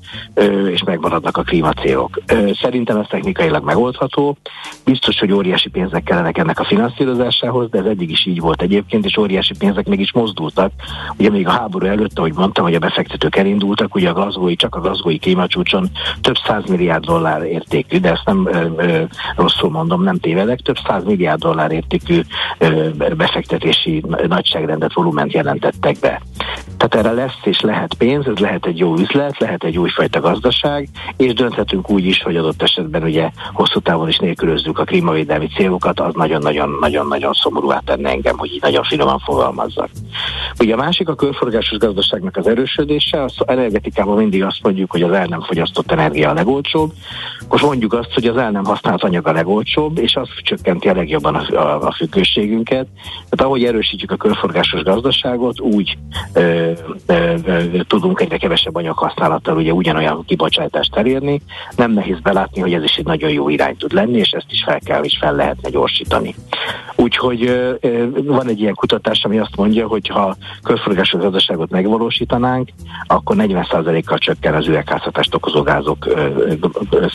és 0.73 0.83
megmaradnak 0.83 1.37
a 1.37 1.43
klímacélok. 1.43 2.21
Szerintem 2.61 2.97
ez 2.97 3.07
technikailag 3.09 3.65
megoldható. 3.65 4.37
Biztos, 4.85 5.19
hogy 5.19 5.33
óriási 5.33 5.69
pénzek 5.69 6.03
kellenek 6.03 6.39
ennek 6.39 6.61
a 6.61 6.65
finanszírozásához, 6.65 7.71
de 7.71 7.79
ez 7.79 7.85
eddig 7.85 8.11
is 8.11 8.27
így 8.27 8.41
volt 8.41 8.63
egyébként, 8.63 9.05
és 9.05 9.17
óriási 9.17 9.55
pénzek 9.59 9.89
meg 9.89 10.01
is 10.01 10.13
mozdultak. 10.13 10.73
Ugye 11.19 11.31
még 11.31 11.47
a 11.47 11.51
háború 11.51 11.87
előtt, 11.87 12.19
ahogy 12.19 12.35
mondtam, 12.35 12.65
hogy 12.65 12.75
a 12.75 12.79
befektetők 12.79 13.37
elindultak, 13.37 13.95
ugye 13.95 14.09
a 14.09 14.13
gazgói, 14.13 14.57
csak 14.57 14.75
a 14.75 14.81
gazgói 14.81 15.19
klímacsúcson 15.19 15.91
több 16.21 16.37
száz 16.47 16.65
milliárd 16.69 17.05
dollár 17.05 17.43
értékű, 17.43 17.99
de 17.99 18.11
ezt 18.11 18.25
nem 18.25 18.47
ö, 18.47 18.67
ö, 18.77 19.03
rosszul 19.37 19.71
mondom, 19.71 20.03
nem 20.03 20.19
tévedek, 20.19 20.61
több 20.61 20.77
száz 20.87 21.05
milliárd 21.05 21.41
dollár 21.41 21.71
értékű 21.71 22.21
befektetési 23.17 24.05
nagyságrendet, 24.29 24.95
volument 24.95 25.33
jelentettek 25.33 25.97
be. 26.01 26.21
Tehát 26.77 27.07
erre 27.07 27.23
lesz 27.23 27.39
és 27.43 27.61
lehet 27.61 27.95
pénz, 27.95 28.27
ez 28.27 28.39
lehet 28.39 28.67
egy 28.67 28.79
jó 28.79 28.97
üzlet, 28.97 29.39
lehet 29.39 29.65
egy 29.65 29.79
újfajta 29.79 30.21
gazdaság, 30.21 30.89
és 31.17 31.33
dönthetünk 31.33 31.91
úgy 31.91 32.05
is, 32.05 32.23
hogy 32.23 32.37
adott 32.37 32.63
esetben 32.63 33.03
ugye 33.03 33.31
hosszú 33.53 33.81
távon 33.81 34.09
is 34.09 34.19
nélkülözzük 34.19 34.79
a 34.79 34.85
klímavédelmi 34.85 35.47
célokat, 35.47 36.01
az 36.01 36.15
nagyon-nagyon-nagyon-nagyon 36.15 37.33
szomorúvá 37.33 37.79
tenne 37.85 38.11
engem, 38.11 38.39
hogy 38.39 38.53
így 38.53 38.63
nagyon 38.63 38.83
finoman 38.83 39.19
fogalmazzak. 39.19 39.89
Ugye 40.59 40.75
a 40.75 40.77
másik 40.77 41.09
a 41.09 41.15
körforgásos 41.15 41.79
gazdaságnak 41.79 42.37
az 42.37 42.47
erősödése, 42.47 43.23
az 43.23 43.35
energetikában 43.47 44.17
mindig 44.17 44.45
azt 44.45 44.63
mondjuk, 44.63 44.91
hogy 44.91 45.03
az 45.03 45.13
el 45.13 45.27
nem 45.27 45.43
fogyasztott 45.43 45.93
energia 45.93 46.31
a 46.31 46.35
legolcsóbb, 46.35 46.93
most 47.49 47.65
mondjuk 47.65 47.93
azt, 47.93 48.13
hogy 48.15 48.27
az 48.27 48.37
el 48.37 48.51
nem 48.51 48.65
használt 48.65 49.03
anyag 49.13 49.27
a 49.27 49.33
legolcsóbb, 49.33 49.99
és 49.99 50.17
az 50.17 50.29
csökkenti 50.43 50.89
a 50.89 50.95
legjobban 50.95 51.35
a, 51.35 51.61
a, 51.61 51.87
a 51.87 51.93
függőségünket. 51.93 52.87
Tehát 53.29 53.45
ahogy 53.45 53.65
erősítjük 53.65 54.11
a 54.11 54.17
körforgásos 54.17 54.83
gazdaságot, 54.83 55.61
úgy 55.61 55.99
ö, 56.33 56.71
ö, 57.07 57.35
ö, 57.45 57.63
tudunk 57.87 58.21
egyre 58.21 58.37
kevesebb 58.37 58.75
anyaghasználattal 58.75 59.57
ugye 59.57 59.73
ugyanolyan 59.73 60.25
kibocsátást 60.27 60.97
elérni. 60.97 61.41
Nem 61.77 61.93
nehéz 61.93 62.21
belátni, 62.21 62.61
hogy 62.61 62.75
ez 62.75 62.83
is 62.83 62.97
egy 62.97 63.05
nagyon 63.05 63.31
jó 63.31 63.49
irány 63.49 63.77
tud 63.77 63.93
lenni, 63.93 64.19
és 64.19 64.31
ezt 64.31 64.51
is 64.51 64.63
fel 64.65 64.79
kell 64.79 65.03
és 65.03 65.17
fel 65.21 65.35
lehetne 65.35 65.71
gyorsítani. 65.71 66.35
Úgyhogy 66.97 67.47
ö, 67.47 67.75
ö, 67.81 68.07
van 68.25 68.49
egy 68.49 68.61
ilyen 68.61 68.75
kutatás, 68.75 69.25
ami 69.25 69.39
azt 69.39 69.57
mondja, 69.57 69.87
hogy 69.87 70.09
ha 70.09 70.37
körforgásos 70.63 71.21
gazdaságot 71.21 71.71
megvalósítanánk, 71.71 72.69
akkor 73.07 73.37
40%-kal 73.39 74.19
csökken 74.19 74.55
az 74.55 74.67
üvegházhatást 74.67 75.35
okozó 75.35 75.63
gázok 75.63 76.07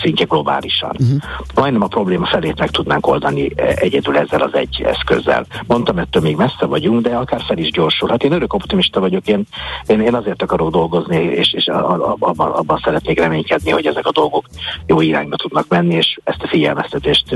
szintje 0.02 0.26
globálisan. 0.26 0.96
Uh-huh. 1.00 1.18
Majdnem 1.56 1.82
a 1.88 1.96
probléma 1.96 2.26
felét 2.26 2.60
meg 2.60 2.70
tudnánk 2.70 3.08
oldani 3.08 3.52
egy 3.56 3.96
egyedül 3.98 4.18
ezzel 4.18 4.42
az 4.42 4.54
egy 4.54 4.82
eszközzel. 4.86 5.46
Mondtam, 5.68 5.98
ettől 5.98 6.22
még 6.22 6.36
messze 6.36 6.66
vagyunk, 6.66 7.02
de 7.02 7.16
akár 7.16 7.42
fel 7.48 7.58
is 7.58 7.72
gyorsul. 7.72 8.10
Hát 8.10 8.24
én 8.24 8.32
örök 8.32 8.54
optimista 8.54 9.00
vagyok, 9.00 9.28
én, 9.28 9.44
én, 9.86 10.02
én 10.02 10.16
azért 10.16 10.42
akarok 10.42 10.72
dolgozni, 10.72 11.18
és, 11.18 11.54
és 11.54 11.66
abban, 11.68 12.52
abban 12.52 12.82
szeretnék 12.84 13.20
reménykedni, 13.20 13.72
hogy 13.72 13.86
ezek 13.86 14.06
a 14.06 14.12
dolgok 14.12 14.46
jó 14.86 15.02
irányba 15.02 15.36
tudnak 15.36 15.68
menni, 15.68 15.96
és 15.96 16.20
ezt 16.24 16.42
a 16.42 16.48
figyelmeztetést, 16.48 17.36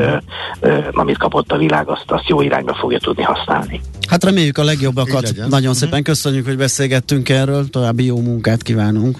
amit 0.91 1.17
kapott 1.17 1.51
a 1.51 1.57
világ, 1.57 1.89
azt, 1.89 2.11
azt 2.11 2.27
jó 2.27 2.41
irányba 2.41 2.73
fogja 2.73 2.99
tudni 2.99 3.23
használni. 3.23 3.81
Hát 4.07 4.23
reméljük 4.23 4.57
a 4.57 4.63
legjobbakat. 4.63 5.33
Nagyon 5.49 5.73
szépen 5.73 5.99
mhm. 5.99 6.07
köszönjük, 6.07 6.45
hogy 6.45 6.57
beszélgettünk 6.57 7.29
erről, 7.29 7.69
további 7.69 8.05
jó 8.05 8.21
munkát 8.21 8.63
kívánunk. 8.63 9.17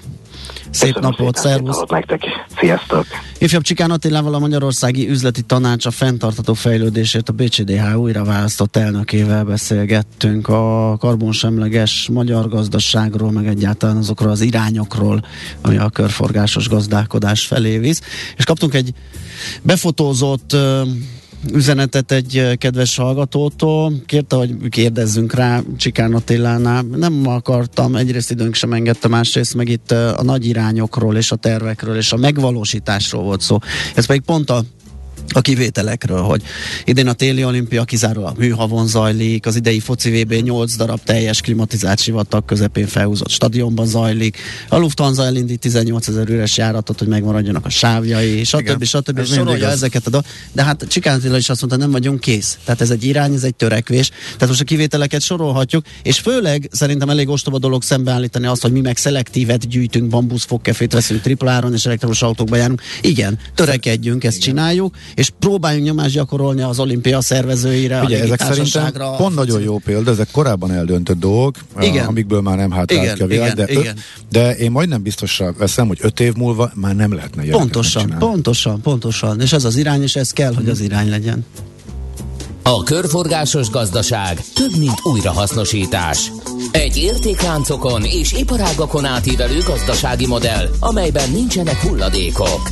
Szép 0.72 0.92
Köszönöm 0.92 1.14
napot, 1.18 1.36
szervusz! 1.36 1.82
Nektek. 1.88 2.22
Sziasztok! 2.60 3.06
Ifjabb 3.38 3.62
Csikán 3.62 3.90
Attilával 3.90 4.34
a 4.34 4.38
Magyarországi 4.38 5.08
Üzleti 5.08 5.42
Tanács 5.42 5.86
a 5.86 5.90
fenntartató 5.90 6.54
fejlődésért 6.54 7.28
a 7.28 7.32
BCDH 7.32 7.96
újra 7.96 8.24
választott 8.24 8.76
elnökével 8.76 9.44
beszélgettünk 9.44 10.48
a 10.48 10.96
karbonsemleges 10.98 12.08
magyar 12.12 12.48
gazdaságról, 12.48 13.30
meg 13.30 13.46
egyáltalán 13.46 13.96
azokról 13.96 14.30
az 14.30 14.40
irányokról, 14.40 15.24
ami 15.60 15.76
a 15.76 15.88
körforgásos 15.88 16.68
gazdálkodás 16.68 17.46
felé 17.46 17.78
visz. 17.78 18.00
És 18.36 18.44
kaptunk 18.44 18.74
egy 18.74 18.92
befotózott 19.62 20.56
üzenetet 21.52 22.12
egy 22.12 22.56
kedves 22.58 22.96
hallgatótól, 22.96 23.92
kérte, 24.06 24.36
hogy 24.36 24.54
kérdezzünk 24.68 25.34
rá 25.34 25.60
Csikán 25.76 26.14
Attilánál. 26.14 26.82
Nem 26.82 27.26
akartam, 27.26 27.96
egyrészt 27.96 28.30
időnk 28.30 28.54
sem 28.54 28.72
engedte, 28.72 29.08
másrészt 29.08 29.54
meg 29.54 29.68
itt 29.68 29.90
a 29.90 30.22
nagy 30.22 30.46
irányokról 30.46 31.16
és 31.16 31.30
a 31.32 31.36
tervekről 31.36 31.96
és 31.96 32.12
a 32.12 32.16
megvalósításról 32.16 33.22
volt 33.22 33.40
szó. 33.40 33.58
Ez 33.94 34.06
pedig 34.06 34.22
pont 34.22 34.50
a 34.50 34.64
a 35.28 35.40
kivételekről, 35.40 36.22
hogy 36.22 36.42
idén 36.84 37.08
a 37.08 37.12
téli 37.12 37.44
olimpia 37.44 37.84
kizárólag 37.84 38.38
műhavon 38.38 38.86
zajlik, 38.86 39.46
az 39.46 39.56
idei 39.56 39.80
foci 39.80 40.22
VB 40.22 40.32
8 40.32 40.76
darab 40.76 41.00
teljes 41.04 41.40
klimatizált 41.40 42.00
sivatag 42.00 42.44
közepén 42.44 42.86
felhúzott 42.86 43.30
stadionban 43.30 43.86
zajlik, 43.86 44.38
a 44.68 44.76
Lufthansa 44.76 45.24
elindít 45.24 45.60
18 45.60 46.08
ezer 46.08 46.28
üres 46.28 46.56
járatot, 46.56 46.98
hogy 46.98 47.08
megmaradjanak 47.08 47.66
a 47.66 47.68
sávjai, 47.68 48.44
stb. 48.44 48.68
stb. 48.68 48.84
stb. 48.84 49.18
És 49.18 49.28
sorolja 49.28 49.68
ezeket 49.68 50.06
a 50.06 50.10
do- 50.10 50.26
De 50.52 50.62
hát 50.62 50.86
Csikán 50.88 51.36
is 51.36 51.48
azt 51.48 51.60
mondta, 51.60 51.78
nem 51.78 51.90
vagyunk 51.90 52.20
kész. 52.20 52.58
Tehát 52.64 52.80
ez 52.80 52.90
egy 52.90 53.04
irány, 53.04 53.34
ez 53.34 53.42
egy 53.44 53.54
törekvés. 53.54 54.08
Tehát 54.08 54.48
most 54.48 54.60
a 54.60 54.64
kivételeket 54.64 55.20
sorolhatjuk, 55.20 55.84
és 56.02 56.18
főleg 56.18 56.68
szerintem 56.70 57.10
elég 57.10 57.28
ostoba 57.28 57.58
dolog 57.58 57.82
szembeállítani 57.82 58.46
azt, 58.46 58.62
hogy 58.62 58.72
mi 58.72 58.80
meg 58.80 58.96
szelektívet 58.96 59.68
gyűjtünk, 59.68 60.08
bambusz, 60.08 60.44
fogkefét 60.44 60.92
veszünk 60.92 61.20
tripláron, 61.20 61.74
és 61.74 61.86
elektromos 61.86 62.22
autókba 62.22 62.56
járunk. 62.56 62.82
Igen, 63.00 63.38
törekedjünk, 63.54 64.24
ezt 64.24 64.36
Igen. 64.36 64.48
csináljuk, 64.48 64.94
és 65.14 65.30
próbáljunk 65.38 65.86
nyomást 65.86 66.14
gyakorolni 66.14 66.62
az 66.62 66.78
olimpia 66.78 67.20
szervezőire, 67.20 68.02
Ugye, 68.02 68.18
a 68.18 68.22
ezek 68.22 68.40
szerintem 68.40 69.16
pont 69.16 69.34
nagyon 69.34 69.60
jó 69.60 69.78
példa, 69.78 70.10
ezek 70.10 70.28
korábban 70.30 70.72
eldöntött 70.72 71.18
dolgok, 71.18 71.54
igen. 71.80 72.06
amikből 72.06 72.40
már 72.40 72.56
nem 72.56 72.70
hátrált 72.70 73.12
ki 73.12 73.22
a 73.22 73.26
világ, 73.26 73.52
igen, 73.52 73.66
de, 73.66 73.72
igen. 73.72 73.96
de 74.30 74.56
én 74.56 74.70
majdnem 74.70 75.02
biztosra 75.02 75.54
veszem, 75.58 75.86
hogy 75.86 75.98
öt 76.00 76.20
év 76.20 76.34
múlva 76.34 76.72
már 76.74 76.96
nem 76.96 77.14
lehetne 77.14 77.44
Pontosan, 77.44 78.14
pontosan, 78.18 78.80
pontosan, 78.80 79.40
és 79.40 79.52
ez 79.52 79.64
az 79.64 79.76
irány, 79.76 80.02
és 80.02 80.16
ez 80.16 80.30
kell, 80.30 80.54
hogy 80.54 80.68
az 80.68 80.80
irány 80.80 81.08
legyen. 81.08 81.44
A 82.62 82.82
körforgásos 82.82 83.70
gazdaság 83.70 84.40
több, 84.54 84.78
mint 84.78 85.00
újrahasznosítás. 85.02 86.30
Egy 86.70 86.96
értékláncokon 86.96 88.04
és 88.04 88.32
iparágakon 88.32 89.04
átívelő 89.04 89.58
gazdasági 89.66 90.26
modell, 90.26 90.68
amelyben 90.80 91.30
nincsenek 91.30 91.76
hulladékok. 91.76 92.70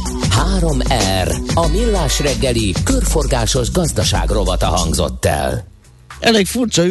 3R. 0.61 1.55
A 1.55 1.69
millás 1.69 2.21
reggeli 2.21 2.75
körforgásos 2.85 3.71
gazdaság 3.71 4.31
rovata 4.31 4.67
hangzott 4.67 5.25
el. 5.25 5.65
Elég 6.21 6.47
furcsa 6.47 6.87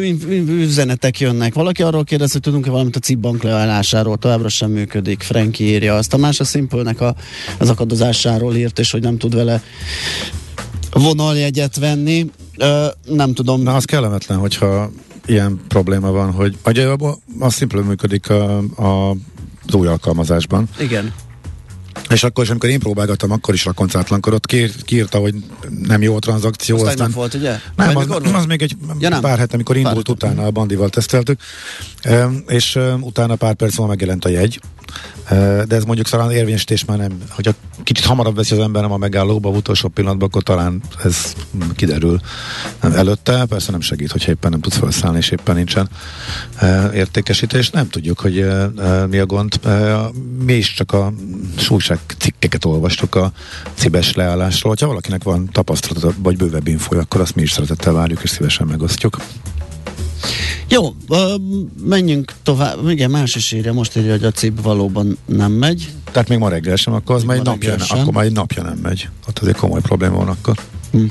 üzenetek 0.46 1.20
jönnek. 1.20 1.54
Valaki 1.54 1.82
arról 1.82 2.04
kérdez, 2.04 2.32
hogy 2.32 2.40
tudunk-e 2.40 2.70
valamit 2.70 2.96
a 2.96 3.00
CIP 3.00 3.18
bank 3.18 3.42
leállásáról, 3.42 4.16
továbbra 4.16 4.48
sem 4.48 4.70
működik. 4.70 5.22
Franki 5.22 5.64
írja 5.64 5.96
azt. 5.96 6.14
A 6.14 6.16
más 6.16 6.40
a 6.40 6.44
Simple-nek 6.44 7.00
a, 7.00 7.14
az 7.58 7.68
akadozásáról 7.68 8.56
írt, 8.56 8.78
és 8.78 8.90
hogy 8.90 9.02
nem 9.02 9.18
tud 9.18 9.34
vele 9.34 9.62
vonaljegyet 10.92 11.76
venni. 11.76 12.30
Ö, 12.60 12.86
nem 13.04 13.34
tudom. 13.34 13.62
Na, 13.62 13.74
az 13.74 13.84
kellemetlen, 13.84 14.38
hogyha 14.38 14.90
ilyen 15.26 15.60
probléma 15.68 16.10
van, 16.10 16.30
hogy 16.30 16.56
a 17.38 17.50
Simple 17.50 17.80
működik 17.80 18.30
a, 18.30 18.58
a 18.58 19.16
az 19.66 19.74
új 19.74 19.86
alkalmazásban. 19.86 20.68
Igen. 20.78 21.12
És 22.08 22.22
akkor 22.22 22.44
is, 22.44 22.50
amikor 22.50 22.68
én 22.68 22.78
próbálgattam, 22.78 23.30
akkor 23.30 23.54
is 23.54 23.64
rakoncátlankodott, 23.64 24.46
Kér, 24.46 24.72
kiírta, 24.82 25.18
hogy 25.18 25.34
nem 25.82 26.02
jó 26.02 26.16
a 26.16 26.18
tranzakció. 26.18 26.76
Azt 26.76 26.86
aztán 26.86 27.10
volt, 27.10 27.34
ugye? 27.34 27.56
Nem, 27.76 27.96
az, 27.96 28.06
az, 28.32 28.46
még 28.46 28.62
egy 28.62 28.76
ja, 28.98 29.08
nem. 29.08 29.20
pár 29.20 29.38
hete, 29.38 29.54
amikor 29.54 29.76
indult 29.76 30.06
pár 30.06 30.14
utána 30.14 30.46
a 30.46 30.50
bandival 30.50 30.88
teszteltük, 30.88 31.40
és 32.46 32.78
utána 33.00 33.34
pár 33.34 33.54
perc 33.54 33.76
múlva 33.76 33.92
megjelent 33.92 34.24
a 34.24 34.28
jegy, 34.28 34.60
de 35.66 35.76
ez 35.76 35.84
mondjuk 35.84 36.08
talán 36.08 36.30
érvényesítés 36.30 36.84
már 36.84 36.98
nem, 36.98 37.18
hogyha 37.30 37.52
kicsit 37.82 38.04
hamarabb 38.04 38.36
veszi 38.36 38.54
az 38.54 38.60
ember 38.60 38.82
nem 38.82 38.92
a 38.92 38.96
megállóba 38.96 39.48
utolsó 39.48 39.88
pillanatban, 39.88 40.28
akkor 40.28 40.42
talán 40.42 40.82
ez 41.04 41.34
kiderül 41.74 42.20
előtte. 42.80 43.44
Persze 43.44 43.70
nem 43.70 43.80
segít, 43.80 44.10
hogyha 44.10 44.30
éppen 44.30 44.50
nem 44.50 44.60
tudsz 44.60 44.76
felszállni, 44.76 45.18
és 45.18 45.30
éppen 45.30 45.54
nincsen 45.54 45.88
értékesítés. 46.94 47.70
Nem 47.70 47.88
tudjuk, 47.88 48.20
hogy 48.20 48.46
mi 49.08 49.18
a 49.18 49.26
gond. 49.26 49.60
Mi 50.44 50.52
is 50.52 50.74
csak 50.74 50.92
a 50.92 51.12
súlyság 51.56 51.98
cikkeket 52.18 52.64
olvastuk 52.64 53.14
a 53.14 53.32
cibes 53.74 54.14
leállásról. 54.14 54.74
Ha 54.80 54.86
valakinek 54.86 55.22
van 55.22 55.48
tapasztalata, 55.52 56.12
vagy 56.18 56.36
bővebb 56.36 56.66
info, 56.66 56.98
akkor 56.98 57.20
azt 57.20 57.34
mi 57.34 57.42
is 57.42 57.52
szeretettel 57.52 57.92
várjuk, 57.92 58.22
és 58.22 58.30
szívesen 58.30 58.66
megosztjuk. 58.66 59.16
Jó, 60.68 60.94
menjünk 61.84 62.32
tovább. 62.42 62.88
Igen, 62.88 63.10
más 63.10 63.34
is 63.34 63.52
írja, 63.52 63.72
most 63.72 63.96
írja, 63.96 64.10
hogy 64.10 64.24
a 64.24 64.30
CIP 64.30 64.62
valóban 64.62 65.18
nem 65.24 65.52
megy. 65.52 65.88
Tehát 66.12 66.28
még 66.28 66.38
ma 66.38 66.48
reggel 66.48 66.76
sem, 66.76 66.94
akkor 66.94 67.14
az 67.14 67.24
már 67.24 67.36
egy 67.36 67.42
napja, 67.42 67.78
sem. 67.78 67.98
akkor 67.98 68.12
már 68.12 68.24
egy 68.24 68.32
napja 68.32 68.62
nem 68.62 68.78
megy. 68.82 69.08
Ott 69.28 69.38
azért 69.38 69.56
komoly 69.56 69.80
probléma 69.80 70.16
van 70.16 70.28
akkor. 70.28 70.56
Hm. 70.90 71.04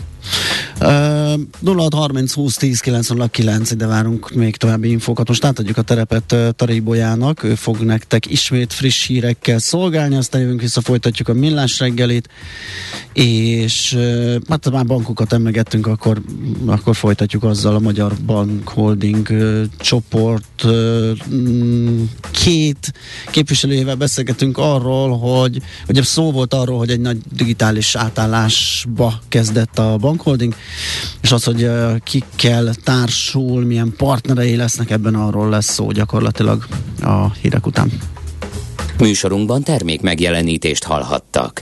Uh, 0.82 1.40
0630 1.62 2.34
20 2.34 2.56
10 2.56 2.80
909, 2.80 3.72
ide 3.72 3.88
várunk 3.88 4.34
még 4.34 4.56
további 4.56 4.90
infókat. 4.90 5.28
Most 5.28 5.46
átadjuk 5.46 5.78
a 5.78 5.82
terepet 5.82 6.32
uh, 6.32 6.50
Tarébolyának, 6.50 7.44
ő 7.44 7.56
fog 7.56 7.80
nektek 7.80 8.32
ismét 8.32 8.74
friss 8.74 9.08
hírekkel 9.08 9.60
szolgálni, 9.60 10.16
aztán 10.16 10.42
jövünk 10.42 10.62
vissza, 10.62 10.82
folytatjuk 10.82 11.28
a 11.28 11.34
millás 11.34 11.80
reggelit, 11.80 12.30
és 13.14 13.94
uh, 13.94 14.36
hát 14.50 14.72
már 14.72 14.86
bankokat 14.86 15.34
emlegettünk, 15.34 15.88
akkor, 15.88 16.22
akkor 16.66 16.96
folytatjuk 16.96 17.44
azzal 17.44 17.76
a 17.76 17.80
Magyar 17.80 18.14
Bank 18.26 18.68
Holding 18.68 19.28
uh, 19.30 19.64
csoport 19.78 20.64
uh, 20.64 21.10
két 22.32 22.94
képviselőjével 23.32 23.96
beszélgetünk 23.96 24.58
arról, 24.58 25.18
hogy 25.18 25.62
ugye 25.88 26.04
szó 26.04 26.32
volt 26.32 26.54
arról, 26.54 26.78
hogy 26.78 26.90
egy 26.90 27.00
nagy 27.00 27.18
digitális 27.36 27.96
átállásba 27.96 29.20
kezdett 29.30 29.80
a 29.80 29.98
bankholding, 30.10 30.56
és 31.22 31.32
az, 31.32 31.44
hogy 31.44 31.70
kikkel 32.04 32.74
társul, 32.84 33.66
milyen 33.66 33.94
partnerei 33.98 34.56
lesznek, 34.56 34.90
ebben 34.90 35.16
arról 35.16 35.50
lesz 35.50 35.74
szó 35.74 35.92
gyakorlatilag 35.92 36.68
a 37.02 37.34
hírek 37.34 37.66
után. 37.66 37.92
Műsorunkban 39.00 39.64
termék 39.64 40.02
megjelenítést 40.02 40.84
hallhattak. 40.84 41.58